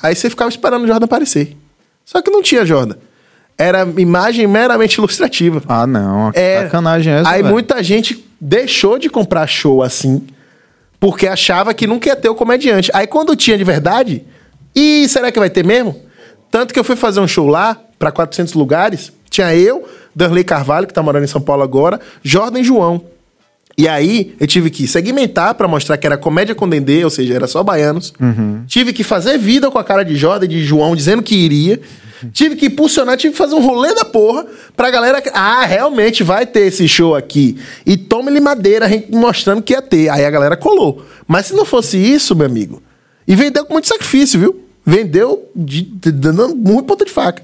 [0.03, 1.57] aí você ficava esperando o Jordan aparecer.
[2.05, 2.97] Só que não tinha Jordan.
[3.57, 5.61] Era imagem meramente ilustrativa.
[5.69, 6.31] Ah, não.
[6.33, 7.53] É, Sacanagem essa, Aí velho.
[7.53, 10.25] muita gente deixou de comprar show assim,
[11.01, 12.91] porque achava que nunca ia ter o comediante.
[12.95, 14.25] Aí quando tinha de verdade,
[14.75, 16.01] e será que vai ter mesmo?
[16.51, 20.87] Tanto que eu fui fazer um show lá, para 400 lugares, tinha eu, Darley Carvalho,
[20.87, 23.03] que tá morando em São Paulo agora, Jordan e João.
[23.77, 27.35] E aí, eu tive que segmentar pra mostrar que era comédia com Dendê, ou seja,
[27.35, 28.13] era só baianos.
[28.67, 31.81] Tive que fazer vida com a cara de Jordan e de João, dizendo que iria.
[32.33, 34.47] Tive que impulsionar, tive que fazer um rolê da porra
[34.77, 35.23] pra galera.
[35.33, 37.57] Ah, realmente vai ter esse show aqui.
[37.87, 40.09] E tome-lhe madeira mostrando que ia ter.
[40.09, 41.03] Aí a galera colou.
[41.27, 42.83] Mas se não fosse isso, meu amigo.
[43.27, 44.61] E vendeu com muito sacrifício, viu?
[44.85, 47.43] Vendeu de, de- dando muito ponta de faca.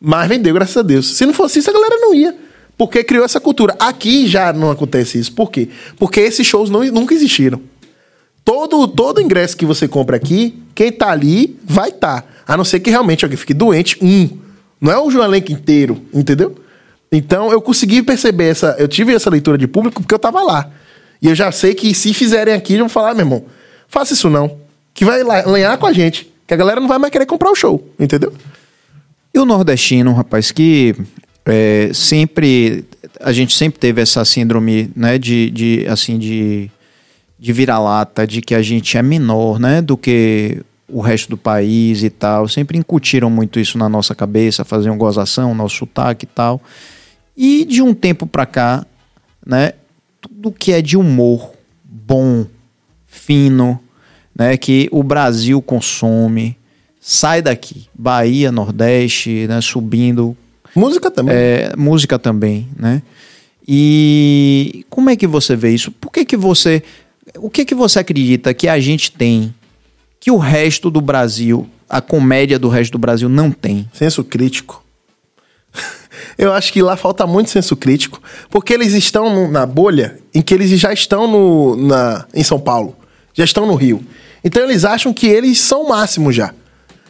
[0.00, 1.14] Mas vendeu, graças a Deus.
[1.16, 2.34] Se não fosse isso, a galera não ia.
[2.78, 3.74] Porque criou essa cultura.
[3.78, 5.32] Aqui já não acontece isso.
[5.32, 5.68] Por quê?
[5.98, 7.60] Porque esses shows não- nunca existiram.
[8.46, 12.22] Todo, todo ingresso que você compra aqui, quem tá ali vai estar.
[12.22, 12.28] Tá.
[12.46, 14.38] A não ser que realmente alguém fique doente, um.
[14.80, 16.54] Não é o elenco inteiro, entendeu?
[17.10, 18.76] Então eu consegui perceber essa.
[18.78, 20.70] Eu tive essa leitura de público porque eu tava lá.
[21.20, 23.44] E eu já sei que se fizerem aqui, eu vou falar, "Ah, meu irmão,
[23.88, 24.58] faça isso não.
[24.94, 26.32] Que vai lenhar com a gente.
[26.46, 28.32] Que a galera não vai mais querer comprar o show, entendeu?
[29.34, 30.94] E o nordestino, rapaz, que
[31.44, 32.84] é, sempre
[33.20, 36.70] a gente sempre teve essa síndrome, né, de, de assim de
[37.38, 42.02] de vira-lata, de que a gente é menor, né, do que o resto do país
[42.02, 42.48] e tal.
[42.48, 46.60] Sempre incutiram muito isso na nossa cabeça, faziam gozação, nosso sotaque e tal.
[47.36, 48.86] E de um tempo pra cá,
[49.44, 49.72] né,
[50.20, 51.52] tudo que é de humor
[51.84, 52.46] bom,
[53.06, 53.80] fino,
[54.34, 56.56] né, que o Brasil consome,
[57.00, 57.86] sai daqui.
[57.94, 60.36] Bahia, Nordeste, né, subindo,
[60.74, 61.34] Música também.
[61.34, 63.02] é, música também, né?
[63.66, 65.90] E como é que você vê isso?
[65.90, 66.82] Por que que você,
[67.38, 69.54] o que que você acredita que a gente tem
[70.20, 73.88] que o resto do Brasil, a comédia do resto do Brasil não tem?
[73.92, 74.82] Senso crítico.
[76.38, 80.40] Eu acho que lá falta muito senso crítico, porque eles estão no- na bolha em
[80.42, 82.96] que eles já estão no, na, em São Paulo,
[83.34, 84.02] já estão no Rio.
[84.44, 86.52] Então eles acham que eles são o máximo já.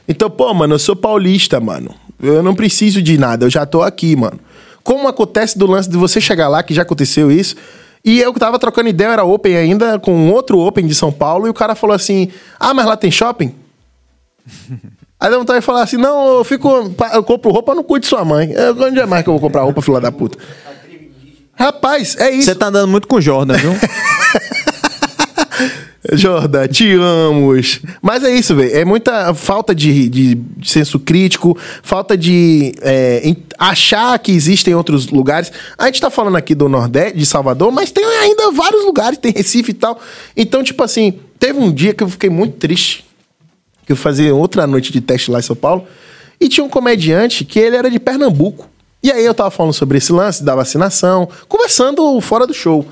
[0.09, 1.95] Então, pô, mano, eu sou paulista, mano.
[2.23, 4.39] Eu não preciso de nada, eu já tô aqui, mano.
[4.83, 7.57] Como acontece do lance de você chegar lá, que já aconteceu isso,
[8.07, 11.13] e eu tava trocando ideia, eu era open ainda, com um outro open de São
[11.13, 13.53] Paulo, e o cara falou assim: Ah, mas lá tem shopping?
[15.19, 16.69] Aí dá vontade de falar assim: não, eu fico.
[17.13, 18.53] Eu compro roupa, eu não cuido de sua mãe.
[18.53, 20.39] Eu- Onde é mais que eu vou comprar roupa, filha da puta?
[21.55, 22.45] Rapaz, é isso.
[22.51, 23.73] Você tá andando muito com o Jordan, viu?
[26.13, 27.81] Jordan, te amos.
[28.01, 28.75] Mas é isso, velho.
[28.75, 35.09] É muita falta de, de, de senso crítico, falta de é, achar que existem outros
[35.09, 35.53] lugares.
[35.77, 39.33] A gente tá falando aqui do Nordeste, de Salvador, mas tem ainda vários lugares, tem
[39.33, 40.01] Recife e tal.
[40.37, 43.05] Então, tipo assim, teve um dia que eu fiquei muito triste,
[43.85, 45.87] que eu fazia outra noite de teste lá em São Paulo,
[46.41, 48.69] e tinha um comediante que ele era de Pernambuco.
[49.03, 52.85] E aí eu tava falando sobre esse lance da vacinação, conversando fora do show.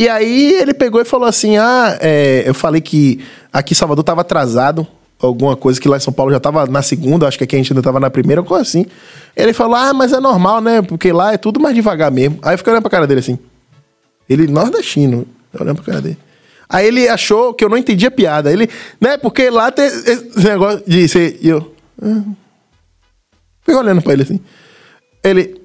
[0.00, 3.22] E aí ele pegou e falou assim: Ah, é, eu falei que
[3.52, 4.86] aqui Salvador tava atrasado,
[5.20, 7.58] alguma coisa que lá em São Paulo já tava na segunda, acho que aqui a
[7.58, 8.86] gente ainda tava na primeira, coisa assim.
[9.36, 10.80] Ele falou: Ah, mas é normal, né?
[10.80, 12.38] Porque lá é tudo mais devagar mesmo.
[12.40, 13.38] Aí eu fiquei olhando pra cara dele assim.
[14.26, 16.16] Ele nordestino, olhando pra cara dele.
[16.66, 18.50] Aí ele achou que eu não entendi a piada.
[18.50, 21.38] Ele, né, porque lá tem esse negócio de ser.
[21.42, 21.74] E eu.
[22.02, 22.22] ah.
[23.60, 24.40] Fiquei olhando pra ele assim.
[25.22, 25.60] Ele,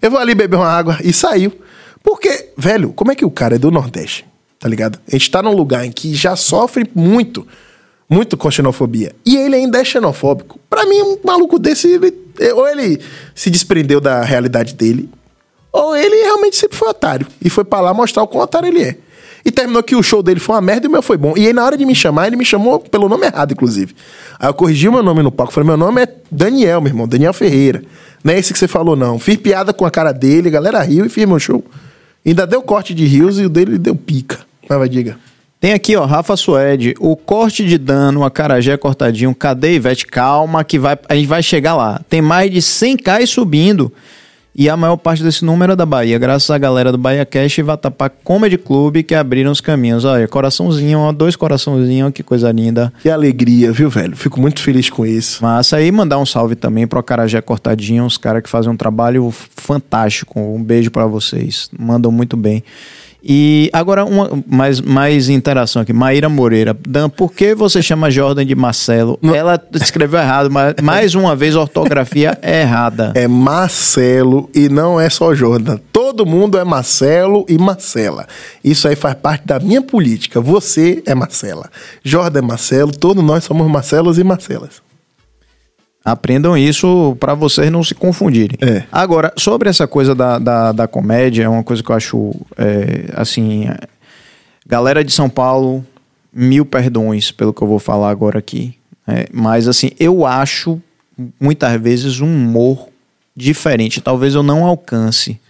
[0.00, 1.65] eu vou ali beber uma água e saiu.
[2.06, 4.24] Porque, velho, como é que o cara é do Nordeste?
[4.60, 5.00] Tá ligado?
[5.08, 7.44] A gente tá num lugar em que já sofre muito,
[8.08, 9.12] muito com xenofobia.
[9.26, 10.60] E ele ainda é xenofóbico.
[10.70, 12.14] Pra mim, um maluco desse, ele,
[12.54, 13.00] ou ele
[13.34, 15.10] se desprendeu da realidade dele,
[15.72, 17.26] ou ele realmente sempre foi otário.
[17.44, 18.96] E foi pra lá mostrar o quão otário ele é.
[19.44, 21.34] E terminou que o show dele foi uma merda e o meu foi bom.
[21.36, 23.96] E aí, na hora de me chamar, ele me chamou pelo nome errado, inclusive.
[24.38, 25.52] Aí eu corrigi o meu nome no palco.
[25.52, 27.08] Falei, meu nome é Daniel, meu irmão.
[27.08, 27.82] Daniel Ferreira.
[28.22, 29.18] Não é esse que você falou, não.
[29.18, 31.64] Fiz piada com a cara dele, a galera riu e fiz meu show.
[32.26, 34.40] Ainda deu corte de rios e o dele deu pica.
[34.68, 35.16] Mas vai, diga.
[35.60, 40.06] Tem aqui, ó, Rafa Suede, o corte de dano, a carajé cortadinho, cadê Ivete?
[40.06, 42.00] Calma que vai, a gente vai chegar lá.
[42.10, 43.92] Tem mais de 100k subindo.
[44.58, 47.58] E a maior parte desse número é da Bahia, graças à galera do Bahia Cash
[47.58, 50.06] e Vatapá Comedy Club que abriram os caminhos.
[50.06, 52.90] Olha, coraçãozinho, ó, dois coraçãozinhos, que coisa linda.
[53.02, 54.16] Que alegria, viu, velho?
[54.16, 55.42] Fico muito feliz com isso.
[55.42, 59.30] Massa aí, mandar um salve também pro Acarajé Cortadinho, os caras que fazem um trabalho
[59.30, 60.40] fantástico.
[60.40, 62.64] Um beijo pra vocês, mandam muito bem.
[63.28, 65.92] E agora, uma, mais, mais interação aqui.
[65.92, 66.76] Maíra Moreira.
[66.86, 69.18] Dan, por que você chama Jordan de Marcelo?
[69.22, 73.12] Ela escreveu errado, mas mais uma vez a ortografia é errada.
[73.16, 75.78] É Marcelo e não é só Jordan.
[75.92, 78.26] Todo mundo é Marcelo e Marcela.
[78.62, 80.40] Isso aí faz parte da minha política.
[80.40, 81.68] Você é Marcela.
[82.04, 84.85] Jordan é Marcelo, todos nós somos Marcelos e Marcelas.
[86.06, 88.56] Aprendam isso para vocês não se confundirem.
[88.60, 88.84] É.
[88.92, 93.06] Agora, sobre essa coisa da, da, da comédia, é uma coisa que eu acho, é,
[93.12, 93.76] assim, é,
[94.64, 95.84] galera de São Paulo,
[96.32, 98.76] mil perdões pelo que eu vou falar agora aqui.
[99.04, 99.24] né?
[99.32, 100.80] mas, assim, eu acho
[101.40, 102.86] muitas vezes um humor
[103.34, 104.00] diferente.
[104.00, 105.40] Talvez eu não alcance.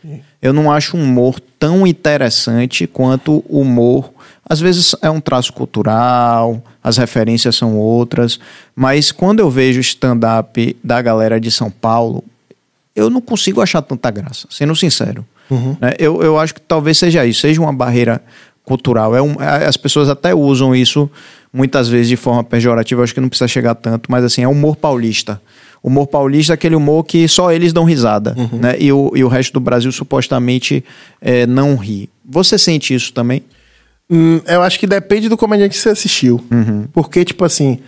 [0.40, 4.10] Eu não acho um humor tão interessante quanto o humor.
[4.48, 8.38] Às vezes é um traço cultural, as referências são outras,
[8.74, 12.22] mas quando eu vejo stand-up da galera de São Paulo,
[12.94, 15.24] eu não consigo achar tanta graça, sendo sincero.
[15.80, 15.94] Né?
[15.98, 18.22] Eu, eu acho que talvez seja isso, seja uma barreira
[18.64, 19.14] cultural.
[19.16, 21.10] É um, é- as pessoas até usam isso
[21.52, 24.76] muitas vezes de forma pejorativa, acho que não precisa chegar tanto, mas assim, é humor
[24.76, 25.40] paulista.
[25.82, 28.74] Humor paulista é aquele humor que só eles dão risada, né?
[28.78, 30.84] E o, e o resto do Brasil supostamente
[31.20, 32.10] é, não ri.
[32.28, 33.42] Você sente isso também?
[34.10, 36.44] Hum, eu acho que depende do comediante que você assistiu.
[36.92, 37.80] Porque, tipo assim,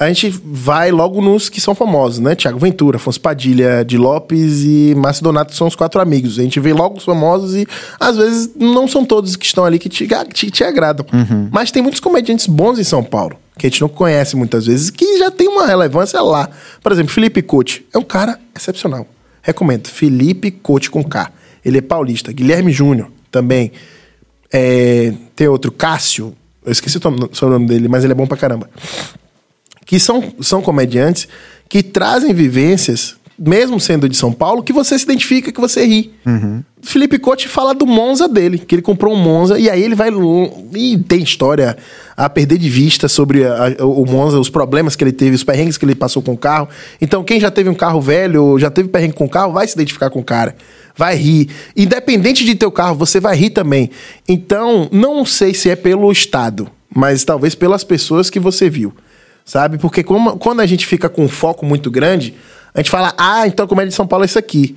[0.00, 2.34] a gente vai logo nos que são famosos, né?
[2.34, 6.38] Tiago Ventura, Afonso Padilha, de Lopes e Márcio Donato são os quatro amigos.
[6.38, 7.66] A gente vê logo os famosos e,
[8.00, 11.04] às vezes, não são todos que estão ali que te, te, te agradam.
[11.52, 14.88] Mas tem muitos comediantes bons em São Paulo, que a gente não conhece muitas vezes,
[14.88, 16.48] que já tem uma relevância lá.
[16.82, 19.06] Por exemplo, Felipe Couto é um cara excepcional.
[19.42, 19.86] Recomendo.
[19.86, 21.30] Felipe Couto com K.
[21.62, 22.32] Ele é paulista.
[22.32, 23.70] Guilherme Júnior também.
[24.52, 26.34] É, tem outro, Cássio.
[26.64, 28.68] Eu esqueci o nome dele, mas ele é bom pra caramba.
[29.86, 31.26] Que são, são comediantes
[31.68, 36.12] que trazem vivências, mesmo sendo de São Paulo, que você se identifica, que você ri.
[36.82, 40.10] Felipe Couto fala do Monza dele, que ele comprou um Monza, e aí ele vai.
[40.74, 41.76] E tem história
[42.16, 45.44] a perder de vista sobre a- a- o Monza, os problemas que ele teve, os
[45.44, 46.68] perrengues que ele passou com o carro.
[47.00, 49.66] Então, quem já teve um carro velho, ou já teve perrengue com o carro, vai
[49.66, 50.54] se identificar com o cara.
[51.00, 51.48] Vai rir.
[51.74, 53.88] Independente de teu carro, você vai rir também.
[54.28, 58.92] Então, não sei se é pelo Estado, mas talvez pelas pessoas que você viu.
[59.42, 59.78] Sabe?
[59.78, 62.34] Porque como- quando a gente fica com um foco muito grande,
[62.74, 64.76] a gente fala, ah, então a comédia de São Paulo é isso aqui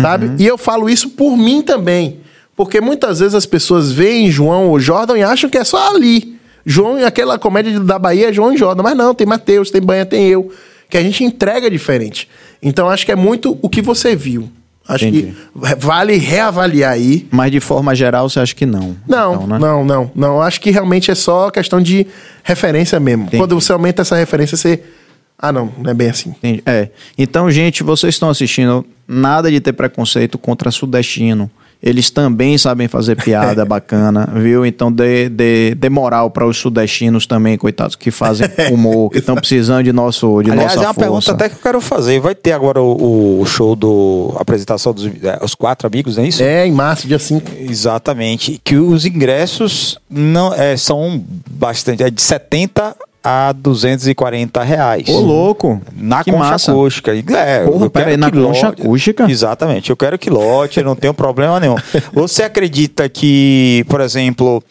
[0.00, 0.30] sabe?
[0.38, 2.20] E eu falo isso por mim também.
[2.56, 6.36] Porque muitas vezes as pessoas veem João ou Jordan e acham que é só ali.
[6.64, 8.84] João e aquela comédia da Bahia é João e Jordan.
[8.84, 10.52] Mas não, tem Mateus, tem Banha, tem eu.
[10.88, 12.28] Que a gente entrega diferente.
[12.62, 14.48] Então acho que é muito o que você viu.
[14.92, 15.32] Acho Entendi.
[15.32, 17.28] que vale reavaliar aí.
[17.30, 18.96] Mas de forma geral, você acha que não?
[19.06, 19.58] Não, Então, né?
[19.58, 20.42] não, não, não.
[20.42, 22.06] Acho que realmente é só questão de
[22.42, 23.22] referência mesmo.
[23.22, 23.36] Entendi.
[23.38, 24.82] Quando você aumenta essa referência, você.
[25.38, 26.30] Ah, não, não é bem assim.
[26.30, 26.62] Entendi.
[26.66, 26.88] É.
[27.16, 31.48] Então, gente, vocês estão assistindo, nada de ter preconceito contra sudestino.
[31.82, 34.66] Eles também sabem fazer piada bacana, viu?
[34.66, 39.34] Então dê, dê, dê moral para os sudestinos também, coitados, que fazem humor, que estão
[39.34, 41.00] precisando de, nosso, de Aliás, nossa é uma força.
[41.00, 42.20] pergunta até que eu quero fazer.
[42.20, 46.24] Vai ter agora o, o show do a apresentação dos é, os quatro amigos, não
[46.24, 46.42] é isso?
[46.42, 47.50] É, em março, dia 5.
[47.58, 48.60] Exatamente.
[48.62, 52.02] Que os ingressos não é, são bastante.
[52.02, 55.08] É de 70 a 240 reais.
[55.08, 55.80] Ô, louco!
[55.94, 56.72] Na que concha massa.
[56.72, 57.12] acústica.
[57.14, 59.30] É, Porra, eu pera quero aí, na concha lote- acústica?
[59.30, 59.90] Exatamente.
[59.90, 61.76] Eu quero que lote, eu não tenho problema nenhum.
[62.12, 64.62] Você acredita que, por exemplo,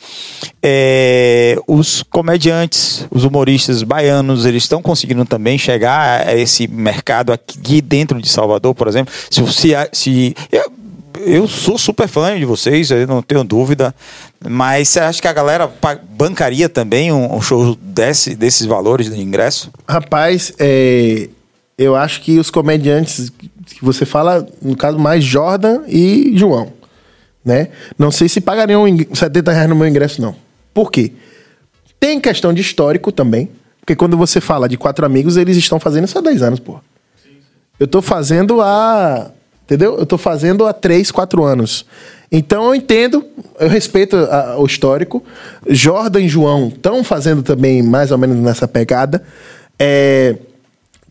[0.64, 7.82] é, os comediantes, os humoristas baianos, eles estão conseguindo também chegar a esse mercado aqui
[7.82, 9.14] dentro de Salvador, por exemplo?
[9.30, 10.72] Se, se, se eu,
[11.26, 13.94] eu sou super fã de vocês, eu não tenho dúvida.
[14.48, 15.72] Mas você acha que a galera
[16.18, 19.72] bancaria também um, um show desse, desses valores de ingresso?
[19.88, 21.30] Rapaz, é,
[21.78, 23.30] eu acho que os comediantes
[23.66, 26.74] que você fala, no caso, mais Jordan e João,
[27.46, 27.70] né?
[27.98, 30.36] Não sei se pagariam ing- 70 reais no meu ingresso, não.
[30.74, 31.12] Por quê?
[32.00, 33.50] Tem questão de histórico também,
[33.82, 36.80] porque quando você fala de quatro amigos, eles estão fazendo isso há 10 anos, pô.
[37.80, 39.32] Eu tô fazendo há.
[39.70, 40.00] Entendeu?
[40.00, 41.86] Eu tô fazendo há 3, 4 anos.
[42.32, 43.24] Então eu entendo,
[43.60, 45.24] eu respeito a- o histórico.
[45.70, 49.22] Jordan e João estão fazendo também mais ou menos nessa pegada.
[49.78, 50.36] É.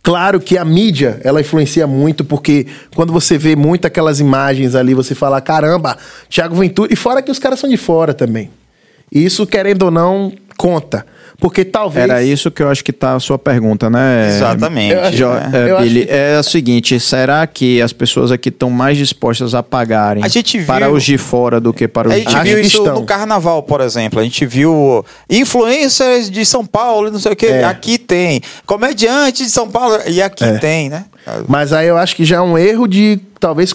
[0.02, 2.66] Claro que a mídia, ela influencia muito, porque
[2.97, 5.97] quando você vê muito aquelas imagens ali, você fala, caramba,
[6.28, 6.93] Thiago Ventura.
[6.93, 8.51] E fora que os caras são de fora também.
[9.12, 11.06] Isso, querendo ou não, conta.
[11.40, 12.02] Porque talvez.
[12.10, 14.26] Era isso que eu acho que tá a sua pergunta, né?
[14.28, 14.93] Exatamente.
[14.93, 15.51] Eu acho- né?
[15.68, 19.55] é, acho Billy, que- é o seguinte, será que as pessoas aqui estão mais dispostas
[19.55, 22.24] a pagarem A gente para viu- os de fora do que para os A de
[22.24, 22.94] gente Acho viu isso estão.
[22.97, 24.18] no carnaval, por exemplo.
[24.18, 27.47] A gente viu influencers de São Paulo, não sei o que.
[27.47, 27.64] É.
[27.64, 28.40] Aqui tem.
[28.66, 30.59] Comediante de São Paulo, e aqui É.
[30.59, 31.05] tem, né?
[31.47, 33.72] Mas aí eu acho que já é um erro de, talvez,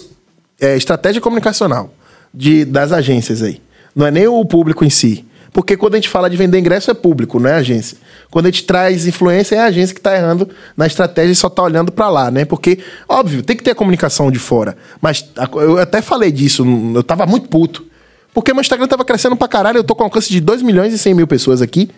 [0.60, 1.90] é, estratégia comunicacional
[2.32, 3.60] de, das agências aí.
[3.96, 5.24] Não é nem o público em si.
[5.54, 7.96] Porque quando a gente fala de vender ingresso é público, não é agência.
[8.28, 11.46] Quando a gente traz influência, é a agência que está errando na estratégia e só
[11.46, 12.44] está olhando para lá, né?
[12.44, 14.76] Porque, óbvio, tem que ter a comunicação de fora.
[15.00, 15.24] Mas
[15.54, 17.86] eu até falei disso, eu tava muito puto.
[18.34, 20.98] Porque meu Instagram tava crescendo pra caralho, eu tô com alcance de 2 milhões e
[20.98, 21.88] 100 mil pessoas aqui.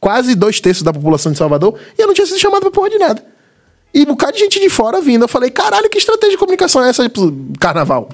[0.00, 1.78] Quase dois terços da população de Salvador.
[1.98, 3.22] E eu não tinha sido chamado pra porra de nada.
[3.92, 5.22] E um bocado de gente de fora vindo.
[5.22, 7.30] Eu falei, caralho, que estratégia de comunicação é essa pro
[7.60, 8.08] carnaval?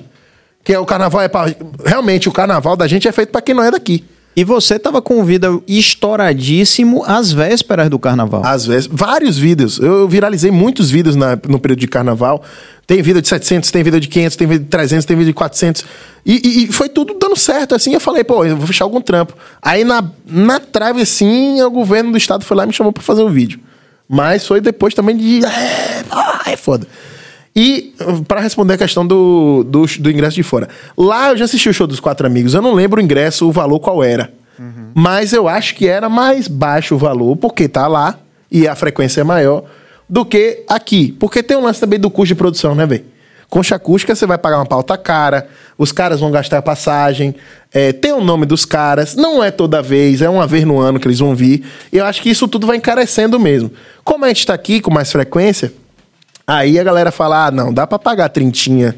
[0.64, 1.54] Que é o carnaval é pra.
[1.84, 4.04] Realmente, o carnaval da gente é feito pra quem não é daqui.
[4.38, 8.42] E você tava com o vídeo estouradíssimo às vésperas do carnaval.
[8.44, 9.80] Às vezes, vários vídeos.
[9.80, 12.44] Eu viralizei muitos vídeos na- no período de carnaval.
[12.86, 15.34] Tem vídeo de 700, tem vídeo de 500, tem vídeo de 300, tem vídeo de
[15.34, 15.84] 400.
[16.24, 17.92] E, e- e foi tudo dando certo, assim.
[17.94, 19.34] Eu falei, pô, eu vou fechar algum trampo.
[19.60, 23.02] Aí na, na trave, assim, o governo do estado foi lá e me chamou pra
[23.02, 23.58] fazer um vídeo.
[24.08, 25.44] Mas foi depois também de.
[25.44, 26.86] É, ah, é foda.
[27.60, 27.92] E
[28.28, 30.68] pra responder a questão do, do, do ingresso de fora.
[30.96, 32.54] Lá eu já assisti o show dos quatro amigos.
[32.54, 34.32] Eu não lembro o ingresso, o valor qual era.
[34.94, 38.16] Mas eu acho que era mais baixo o valor, porque tá lá
[38.48, 39.64] e a frequência é maior,
[40.08, 41.10] do que aqui.
[41.18, 43.04] Porque tem um lance também do custo de produção, né, velho?
[43.50, 47.34] Concha acústica, você vai pagar uma pauta cara, os caras vão gastar passagem,
[47.74, 51.00] é, tem o nome dos caras, não é toda vez, é uma vez no ano
[51.00, 51.64] que eles vão vir.
[51.92, 53.72] E eu acho que isso tudo vai encarecendo mesmo.
[54.04, 55.72] Como a gente tá aqui com mais frequência,
[56.50, 58.96] Aí a galera fala: ah, não, dá pra pagar trintinha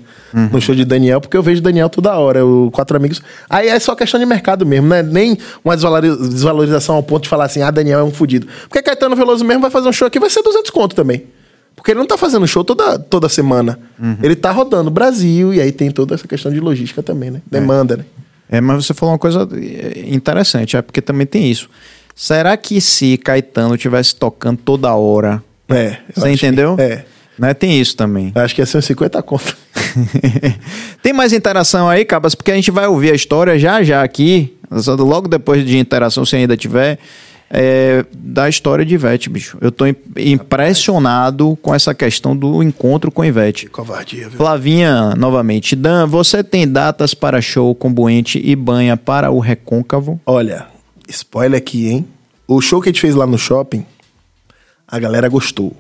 [0.52, 3.20] no show de Daniel, porque eu vejo Daniel toda hora, o Quatro Amigos.
[3.48, 5.02] Aí é só questão de mercado mesmo, né?
[5.02, 8.46] Nem uma desvalori- desvalorização ao ponto de falar assim: ah, Daniel é um fudido.
[8.68, 11.24] Porque Caetano Veloso mesmo vai fazer um show aqui, vai ser 200 conto também.
[11.74, 13.78] Porque ele não tá fazendo show toda, toda semana.
[14.22, 17.42] Ele tá rodando o Brasil, e aí tem toda essa questão de logística também, né?
[17.50, 18.04] Demanda, né?
[18.48, 21.68] É, mas você falou uma coisa é, interessante, é porque também tem isso.
[22.14, 25.96] Será que se Caetano tivesse tocando toda hora, É.
[26.14, 26.76] você entendeu?
[26.76, 27.04] que- é.
[27.40, 27.54] Né?
[27.54, 28.30] Tem isso também.
[28.34, 29.56] Acho que ia ser uns 50 conto.
[31.02, 32.34] Tem mais interação aí, Cabas?
[32.34, 34.56] Porque a gente vai ouvir a história já já aqui,
[34.98, 36.98] logo depois de interação, se ainda tiver,
[37.50, 39.56] é, da história de Ivete, bicho.
[39.60, 43.66] Eu tô im- impressionado com essa questão do encontro com Ivete.
[43.68, 44.36] Covardia, viu?
[44.36, 45.74] Flavinha, novamente.
[45.74, 50.20] Dan, você tem datas para show com Buente e Banha para o Recôncavo?
[50.26, 50.66] Olha,
[51.08, 52.04] spoiler aqui, hein?
[52.46, 53.86] O show que a gente fez lá no shopping,
[54.86, 55.74] a galera gostou.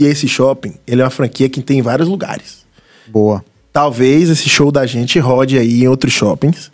[0.00, 2.64] E esse shopping, ele é uma franquia que tem em vários lugares.
[3.06, 3.44] Boa.
[3.72, 6.70] Talvez esse show da gente rode aí em outros shoppings.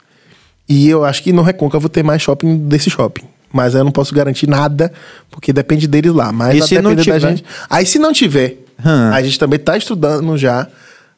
[0.68, 3.24] E eu acho que no Recôncavo ter mais shopping desse shopping.
[3.52, 4.92] Mas eu não posso garantir nada,
[5.30, 6.30] porque depende deles lá.
[6.30, 7.20] Mas E se não tiver?
[7.20, 7.44] gente.
[7.68, 9.10] Aí se não tiver, Hum.
[9.12, 10.66] a gente também tá estudando já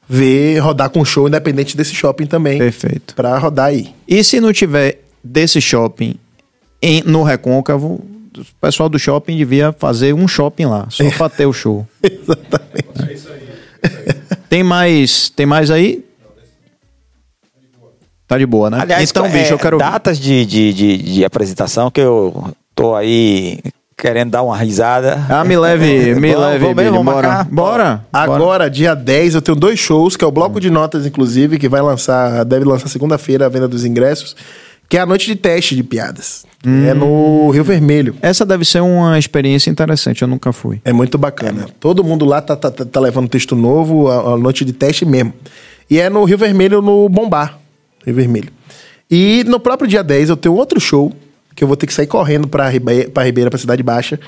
[0.09, 2.59] ver rodar com show independente desse shopping também.
[2.59, 3.15] Perfeito.
[3.15, 3.95] Pra rodar aí.
[4.07, 6.15] E se não tiver desse shopping
[6.81, 8.05] em- no Recôncavo,
[8.41, 11.87] o pessoal do shopping devia fazer um shopping lá, só pra ter o show.
[12.03, 12.89] Exatamente.
[14.49, 16.05] Tem mais, tem mais aí?
[18.27, 18.79] Tá de boa, né?
[18.83, 22.95] Aliás, então, é, bicho, eu quero datas de, de, de, de apresentação que eu tô
[22.95, 23.59] aí
[23.97, 25.25] querendo dar uma risada.
[25.29, 27.47] Ah, me leve, me leve, vamos Billy, bora.
[27.51, 28.07] Bora.
[28.13, 31.69] Agora, dia 10, eu tenho dois shows, que é o Bloco de Notas, inclusive, que
[31.69, 34.37] vai lançar, deve lançar segunda-feira a venda dos ingressos,
[34.89, 36.47] que é a noite de teste de piadas.
[36.65, 38.17] É no Rio Vermelho.
[38.21, 40.81] Essa deve ser uma experiência interessante, eu nunca fui.
[40.85, 41.67] É muito bacana.
[41.79, 45.05] Todo mundo lá tá, tá, tá- tá levando texto novo, a, a noite de teste
[45.05, 45.33] mesmo.
[45.89, 47.59] E é no Rio Vermelho, no Bombar.
[48.05, 48.51] Rio Vermelho.
[49.11, 51.13] E no próprio dia 10 eu tenho outro show,
[51.55, 54.19] que eu vou ter que sair correndo pra Ribeira, pra Ribeira, pra Cidade Baixa,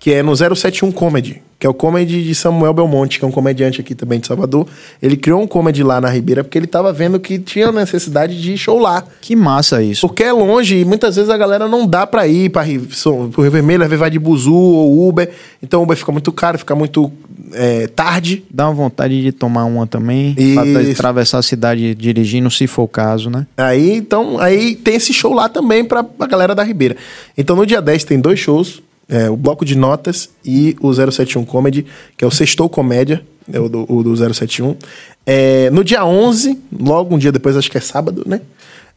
[0.00, 3.32] que é no 071 Comedy, que é o comedy de Samuel Belmonte, que é um
[3.32, 4.66] comediante aqui também de Salvador.
[5.02, 8.58] Ele criou um comedy lá na Ribeira, porque ele tava vendo que tinha necessidade de
[8.58, 9.02] show lá.
[9.22, 10.06] Que massa isso.
[10.06, 12.52] Porque é longe e muitas vezes a galera não dá pra ir
[12.90, 15.30] so- pro Rio Vermelho, às vezes vai de buzu ou Uber.
[15.62, 17.10] Então o Uber fica muito caro, fica muito
[17.54, 18.44] é, tarde.
[18.50, 20.60] Dá uma vontade de tomar uma também, Isso.
[20.92, 23.46] atravessar a cidade dirigindo, se for o caso, né?
[23.56, 26.96] Aí, então, aí tem esse show lá também pra, pra galera da Ribeira.
[27.38, 31.44] Então no dia 10 tem dois shows, é, o Bloco de Notas e o 071
[31.44, 34.76] Comedy, que é o Sextou Comédia, é o do, o do 071.
[35.24, 38.40] É, no dia 11, logo um dia depois, acho que é sábado, né?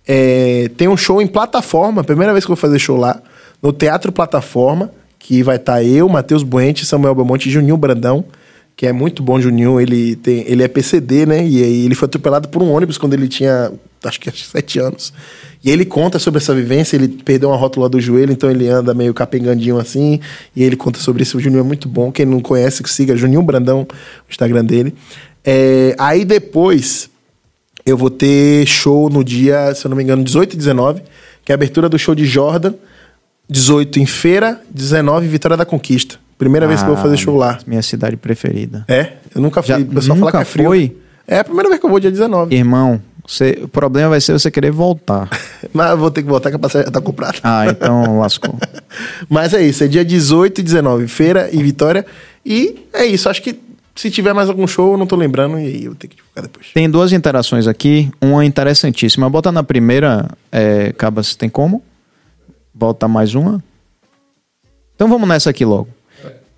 [0.07, 3.21] É, tem um show em plataforma, primeira vez que eu vou fazer show lá,
[3.61, 8.25] no Teatro Plataforma, que vai estar eu, Matheus Buente, Samuel Belmonte e Juninho Brandão,
[8.79, 9.77] que é muito bom, Juninho.
[9.77, 11.45] Ele, tem, ele é PCD, né?
[11.45, 13.73] E aí ele foi atropelado por um ônibus quando ele tinha,
[14.05, 15.11] acho que sete anos.
[15.61, 18.93] E ele conta sobre essa vivência, ele perdeu uma rótula do joelho, então ele anda
[18.93, 20.21] meio capengandinho assim.
[20.55, 21.37] E ele conta sobre isso.
[21.37, 22.09] O Juninho é muito bom.
[22.09, 24.95] Quem não conhece, siga Juninho Brandão, o Instagram dele.
[25.43, 27.09] É, aí depois,
[27.85, 31.01] eu vou ter show no dia, se eu não me engano, 18 e 19,
[31.43, 32.73] que é a abertura do show de Jordan.
[33.49, 36.17] 18 em Feira, 19 em Vitória da Conquista.
[36.39, 37.59] Primeira vez que eu vou fazer show lá.
[37.67, 38.83] Minha cidade preferida.
[38.87, 39.67] É, eu nunca fui.
[39.75, 40.65] Já- o pessoal fala nunca que é frio.
[40.65, 40.97] foi?
[41.27, 42.55] É a primeira vez que eu vou, dia 19.
[42.55, 45.29] Irmão, você- o problema vai ser você querer voltar.
[45.73, 47.37] Mas eu vou ter que voltar que a passagem já tá comprada.
[47.43, 48.55] Ah, então lascou.
[49.29, 52.05] Mas é isso, é dia 18 e 19, Feira e Vitória.
[52.45, 53.59] E é isso, acho que
[53.93, 56.43] se tiver mais algum show, eu não tô lembrando, e aí eu ter que divulgar
[56.43, 56.67] depois.
[56.73, 59.29] Tem duas interações aqui, uma interessantíssima.
[59.29, 61.83] Bota na primeira, é, Cabas, tem como?
[62.73, 63.61] Bota mais uma.
[64.95, 65.89] Então vamos nessa aqui logo.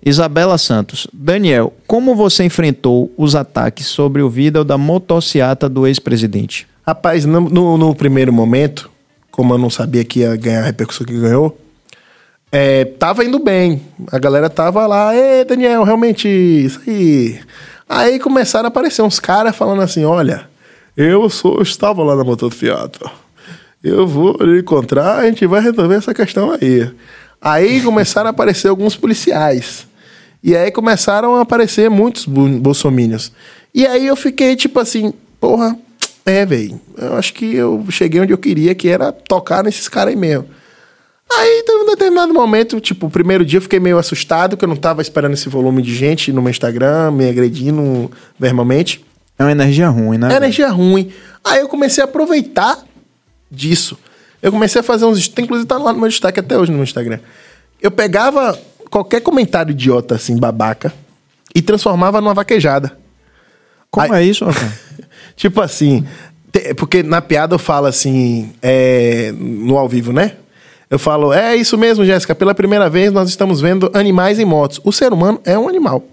[0.04, 1.06] Isabela Santos.
[1.12, 6.66] Daniel, como você enfrentou os ataques sobre o vídeo da motociata do ex-presidente?
[6.86, 8.90] Rapaz, no, no- no primeiro momento,
[9.30, 11.56] como eu não sabia que ia ganhar a repercussão que ganhou,
[12.50, 13.80] é, tava indo bem.
[14.10, 17.38] A galera tava lá, Ê, Daniel, realmente, isso aí.
[17.88, 20.48] Aí começaram a aparecer uns caras falando assim: olha,
[20.96, 23.08] eu sou, eu estava lá na motocicleta.
[23.82, 26.90] Eu vou lhe encontrar, a gente vai resolver essa questão aí.
[27.40, 29.86] Aí começaram a aparecer alguns policiais.
[30.42, 33.32] E aí começaram a aparecer muitos bolsominions.
[33.74, 35.78] E aí eu fiquei tipo assim, porra,
[36.24, 36.80] é, velho.
[36.96, 40.46] Eu acho que eu cheguei onde eu queria, que era tocar nesses caras aí mesmo.
[41.34, 44.68] Aí, em um determinado momento, tipo, o primeiro dia eu fiquei meio assustado, que eu
[44.68, 49.04] não tava esperando esse volume de gente no meu Instagram, me agredindo verbalmente.
[49.38, 50.32] É uma energia ruim, né?
[50.32, 51.10] É energia ruim.
[51.42, 52.84] Aí eu comecei a aproveitar
[53.50, 53.98] disso.
[54.42, 55.32] Eu comecei a fazer uns.
[55.38, 57.18] Inclusive tá lá no meu destaque até hoje no meu Instagram.
[57.80, 58.58] Eu pegava
[58.92, 60.92] qualquer comentário idiota, assim, babaca,
[61.54, 62.96] e transformava numa vaquejada.
[63.90, 64.44] Como Aí- é isso?
[65.34, 66.06] Tipo assim,
[66.52, 70.32] te- porque na piada eu falo assim, é, no ao vivo, né?
[70.90, 74.78] Eu falo, é isso mesmo, Jéssica, pela primeira vez nós estamos vendo animais em motos.
[74.84, 76.04] O ser humano é um animal.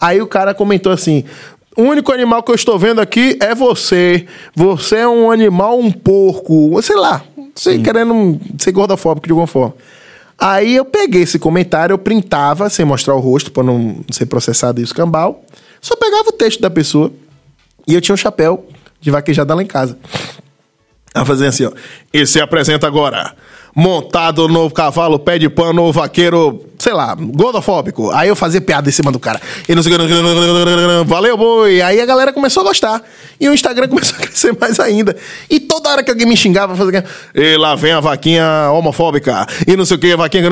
[0.00, 1.22] Aí o cara comentou assim:
[1.76, 4.24] o único animal que eu estou vendo aqui é você.
[4.54, 7.22] Você é um animal, um porco, sei lá,
[7.54, 9.74] sei, querendo ser gordofóbico de alguma forma.
[10.38, 14.80] Aí eu peguei esse comentário, eu printava, sem mostrar o rosto, para não ser processado
[14.80, 15.44] e escambau.
[15.80, 17.12] Só pegava o texto da pessoa
[17.86, 18.66] e eu tinha um chapéu
[19.00, 19.98] de vaquejada lá em casa.
[21.14, 21.72] A fazer assim, ó.
[22.12, 23.34] E se apresenta agora.
[23.74, 28.12] Montado no cavalo, pé de pano, vaqueiro, sei lá, gordofóbico.
[28.12, 29.40] Aí eu fazia piada em cima do cara.
[29.68, 31.04] E não sei o que.
[31.04, 31.82] Valeu, boi.
[31.82, 33.02] Aí a galera começou a gostar.
[33.40, 35.16] E o Instagram começou a crescer mais ainda.
[35.50, 37.04] E toda hora que alguém me xingava, eu fazia.
[37.34, 39.44] E lá vem a vaquinha homofóbica.
[39.66, 40.44] E não sei o que, a vaquinha.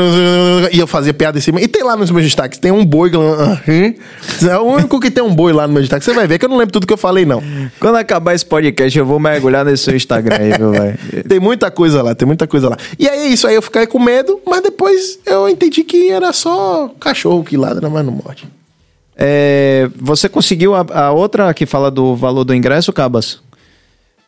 [0.73, 1.61] E eu fazia piada em cima.
[1.61, 3.13] E tem lá nos meus destaques, tem um boi.
[3.15, 6.05] É o único que tem um boi lá no meu destaque.
[6.05, 7.41] Você vai ver que eu não lembro tudo que eu falei, não.
[7.79, 10.99] Quando acabar esse podcast, eu vou mergulhar nesse seu Instagram aí, viu, velho?
[11.29, 12.77] Tem muita coisa lá, tem muita coisa lá.
[12.99, 16.24] E aí é isso, aí eu fiquei com medo, mas depois eu entendi que era
[16.33, 18.49] só cachorro que ladra, mas não morde.
[19.17, 23.41] É, você conseguiu a, a outra que fala do valor do ingresso, Cabas?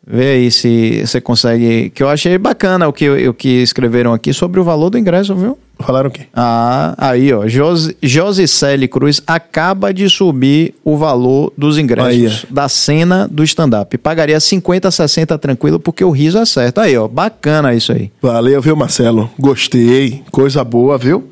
[0.09, 1.91] Vê aí se você consegue.
[1.91, 5.35] Que eu achei bacana o que, o que escreveram aqui sobre o valor do ingresso,
[5.35, 5.59] viu?
[5.81, 6.23] Falaram o quê?
[6.33, 7.49] Ah, aí, ó.
[7.49, 13.99] Josi, Josicele Cruz acaba de subir o valor dos ingressos Aí, da cena do stand-up.
[13.99, 16.81] Pagaria 50, 60 tranquilo, porque o riso é certo.
[16.81, 17.09] Aí, ó.
[17.09, 18.13] Bacana isso aí.
[18.23, 19.29] Valeu, viu, Marcelo?
[19.37, 20.23] Gostei.
[20.31, 21.29] Coisa boa, viu?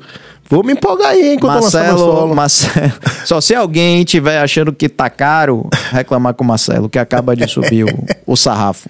[0.49, 2.35] Vou me empolgar aí, hein, quando eu Marcelo, solo.
[2.35, 2.93] Marcelo.
[3.25, 7.47] Só se alguém tiver achando que tá caro, reclamar com o Marcelo, que acaba de
[7.47, 8.87] subir o, o sarrafo.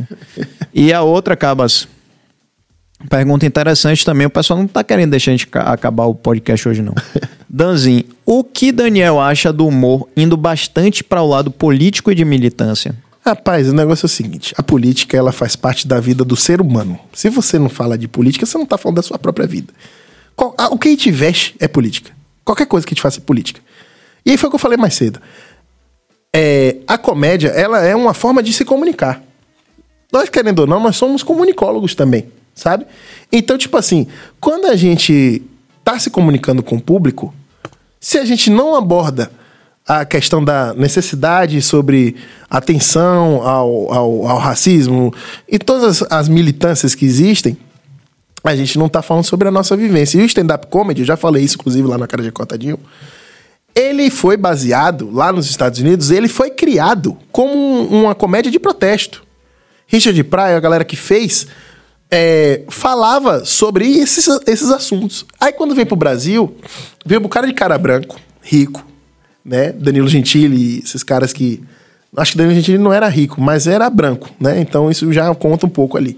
[0.74, 1.88] E a outra, Cabas.
[3.10, 4.26] Pergunta interessante também.
[4.28, 6.94] O pessoal não tá querendo deixar a gente ca- acabar o podcast hoje, não.
[7.48, 12.26] Danzin, o que Daniel acha do humor indo bastante para o lado político e de
[12.26, 12.96] militância?
[13.24, 16.60] Rapaz, o negócio é o seguinte: a política ela faz parte da vida do ser
[16.62, 17.00] humano.
[17.14, 19.72] Se você não fala de política, você não tá falando da sua própria vida.
[20.58, 22.12] Ah, o que te veste é política.
[22.44, 23.62] Qualquer coisa que te faça é política.
[24.26, 25.20] E aí foi o que eu falei mais cedo.
[26.34, 29.22] É, a comédia, ela é uma forma de se comunicar.
[30.12, 32.86] Nós, querendo ou não, nós somos comunicólogos também, sabe?
[33.32, 34.08] Então, tipo assim,
[34.40, 35.42] quando a gente
[35.84, 37.34] tá se comunicando com o público,
[38.00, 39.32] se a gente não aborda
[39.88, 42.16] a questão da necessidade sobre
[42.50, 45.14] atenção ao, ao, ao racismo
[45.48, 47.56] e todas as, as militâncias que existem,
[48.54, 50.18] a gente não tá falando sobre a nossa vivência.
[50.18, 52.78] E o stand-up comedy, eu já falei isso, inclusive, lá na cara de Cotadinho,
[53.74, 58.60] ele foi baseado, lá nos Estados Unidos, ele foi criado como um- uma comédia de
[58.60, 59.24] protesto.
[59.88, 61.46] Richard Pryor, a galera que fez,
[62.10, 65.26] é, falava sobre esses, esses assuntos.
[65.40, 66.56] Aí quando veio pro Brasil,
[67.06, 68.86] veio pro cara de cara branco, rico,
[69.44, 69.72] né?
[69.74, 71.62] Danilo Gentili, esses caras que.
[72.18, 74.60] Acho que Danilo Gentili não era rico, mas era branco, né?
[74.62, 76.18] Então isso já conta um pouco ali.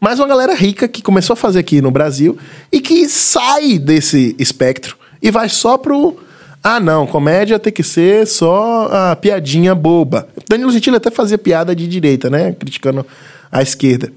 [0.00, 2.38] Mas uma galera rica que começou a fazer aqui no Brasil
[2.70, 6.18] e que sai desse espectro e vai só pro.
[6.62, 10.28] Ah, não, comédia tem que ser só a piadinha boba.
[10.48, 12.52] Danilo Gentili até fazia piada de direita, né?
[12.52, 13.06] Criticando
[13.50, 14.12] a esquerda.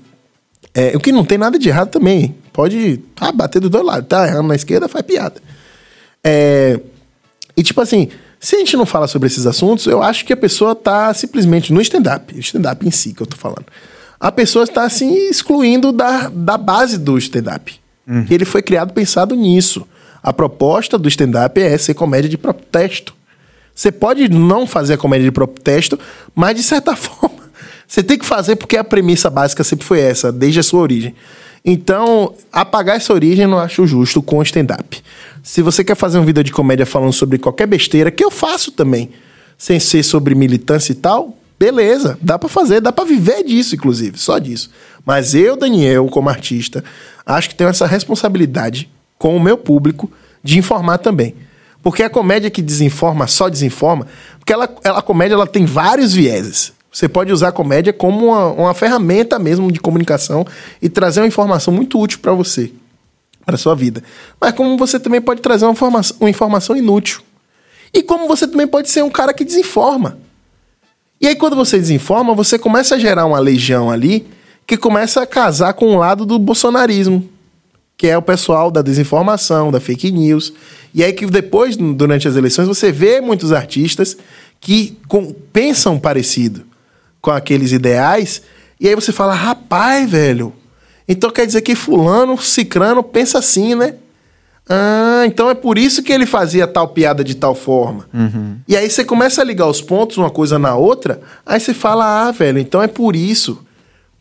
[0.74, 2.36] É, o que não tem nada de errado também.
[2.52, 4.08] Pode ah, bater dos dois lados.
[4.08, 5.42] Tá errando na esquerda, faz piada.
[6.24, 6.80] É,
[7.56, 10.38] e tipo assim, se a gente não fala sobre esses assuntos, eu acho que a
[10.38, 13.66] pessoa tá simplesmente no stand-up, stand-up em si que eu tô falando.
[14.20, 17.80] A pessoa está assim excluindo da, da base do stand-up.
[18.26, 19.88] Que ele foi criado pensado nisso.
[20.22, 23.14] A proposta do stand-up é ser comédia de protesto.
[23.74, 25.98] Você pode não fazer a comédia de protesto,
[26.36, 27.40] mas de certa forma
[27.88, 31.16] você tem que fazer porque a premissa básica sempre foi essa, desde a sua origem.
[31.66, 35.02] Então, apagar essa origem eu não acho justo com o stand-up.
[35.42, 38.72] Se você quer fazer um vídeo de comédia falando sobre qualquer besteira, que eu faço
[38.72, 39.10] também,
[39.58, 44.18] sem ser sobre militância e tal, beleza, dá pra fazer, dá pra viver disso, inclusive,
[44.18, 44.70] só disso.
[45.06, 46.84] Mas eu, Daniel, como artista,
[47.26, 50.10] acho que tenho essa responsabilidade com o meu público
[50.42, 51.36] de informar também.
[51.84, 54.08] Porque a comédia que desinforma, só desinforma,
[54.40, 56.72] porque ela, ela, a comédia ela tem vários vieses.
[56.92, 60.46] Você pode usar a comédia como uma, uma ferramenta mesmo de comunicação
[60.82, 62.72] e trazer uma informação muito útil para você,
[63.46, 64.02] para sua vida.
[64.40, 67.22] Mas como você também pode trazer uma, uma informação inútil.
[67.94, 70.18] E como você também pode ser um cara que desinforma.
[71.22, 74.26] E aí, quando você desinforma, você começa a gerar uma legião ali
[74.66, 77.28] que começa a casar com o lado do bolsonarismo,
[77.98, 80.54] que é o pessoal da desinformação, da fake news.
[80.94, 84.16] E aí que depois, durante as eleições, você vê muitos artistas
[84.62, 86.64] que com- pensam parecido
[87.22, 88.42] com aqueles ideais,
[88.80, 90.54] e aí você fala, rapaz, velho,
[91.08, 93.96] então quer dizer que fulano, cicrano, pensa assim, né?
[94.68, 98.08] Ah, então é por isso que ele fazia tal piada de tal forma.
[98.68, 102.28] E aí você começa a ligar os pontos, uma coisa na outra, aí você fala,
[102.28, 103.64] ah, velho, então é por isso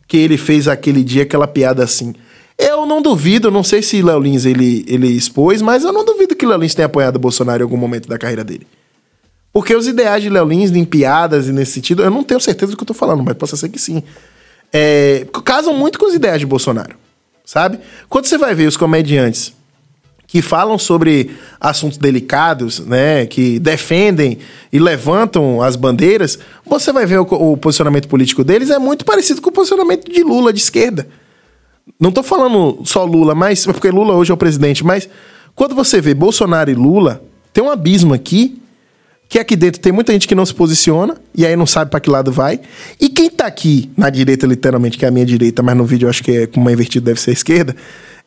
[0.07, 2.15] que ele fez aquele dia aquela piada assim.
[2.57, 6.35] Eu não duvido, não sei se Léo Lins ele, ele expôs, mas eu não duvido
[6.35, 8.67] que Léo Lins tenha apoiado o Bolsonaro em algum momento da carreira dele.
[9.53, 12.71] Porque os ideais de Léo Lins, em piadas e nesse sentido, eu não tenho certeza
[12.71, 14.03] do que eu tô falando, mas possa ser que sim.
[14.73, 16.95] É, casam muito com os ideais de Bolsonaro,
[17.45, 17.79] sabe?
[18.09, 19.53] Quando você vai ver os comediantes
[20.29, 24.37] que falam sobre assuntos delicados, né, que defendem
[24.71, 29.41] e levantam as bandeiras, você vai ver o, o posicionamento político deles é muito parecido
[29.41, 31.07] com o posicionamento de Lula de esquerda.
[31.99, 35.09] Não tô falando só Lula, mas porque Lula hoje é o presidente, mas
[35.55, 38.61] quando você vê Bolsonaro e Lula, tem um abismo aqui
[39.27, 41.99] que aqui dentro tem muita gente que não se posiciona e aí não sabe pra
[41.99, 42.59] que lado vai.
[43.01, 46.05] E quem tá aqui na direita, literalmente, que é a minha direita, mas no vídeo
[46.05, 47.75] eu acho que é com uma invertida deve ser a esquerda,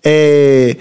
[0.03, 0.77] é.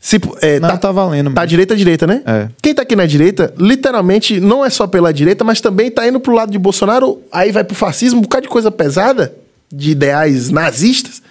[0.00, 2.22] Se, é, Não, tá valendo Tá direita, direita, né?
[2.24, 2.48] É.
[2.62, 6.18] Quem tá aqui na direita, literalmente, não é só pela direita, mas também tá indo
[6.18, 9.34] pro lado de Bolsonaro, aí vai pro fascismo, um bocado de coisa pesada,
[9.70, 11.22] de ideais nazistas,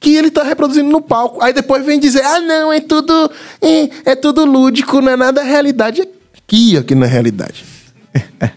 [0.00, 1.40] que ele tá reproduzindo no palco.
[1.40, 3.30] Aí depois vem dizer, ah, não, é tudo,
[3.62, 6.02] é, é tudo lúdico, não é nada realidade.
[6.36, 7.64] Aqui, aqui na realidade.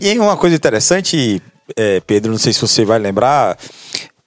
[0.00, 1.42] E aí uma coisa interessante,
[1.76, 3.58] é, Pedro, não sei se você vai lembrar,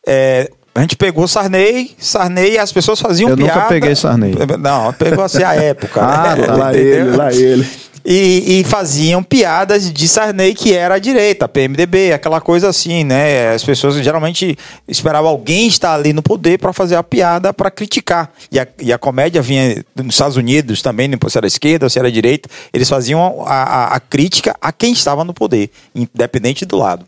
[0.05, 3.67] é, a gente pegou Sarney, Sarney, as pessoas faziam Eu nunca piada.
[3.67, 4.33] peguei Sarney.
[4.59, 6.01] Não, pegou assim a época.
[6.01, 6.45] Ah, né?
[6.47, 7.07] Lá Entendeu?
[7.07, 7.67] ele, lá ele.
[8.05, 13.53] E, e faziam piadas de Sarney que era a direita, PMDB, aquela coisa assim, né?
[13.53, 18.29] As pessoas geralmente esperavam alguém estar ali no poder para fazer a piada para criticar.
[18.51, 21.89] E a, e a comédia vinha nos Estados Unidos também, não se era esquerda ou
[21.89, 26.65] se era direita, eles faziam a, a- a crítica a quem estava no poder, independente
[26.65, 27.05] do lado.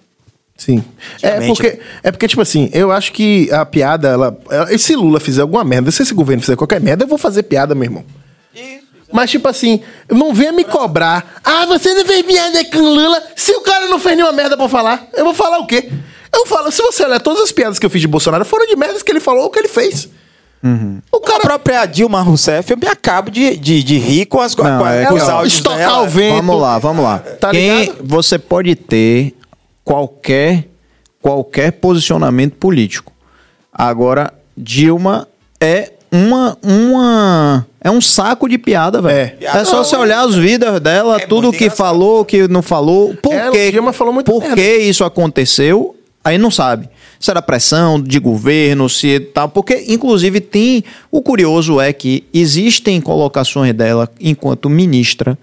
[0.58, 0.84] Sim.
[1.22, 4.96] É porque, é porque, tipo assim, eu acho que a piada, ela, ela- e se
[4.96, 7.84] Lula fizer alguma merda, se esse governo fizer qualquer merda, eu vou fazer piada, meu
[7.84, 8.06] irmão.
[9.14, 11.40] Mas, tipo assim, não venha me cobrar.
[11.44, 13.22] Ah, você não fez piada com Lula.
[13.36, 15.90] Se o cara não fez nenhuma merda pra falar, eu vou falar o quê?
[16.34, 18.76] Eu falo, se você olhar todas as piadas que eu fiz de Bolsonaro, foram de
[18.76, 20.10] merdas que ele falou ou que ele fez.
[21.12, 21.40] O A cara.
[21.42, 24.88] própria Dilma Rousseff, eu me acabo de, de, de rir com, as, com, Não, com
[24.88, 26.02] é os que, ó, áudios estocar dela.
[26.02, 26.36] o vento.
[26.38, 27.20] Vamos lá, vamos lá.
[27.20, 27.98] Tá Quem ligado?
[28.04, 29.36] você pode ter
[29.86, 30.68] qualquer
[31.22, 33.14] qualquer posicionamento político.
[33.72, 35.28] Agora Dilma
[35.62, 39.38] é uma uma é um saco de piada, velho.
[39.42, 39.46] É.
[39.46, 39.64] É.
[39.66, 41.78] só você olhar os vídeos dela, É tudo que engraçado.
[41.78, 43.16] falou, que não falou.
[43.16, 43.72] Por quê?
[43.72, 44.56] Dilma falou muito Por merda.
[44.56, 45.96] que isso aconteceu?
[46.24, 46.90] Aí não sabe.
[47.20, 49.48] Se era pressão de governo, se tal.
[49.48, 50.84] Porque, inclusive, tem.
[51.12, 55.38] O curioso é que existem colocações dela enquanto ministra,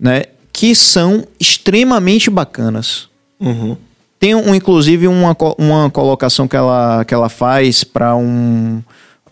[0.00, 0.22] né?
[0.50, 3.08] Que são extremamente bacanas.
[4.18, 8.82] Tem, um, inclusive, uma, uma colocação que ela, que ela faz para um.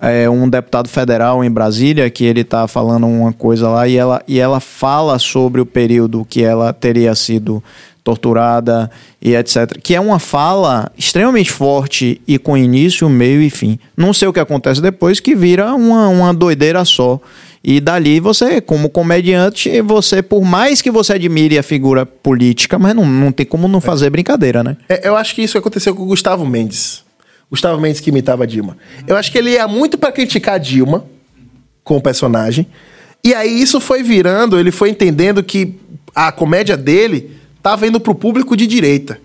[0.01, 4.23] é, um deputado federal em Brasília que ele tá falando uma coisa lá e ela,
[4.27, 7.63] e ela fala sobre o período que ela teria sido
[8.03, 9.79] torturada e etc.
[9.81, 13.79] Que é uma fala extremamente forte e com início, meio e fim.
[13.97, 17.21] Não sei o que acontece depois, que vira uma, uma doideira só.
[17.65, 22.95] E dali você, como comediante, você, por mais que você admire a figura política, mas
[22.95, 24.77] não, não tem como não fazer brincadeira, né?
[24.89, 27.05] É, eu acho que isso aconteceu com o Gustavo Mendes.
[27.49, 28.77] Gustavo Mendes que imitava a Dilma.
[29.07, 31.05] Eu acho que ele ia muito pra criticar a Dilma
[31.85, 32.67] com o personagem.
[33.23, 35.79] E aí isso foi virando, ele foi entendendo que
[36.15, 37.31] a comédia dele
[37.63, 39.21] tava indo pro público de direita.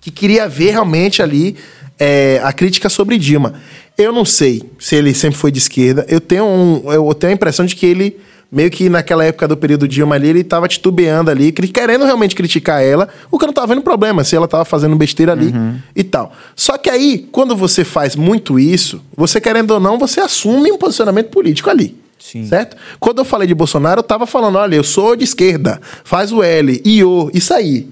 [0.00, 1.56] Que queria ver realmente ali
[1.98, 3.54] é, a crítica sobre Dilma.
[3.96, 6.06] Eu não sei se ele sempre foi de esquerda.
[6.08, 8.16] Eu tenho, um- eu tenho a impressão de que ele,
[8.50, 12.82] meio que naquela época do período Dilma ali, ele tava titubeando ali, querendo realmente criticar
[12.82, 15.52] ela, o que eu não tava vendo problema, se ela tava fazendo besteira ali
[15.96, 16.32] e tal.
[16.54, 20.78] Só que aí, quando você faz muito isso, você querendo ou não, você assume um
[20.78, 21.96] posicionamento político ali.
[22.20, 22.46] Sim.
[22.46, 22.76] Certo?
[23.00, 26.42] Quando eu falei de Bolsonaro, eu tava falando, olha, eu sou de esquerda, faz o
[26.42, 27.88] L, IO, isso aí.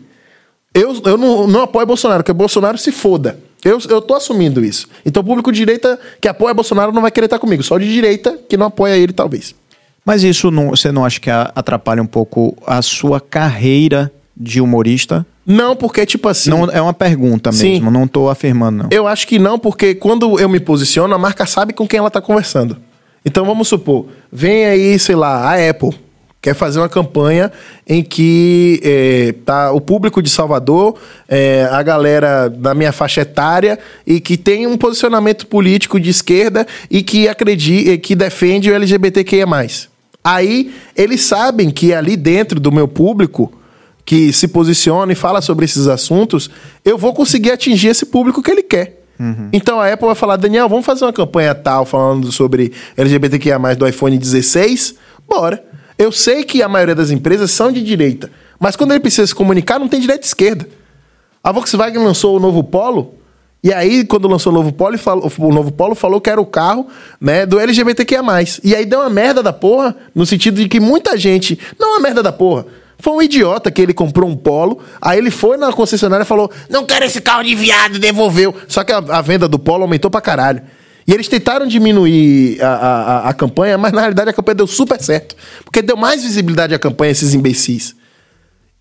[0.75, 3.39] Eu, eu não, não apoio Bolsonaro, porque Bolsonaro se foda.
[3.67, 4.89] Eu, eu tô assumindo isso.
[5.05, 7.63] Então o público de direita que apoia Bolsonaro não vai querer estar comigo.
[7.63, 9.55] Só de direita que não apoia ele, talvez.
[10.05, 15.27] Mas isso não, você não acha que atrapalha um pouco a sua carreira de humorista?
[15.45, 16.51] Não, porque, tipo assim.
[16.51, 17.73] Não, é uma pergunta Sim.
[17.73, 18.89] mesmo, não tô afirmando, não.
[18.91, 22.11] Eu acho que não, porque quando eu me posiciono, a marca sabe com quem ela
[22.11, 22.77] tá conversando.
[23.25, 25.91] Então vamos supor, vem aí, sei lá, a Apple
[26.41, 27.51] quer fazer uma campanha
[27.89, 30.97] em que é, tá o público de Salvador,
[31.29, 36.67] é, a galera da minha faixa etária e que tem um posicionamento político de esquerda
[36.91, 39.47] e que acredita, que defende o LGBTQIA+.
[40.23, 43.53] Aí eles sabem que ali dentro do meu público
[44.05, 46.49] que se posiciona e fala sobre esses assuntos,
[46.85, 49.03] eu vou conseguir atingir esse público que ele quer.
[49.53, 53.89] Então a Apple vai falar, Daniel, vamos fazer uma campanha tal falando sobre LGBTQIA+, do
[53.89, 54.95] iPhone 16?
[55.29, 55.76] Bora.
[55.99, 59.35] Eu sei que a maioria das empresas são de direita, mas quando ele precisa se
[59.35, 60.69] comunicar, não tem direita e esquerda.
[61.43, 63.15] A Volkswagen lançou o novo Polo,
[63.65, 66.47] e aí, quando lançou o novo Polo, falou- o novo Polo falou que era o
[66.47, 66.87] carro
[67.21, 68.21] né, do LGBTQIA.
[68.63, 71.59] E aí deu uma merda da porra, no sentido de que muita gente.
[71.79, 72.67] Não uma merda da porra.
[72.99, 76.51] Foi um idiota que ele comprou um polo, aí ele foi na concessionária e falou:
[76.71, 78.55] Não quero esse carro de viado, devolveu.
[78.69, 80.63] Só que a, a venda do polo aumentou pra caralho.
[81.07, 85.01] E eles tentaram diminuir a, a, a- campanha, mas na realidade a campanha deu super
[85.01, 85.37] certo.
[85.65, 87.95] Porque deu mais visibilidade à campanha, esses imbecis.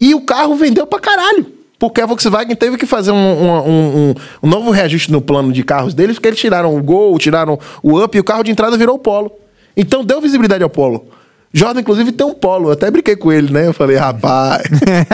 [0.02, 1.46] E o carro vendeu pra caralho.
[1.78, 5.52] Porque a Volkswagen teve que fazer um, um- um- um- um novo reajuste no plano
[5.54, 8.50] de carros deles, porque eles tiraram o Gol, tiraram o Up e o carro de
[8.52, 9.32] entrada virou o Polo.
[9.78, 11.06] Então deu visibilidade ao Polo.
[11.54, 12.70] Jordan, inclusive, tem um Polo.
[12.70, 13.68] Eu até brinquei com ele, né?
[13.68, 14.64] Eu falei, rapaz.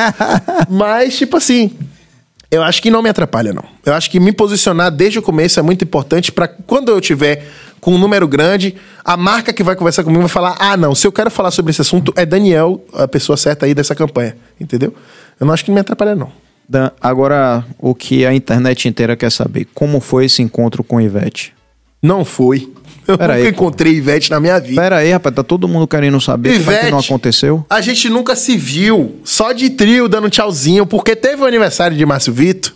[0.69, 1.71] Mas, tipo assim,
[2.51, 3.63] eu acho que não me atrapalha, não.
[3.85, 7.47] Eu acho que me posicionar desde o começo é muito importante para quando eu tiver
[7.79, 11.07] com um número grande, a marca que vai conversar comigo vai falar: ah, não, se
[11.07, 14.35] eu quero falar sobre esse assunto, é Daniel a pessoa certa aí dessa campanha.
[14.59, 14.93] Entendeu?
[15.39, 16.31] Eu não acho que me atrapalha, não.
[16.69, 21.53] Dan, agora, o que a internet inteira quer saber, como foi esse encontro com Ivete?
[22.01, 22.71] Não foi.
[23.11, 24.81] Eu Pera nunca aí, encontrei Ivete na minha vida.
[24.81, 27.65] Pera aí, rapaz, tá todo mundo querendo saber como é que não aconteceu?
[27.69, 32.05] A gente nunca se viu, só de trio dando tchauzinho, porque teve o aniversário de
[32.05, 32.73] Márcio Vitor.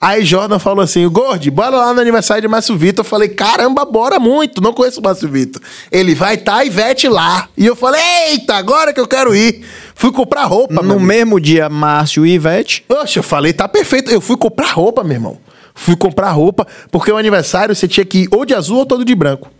[0.00, 3.04] Aí Jordan falou assim: Gordi, bora lá no aniversário de Márcio Vitor.
[3.04, 5.60] Eu falei: caramba, bora muito, não conheço o Márcio Vitor.
[5.92, 7.48] Ele vai estar tá Ivete lá.
[7.54, 9.62] E eu falei: eita, agora que eu quero ir.
[9.94, 11.00] Fui comprar roupa, No amigo.
[11.00, 12.82] mesmo dia, Márcio e Ivete.
[12.88, 14.10] Oxe, eu falei, tá perfeito.
[14.10, 15.38] Eu fui comprar roupa, meu irmão.
[15.82, 19.02] Fui comprar roupa, porque o aniversário você tinha que ir ou de azul ou todo
[19.02, 19.50] de branco.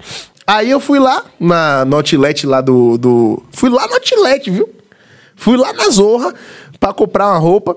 [0.47, 3.43] Aí eu fui lá, na, no outlet lá do, do.
[3.51, 4.69] Fui lá no outlet, viu?
[5.35, 6.35] Fui lá na Zorra
[6.79, 7.75] pra comprar uma roupa.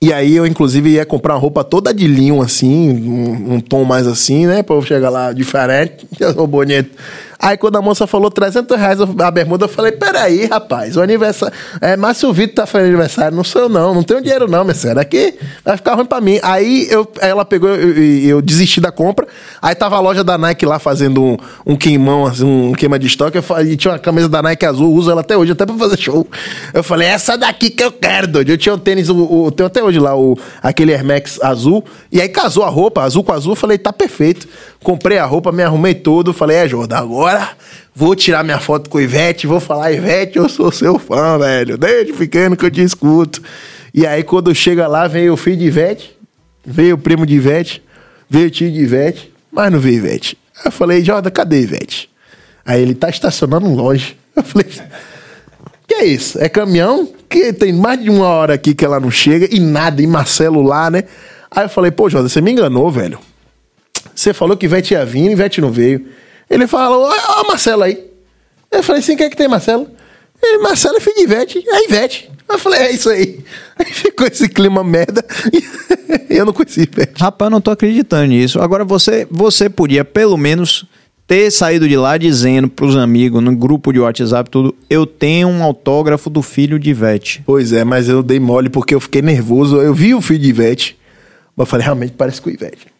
[0.00, 3.84] E aí eu, inclusive, ia comprar uma roupa toda de linho, assim, um, um tom
[3.84, 4.64] mais assim, né?
[4.64, 6.90] Pra eu chegar lá diferente, eu sou bonito.
[7.42, 11.52] Aí quando a moça falou 300 reais a bermuda, eu falei, peraí, rapaz, o aniversário...
[11.80, 14.76] É, Márcio Vitor tá fazendo aniversário, não sou eu não, não tenho dinheiro não, minha
[14.76, 16.38] senhora, aqui vai ficar ruim pra mim.
[16.40, 19.26] Aí eu, ela pegou, eu, eu, eu desisti da compra,
[19.60, 21.36] aí tava a loja da Nike lá fazendo um,
[21.66, 24.64] um queimão, assim, um queima de estoque, eu falei, e tinha uma camisa da Nike
[24.64, 26.24] azul, uso ela até hoje, até pra fazer show.
[26.72, 28.50] Eu falei, essa daqui que eu quero, doido.
[28.50, 31.84] Eu tinha um tênis, o, o, tenho até hoje lá, o, aquele Air Max azul,
[32.12, 34.46] e aí casou a roupa, azul com azul, eu falei, tá perfeito.
[34.82, 37.50] Comprei a roupa, me arrumei todo, falei, é, Jordan, agora
[37.94, 41.78] vou tirar minha foto com o Ivete, vou falar, Ivete, eu sou seu fã, velho,
[41.78, 43.40] desde pequeno que eu te escuto.
[43.94, 46.16] E aí, quando chega lá, veio o filho de Ivete,
[46.64, 47.82] veio o primo de Ivete,
[48.28, 50.36] veio o tio de Ivete, mas não veio Ivete.
[50.56, 52.10] Aí eu falei, Jordan, cadê Ivete?
[52.64, 54.16] Aí ele tá estacionando longe.
[54.34, 54.66] Eu falei,
[55.86, 56.38] que é isso?
[56.42, 57.06] É caminhão?
[57.28, 60.62] Que tem mais de uma hora aqui que ela não chega e nada, e Marcelo
[60.62, 61.04] lá, né?
[61.50, 63.18] Aí eu falei, pô, Jordan, você me enganou, velho.
[64.14, 66.06] Você falou que Ivete ia vir, Ivete não veio.
[66.48, 68.10] Ele falou, ó, ó Marcelo aí.
[68.70, 69.88] Eu falei, sim, quem é que tem Marcelo?
[70.42, 71.64] Ele, Marcelo é filho de Ivete.
[71.66, 72.30] É Ivete.
[72.48, 73.40] Eu falei, é isso aí.
[73.78, 75.24] Aí ficou esse clima merda.
[75.50, 77.20] E eu não conheci Ivete.
[77.20, 78.60] Rapaz, não tô acreditando nisso.
[78.60, 80.84] Agora você, você podia pelo menos
[81.26, 85.62] ter saído de lá dizendo pros amigos, no grupo de WhatsApp, tudo, eu tenho um
[85.62, 87.42] autógrafo do filho de Ivete.
[87.46, 89.76] Pois é, mas eu dei mole porque eu fiquei nervoso.
[89.80, 90.98] Eu vi o filho de Ivete.
[91.56, 92.91] Mas eu falei, realmente parece com o Ivete.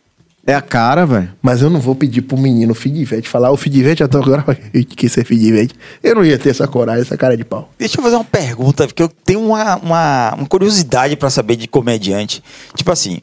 [0.45, 1.33] É a cara, velho.
[1.41, 4.03] Mas eu não vou pedir pro menino, filho de Ivete, falar, o filho de Ivete,
[4.03, 4.53] autógrafo
[4.97, 5.75] que isso é filho de Ivete.
[6.03, 7.71] Eu não ia ter essa coragem, essa cara de pau.
[7.79, 11.69] Deixa eu fazer uma pergunta, porque eu tenho uma, uma, uma curiosidade pra saber de
[11.69, 12.43] comediante.
[12.75, 13.21] Tipo assim,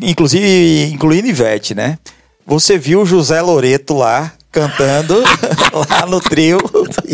[0.00, 1.98] inclusive, incluindo Ivete, né?
[2.46, 5.20] Você viu o José Loreto lá cantando
[5.90, 6.58] lá no trio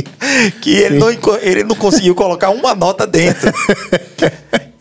[0.60, 1.08] que ele não,
[1.40, 3.50] ele não conseguiu colocar uma nota dentro.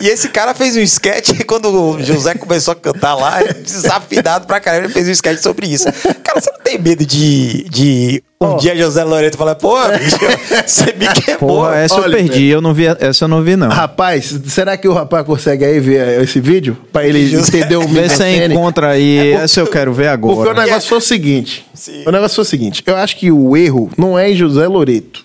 [0.02, 4.60] E esse cara fez um sketch quando o José começou a cantar lá, desafinado pra
[4.60, 5.86] caramba, ele fez um sketch sobre isso.
[6.24, 10.18] Cara, você não tem medo de, de um dia José Loreto falar, pô, bicho,
[10.66, 11.38] você me queimou.
[11.38, 13.70] Porra, essa eu olha, perdi, eu não vi, essa eu não vi não.
[13.70, 16.76] Rapaz, será que o rapaz consegue aí ver esse vídeo?
[16.92, 20.42] Pra ele José- entender o Vê se encontra aí, essa eu quero ver Porque o
[20.50, 20.66] agora.
[20.66, 21.66] negócio foi o seguinte.
[21.74, 22.04] Sim.
[22.08, 22.82] O negócio foi o seguinte.
[22.88, 25.24] Eu acho que o erro não é em José Loreto.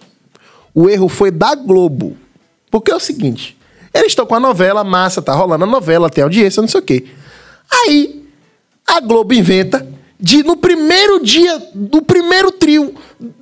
[0.75, 2.17] O erro foi da Globo.
[2.71, 3.57] Porque é o seguinte.
[3.97, 6.85] Eles estão com a novela, massa, tá rolando a novela, tem audiência, não sei o
[6.85, 7.05] quê.
[7.71, 8.25] Aí,
[8.87, 9.87] a Globo inventa
[10.21, 12.95] de, no primeiro dia, do primeiro trio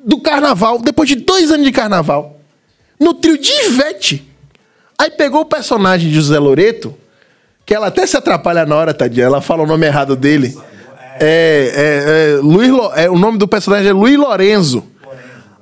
[0.05, 2.39] do carnaval, depois de dois anos de carnaval,
[2.99, 4.31] no trio de Ivete.
[4.97, 6.95] Aí pegou o personagem de José Loreto,
[7.67, 9.27] que ela até se atrapalha na hora, tadinha.
[9.27, 10.57] Ela fala o nome errado dele.
[11.19, 14.85] É, é, é, Luiz é, o nome do personagem é Luiz Lorenzo.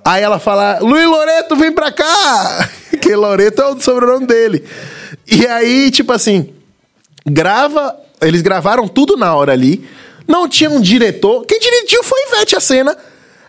[0.04, 2.68] Aí ela fala, Luiz Loreto, vem pra cá!
[3.00, 4.64] que Loreto é o sobrenome dele.
[5.30, 6.52] E aí, tipo assim,
[7.26, 7.96] grava.
[8.20, 9.88] Eles gravaram tudo na hora ali.
[10.28, 11.44] Não tinha um diretor.
[11.44, 12.96] Quem dirigiu foi Ivete a cena.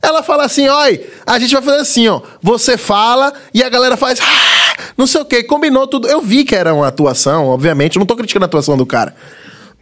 [0.02, 2.22] Ela fala assim: olha, a gente vai fazer assim, ó.
[2.42, 4.20] Você fala e a galera faz.
[4.20, 6.08] "Ah", não sei o que, combinou tudo.
[6.08, 7.96] Eu vi que era uma atuação, obviamente.
[7.96, 9.16] eu Não tô criticando a atuação do cara.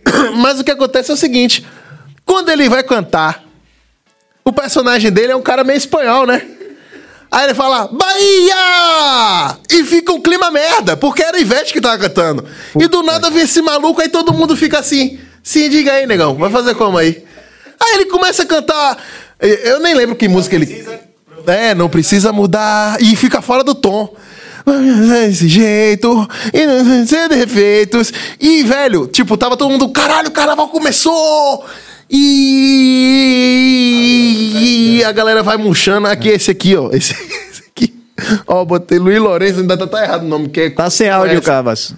[0.35, 1.65] Mas o que acontece é o seguinte:
[2.25, 3.43] quando ele vai cantar,
[4.43, 6.45] o personagem dele é um cara meio espanhol, né?
[7.31, 9.57] Aí ele fala, Bahia!
[9.69, 12.43] E fica um clima merda, porque era Ivete que tava cantando.
[12.77, 15.17] e do nada vem esse maluco, aí todo mundo fica assim.
[15.41, 17.23] Sim, diga aí, negão, vai fazer como aí?
[17.79, 18.97] Aí ele começa a cantar.
[19.39, 20.85] Eu nem lembro que música ele.
[21.47, 23.01] É, não precisa mudar.
[23.01, 24.13] E fica fora do tom.
[24.63, 28.13] Desse jeito, e não ser defeitos.
[28.39, 31.65] E, velho, tipo, tava todo mundo, caralho, o carnaval começou!
[32.13, 32.17] E,
[34.99, 36.07] e a galera vai murchando.
[36.07, 36.89] Aqui, esse aqui, ó.
[36.91, 37.13] Esse,
[37.49, 37.93] esse aqui.
[38.45, 40.49] Ó, botei Luiz Lourenço, ainda tá, tá errado o nome.
[40.49, 41.45] Que é, Tá sem áudio, essa.
[41.45, 41.95] Cabas.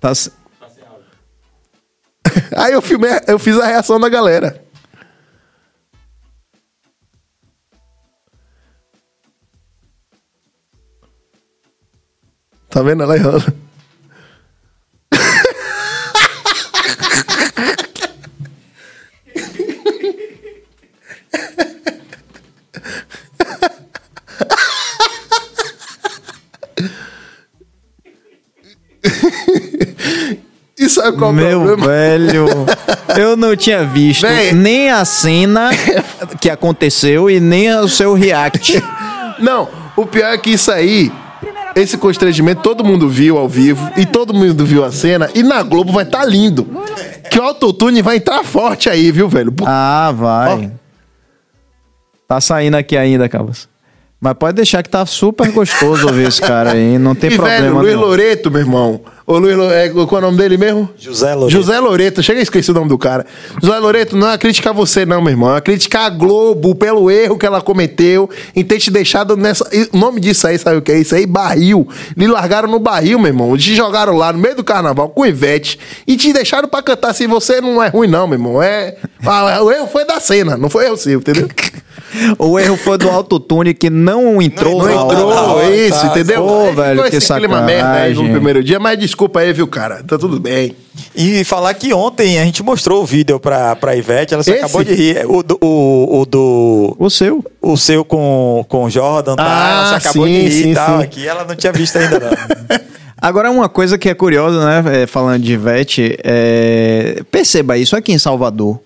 [0.00, 0.32] Tá se-
[2.56, 4.62] Aí eu, filmei, eu fiz a reação da galera.
[12.68, 13.52] Tá vendo ela errando?
[30.76, 31.86] E sabe qual é Meu problema?
[31.86, 32.46] velho,
[33.16, 34.52] eu não tinha visto Véi.
[34.52, 35.70] nem a cena
[36.40, 38.82] que aconteceu e nem o seu react.
[39.38, 41.12] Não, o pior é que isso aí,
[41.74, 45.62] esse constrangimento, todo mundo viu ao vivo e todo mundo viu a cena e na
[45.62, 46.66] Globo vai estar lindo.
[47.30, 49.52] Que o autotune vai entrar forte aí, viu, velho?
[49.66, 50.72] Ah, vai.
[52.26, 53.68] Tá saindo aqui ainda, Cabas.
[54.20, 57.60] Mas pode deixar que tá super gostoso ouvir esse cara aí, não tem e, problema
[57.60, 58.00] velho, Luiz não.
[58.00, 59.00] Loreto, meu irmão.
[59.28, 60.88] O Luiz é, qual é o nome dele mesmo?
[60.96, 61.50] José Loreto.
[61.50, 63.26] José Loreto, chega a esquecer o nome do cara.
[63.62, 65.54] José Loreto não é criticar você, não, meu irmão.
[65.54, 69.68] É criticar a Globo pelo erro que ela cometeu em ter te deixado nessa.
[69.92, 71.26] O nome disso aí, sabe o que é isso aí?
[71.26, 71.86] Barril.
[72.16, 73.54] Lhe largaram no barril, meu irmão.
[73.54, 77.12] Te jogaram lá no meio do carnaval com Ivete e te deixaram pra cantar.
[77.12, 78.62] Se você não é ruim, não, meu irmão.
[78.62, 78.96] É.
[79.26, 81.48] Ah, o erro foi da cena, não foi erro seu, entendeu?
[82.38, 84.78] O erro foi do autotune que não entrou.
[84.82, 85.14] Não hora.
[85.14, 86.06] entrou, na hora, isso, tá.
[86.08, 86.44] entendeu?
[86.44, 88.32] Ô, Aí velho, ficou que esse clima merda aí no sacanagem.
[88.32, 90.02] primeiro dia, mas desculpa aí, viu, cara?
[90.02, 90.74] Tá tudo bem.
[91.14, 94.60] E falar que ontem a gente mostrou o vídeo pra, pra Ivete, ela se Esse?
[94.60, 95.24] acabou de rir.
[95.26, 96.96] O do, o, o do.
[96.98, 97.44] O seu.
[97.60, 99.44] O seu com, com o Jordan, tá?
[99.46, 100.98] Ah, ela se acabou sim, de rir sim, e tal.
[100.98, 101.04] sim.
[101.04, 102.78] Aqui ela não tinha visto ainda, não.
[103.20, 105.02] Agora, uma coisa que é curiosa, né?
[105.02, 108.80] é, falando de Ivete, é, perceba isso aqui em Salvador.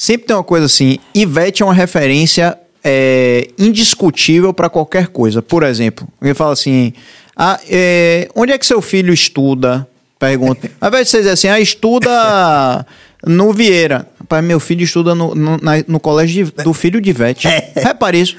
[0.00, 5.42] Sempre tem uma coisa assim: Ivete é uma referência é, indiscutível para qualquer coisa.
[5.42, 6.94] Por exemplo, alguém fala assim:
[7.36, 9.86] ah, é, onde é que seu filho estuda?
[10.18, 10.70] Pergunta.
[10.80, 12.86] Ao invés de você dizer assim, ah, estuda
[13.26, 14.06] no Vieira.
[14.20, 17.48] Rapaz, meu filho estuda no, no, na- no colégio de- do filho de Ivete.
[17.74, 18.36] Repare isso.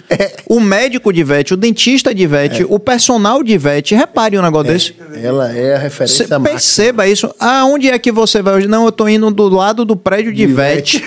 [0.47, 3.93] O médico de Ivete, o dentista de Ivete, o personal de Ivete.
[3.93, 4.95] Repare um negócio desse.
[5.21, 6.49] Ela é a referência Cê máxima.
[6.49, 7.33] perceba isso.
[7.39, 8.67] Aonde é que você vai hoje?
[8.67, 11.03] Não, eu tô indo do lado do prédio de Ivete.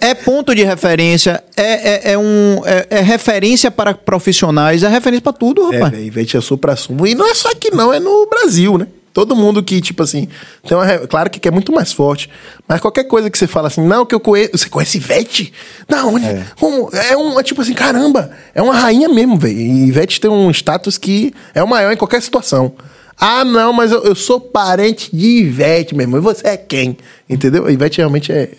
[0.00, 1.62] é ponto de referência, é,
[2.10, 5.92] é, é um, é, é referência para profissionais, é referência para tudo, É, rapaz.
[5.92, 7.06] velho, Ivete é supra-sumo.
[7.06, 8.86] E não é só aqui não, é no Brasil, né?
[9.12, 10.26] Todo mundo que, tipo assim,
[10.66, 12.30] tem uma, claro que é muito mais forte,
[12.66, 15.52] mas qualquer coisa que você fala assim, não, que eu conheço, você conhece Ivete?
[15.88, 16.26] Não, onde-
[16.58, 19.58] como, é um, é tipo assim, caramba, é uma rainha mesmo, velho.
[19.60, 22.72] Ivete tem um status que é o maior em qualquer situação.
[23.18, 26.96] Ah, não, mas eu, eu sou parente de Ivete, meu irmão, e você é quem?
[27.28, 27.70] Entendeu?
[27.70, 28.50] Ivete realmente é...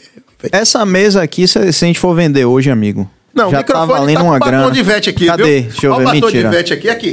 [0.52, 3.74] Essa mesa aqui, se, se a gente for vender hoje, amigo, Não, já o tá
[3.74, 4.72] microfone valendo tá uma o batom grana.
[4.72, 5.44] de Ivete aqui, Cadê?
[5.62, 5.70] viu?
[5.72, 6.50] Deixa eu Ó ver, o batom mentira.
[6.50, 7.12] de Ivete aqui, aqui.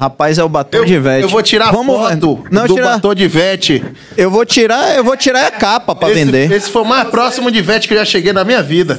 [0.00, 1.22] Rapaz, é o batom Eu, de Ivete.
[1.24, 3.84] eu vou tirar Vamos, foto não, do tirar, batom de Ivete.
[4.16, 6.50] Eu vou tirar, eu vou tirar a capa pra esse, vender.
[6.50, 8.98] Esse foi o mais próximo de Ivete que eu já cheguei na minha vida.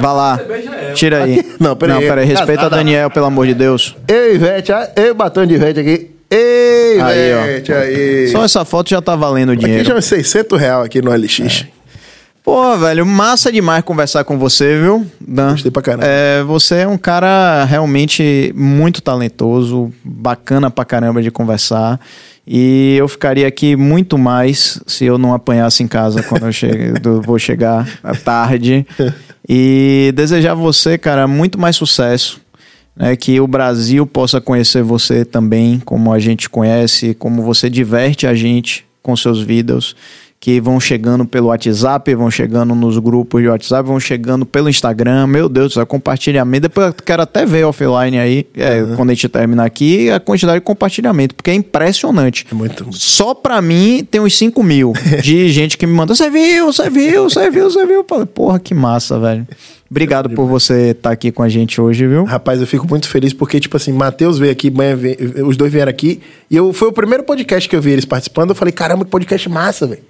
[0.00, 0.40] Vai lá.
[0.94, 1.46] Tira aí.
[1.60, 1.94] Não, peraí.
[1.94, 2.26] Não, peraí.
[2.26, 2.76] Respeita a Casada.
[2.78, 3.94] Daniel, pelo amor de Deus.
[4.08, 6.10] Ei, Ivete, ah, ei, o batom de Ivete aqui.
[6.28, 7.44] Ei, Aí, ó.
[7.44, 8.28] Ivete, aí.
[8.32, 9.84] Só essa foto já tá valendo Aqui dinheiro.
[9.84, 11.64] já é uns 600 reais aqui no LX.
[12.50, 15.52] Pô, velho, massa demais conversar com você, viu, Dan?
[15.52, 16.04] Gostei pra caramba.
[16.04, 22.00] É, você é um cara realmente muito talentoso, bacana pra caramba de conversar.
[22.44, 26.90] E eu ficaria aqui muito mais se eu não apanhasse em casa quando eu che-
[27.00, 28.84] do- vou chegar à tarde.
[29.48, 32.40] E desejar a você, cara, muito mais sucesso.
[32.96, 38.26] né, que o Brasil possa conhecer você também, como a gente conhece, como você diverte
[38.26, 39.94] a gente com seus vídeos,
[40.40, 45.26] que vão chegando pelo WhatsApp, vão chegando nos grupos de WhatsApp, vão chegando pelo Instagram.
[45.26, 46.62] Meu Deus do céu, compartilhamento.
[46.62, 50.58] Depois eu quero até ver offline aí, é, quando a gente terminar aqui, a quantidade
[50.60, 52.46] de compartilhamento, porque é impressionante.
[52.50, 52.86] É muito.
[52.90, 56.14] Só pra mim tem uns 5 mil de gente que me manda.
[56.14, 58.02] Você viu, você viu, você viu, você viu.
[58.08, 59.46] Falei, porra, que massa, velho.
[59.90, 62.24] Obrigado por você estar aqui com a gente hoje, viu?
[62.24, 65.70] Rapaz, eu fico muito feliz porque, tipo assim, Matheus veio aqui, Banha veio- os dois
[65.70, 68.50] vieram aqui, e eu, foi o primeiro podcast que eu vi eles participando.
[68.50, 70.00] Eu falei, caramba, que podcast massa, velho.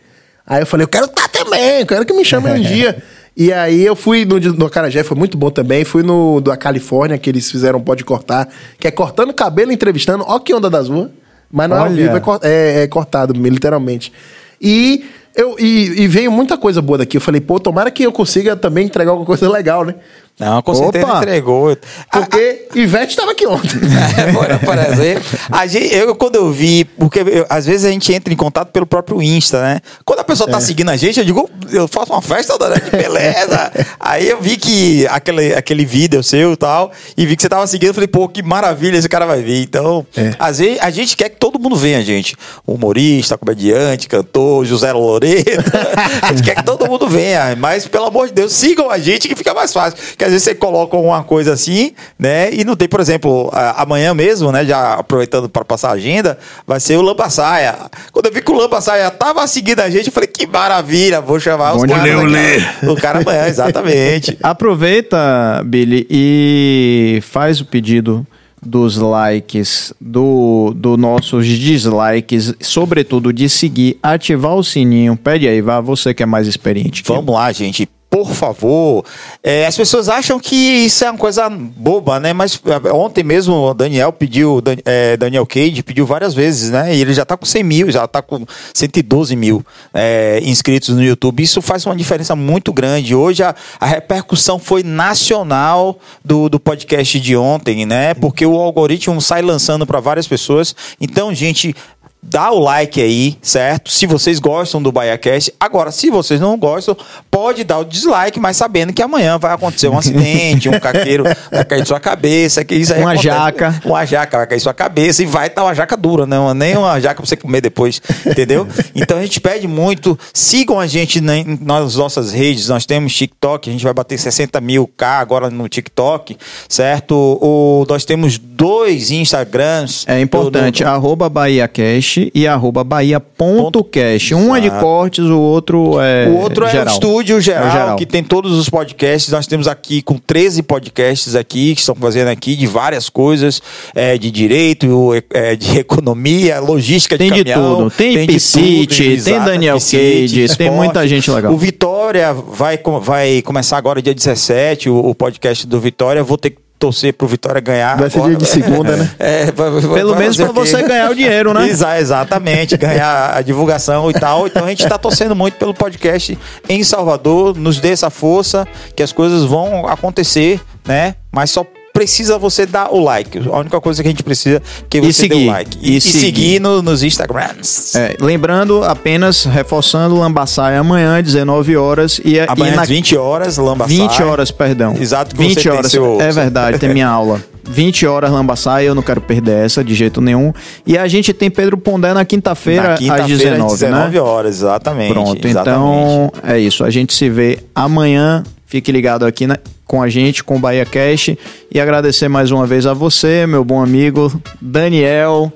[0.50, 3.00] Aí eu falei, eu quero estar também, eu quero que me chamem um dia.
[3.36, 5.84] E aí eu fui no, no Acarajé, foi muito bom também.
[5.84, 10.24] Fui no da Califórnia, que eles fizeram Pode Cortar, que é cortando cabelo, entrevistando.
[10.26, 11.08] Ó que onda das ruas.
[11.52, 11.94] Mas não é ao Olha.
[11.94, 14.12] vivo, é, é- é cortado, literalmente.
[14.60, 15.04] E,
[15.36, 17.16] eu, e, e veio muita coisa boa daqui.
[17.16, 19.94] Eu falei, pô, tomara que eu consiga também entregar alguma coisa legal, né?
[20.40, 21.18] Não, com certeza Opa!
[21.18, 21.76] entregou.
[22.10, 23.78] Porque Ivete estava aqui ontem.
[24.20, 28.12] É, por, exemplo, a gente, eu, quando eu vi, porque eu- às vezes a gente
[28.12, 29.80] entra em contato pelo próprio Insta, né?
[30.04, 30.52] Quando a pessoa É.
[30.52, 33.70] tá seguindo a gente, eu digo, eu faço uma festa da beleza.
[34.00, 37.66] Aí eu vi que aquele, aquele vídeo seu e tal, e vi que você tava
[37.66, 39.62] seguindo, eu falei, pô, que maravilha, esse cara vai vir.
[39.62, 40.32] Então, É.
[40.38, 42.34] às vezes a gente quer que todo mundo venha, a gente.
[42.66, 45.50] Humorista, comediante, cantor, José Loreto.
[46.22, 49.28] a gente quer que todo mundo venha, mas pelo amor de Deus, sigam a gente
[49.28, 49.98] que fica mais fácil.
[50.08, 52.52] Porque às vezes você coloca uma coisa assim, né?
[52.52, 54.64] E não tem, por exemplo, amanhã mesmo, né?
[54.64, 57.76] Já aproveitando para passar a agenda, vai ser o Lampa Saia.
[58.12, 61.20] Quando eu vi que o Lampa Saia tava seguindo a gente, eu falei, que maravilha,
[61.20, 62.04] vou chamar os Bom caras.
[62.04, 62.64] demais.
[62.64, 62.86] aqui.
[62.86, 64.38] O cara amanhã, exatamente.
[64.42, 68.26] Aproveita, Billy, e faz o pedido
[68.62, 75.16] dos likes, do, do nossos dislikes, sobretudo de seguir, ativar o sininho.
[75.16, 77.02] Pede aí, vá, você que é mais experiente.
[77.06, 77.88] Vamos lá, gente.
[78.10, 79.04] Por favor.
[79.40, 82.32] É, as pessoas acham que isso é uma coisa boba, né?
[82.32, 86.92] Mas é, ontem mesmo o Daniel pediu, é, Daniel Cage pediu várias vezes, né?
[86.92, 89.64] E ele já tá com 100 mil, já tá com 112 mil
[89.94, 91.40] é, inscritos no YouTube.
[91.40, 93.14] Isso faz uma diferença muito grande.
[93.14, 98.12] Hoje a, a repercussão foi nacional do, do podcast de ontem, né?
[98.14, 100.74] Porque o algoritmo sai lançando para várias pessoas.
[101.00, 101.76] Então, gente.
[102.22, 103.90] Dá o like aí, certo?
[103.90, 105.54] Se vocês gostam do BaiaCast.
[105.58, 106.94] Agora, se vocês não gostam,
[107.30, 111.64] pode dar o dislike, mas sabendo que amanhã vai acontecer um acidente, um caqueiro vai
[111.64, 112.62] cair em sua cabeça.
[112.62, 113.24] Que isso aí Uma acontece.
[113.26, 113.80] jaca.
[113.84, 116.76] Uma jaca vai cair em sua cabeça e vai estar uma jaca dura, não, nem
[116.76, 118.68] uma jaca pra você comer depois, entendeu?
[118.94, 123.70] Então a gente pede muito, sigam a gente na- nas nossas redes, nós temos TikTok,
[123.70, 126.36] a gente vai bater 60 mil K agora no TikTok,
[126.68, 127.14] certo?
[127.40, 130.04] O, nós temos dois Instagrams.
[130.06, 134.34] É importante, do- do- arroba BahiaCast e arroba Bahia.cast.
[134.34, 136.86] Um é de cortes, o outro é O outro é geral.
[136.86, 137.96] o estúdio geral, É geral.
[137.96, 139.30] que tem todos os podcasts.
[139.32, 143.60] Nós temos aqui com 13 podcasts aqui, que estão fazendo aqui de várias coisas,
[143.94, 147.76] é, de direito, é, de economia, logística de Tem de caminhão.
[147.76, 147.90] tudo.
[147.90, 151.52] Tem de Piscite, tem Daniel Cage, tem muita gente legal.
[151.52, 156.22] O Vitória vai, vai começar agora dia 17, o, o podcast do Vitória.
[156.22, 157.96] Vou ter que torcer pro Vitória ganhar.
[157.96, 158.30] Vai ser agora.
[158.34, 159.10] dia de segunda, né?
[159.18, 160.44] É, vai- vai- Pelo menos quê?
[160.46, 161.68] você ganhar o dinheiro, né?
[161.70, 164.46] Exa- exatamente, ganhar a divulgação e tal.
[164.46, 166.36] Então a gente tá torcendo muito pelo podcast
[166.68, 167.56] em Salvador.
[167.56, 168.66] Nos dê essa força,
[168.96, 171.14] que as coisas vão acontecer, né?
[171.30, 171.64] Mas só
[172.00, 173.38] precisa você dar o like.
[173.46, 175.78] A única coisa que a gente precisa é que você dê o like.
[175.82, 176.18] E E, seguir.
[176.18, 177.94] seguir no- nos Instagrams.
[177.94, 182.18] É, lembrando, apenas reforçando, Lambaçaia amanhã, 19 horas.
[182.24, 183.98] E, Amanhã e na às 20 horas, Lambaçaia.
[184.00, 184.94] 20 horas, perdão.
[184.98, 185.90] Exato, que 20 você tem horas.
[185.90, 187.38] seu- É verdade, tem minha aula.
[187.62, 190.52] 20 horas Lambaçaia, eu não quero perder essa de jeito nenhum.
[190.86, 194.20] E a gente tem Pedro Pondé na quinta-feira, Na às quinta-feira, 19, às 19 né?
[194.22, 195.12] horas, exatamente.
[195.12, 195.78] Pronto, exatamente.
[195.82, 196.82] então é isso.
[196.82, 198.42] A gente se vê amanhã.
[198.70, 201.30] Fique ligado aqui né, com a gente, com o Bahia Cash.
[201.74, 205.52] E agradecer mais uma vez a você, meu bom amigo Daniel.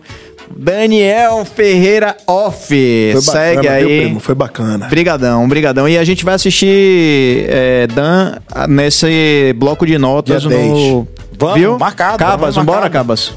[0.56, 2.66] Daniel Ferreira Off.
[3.12, 4.00] Foi Segue bacana, aí.
[4.00, 4.18] primo?
[4.18, 4.88] Foi bacana.
[4.88, 5.88] Brigadão, brigadão.
[5.88, 8.34] E a gente vai assistir é, Dan
[8.68, 11.06] nesse bloco de notas Dia no.
[11.38, 11.78] Vamos, Viu?
[11.78, 12.92] marcado, Cabas, vamos marcado.
[12.92, 13.32] Cabas.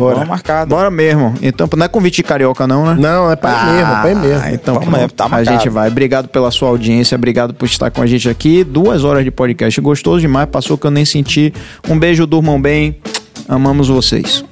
[0.00, 0.14] Bora.
[0.14, 0.70] Vamos marcado.
[0.70, 1.34] Bora mesmo.
[1.42, 2.96] Então, não é convite carioca, não, né?
[2.98, 4.42] Não, é pra ir mesmo, é pra mesmo.
[4.44, 5.00] Ah, então Vamos pronto.
[5.00, 5.88] mesmo, tá a gente vai.
[5.88, 8.64] Obrigado pela sua audiência, obrigado por estar com a gente aqui.
[8.64, 11.52] Duas horas de podcast gostoso demais, passou que eu nem senti.
[11.88, 12.96] Um beijo, durmam bem.
[13.48, 14.44] Amamos vocês.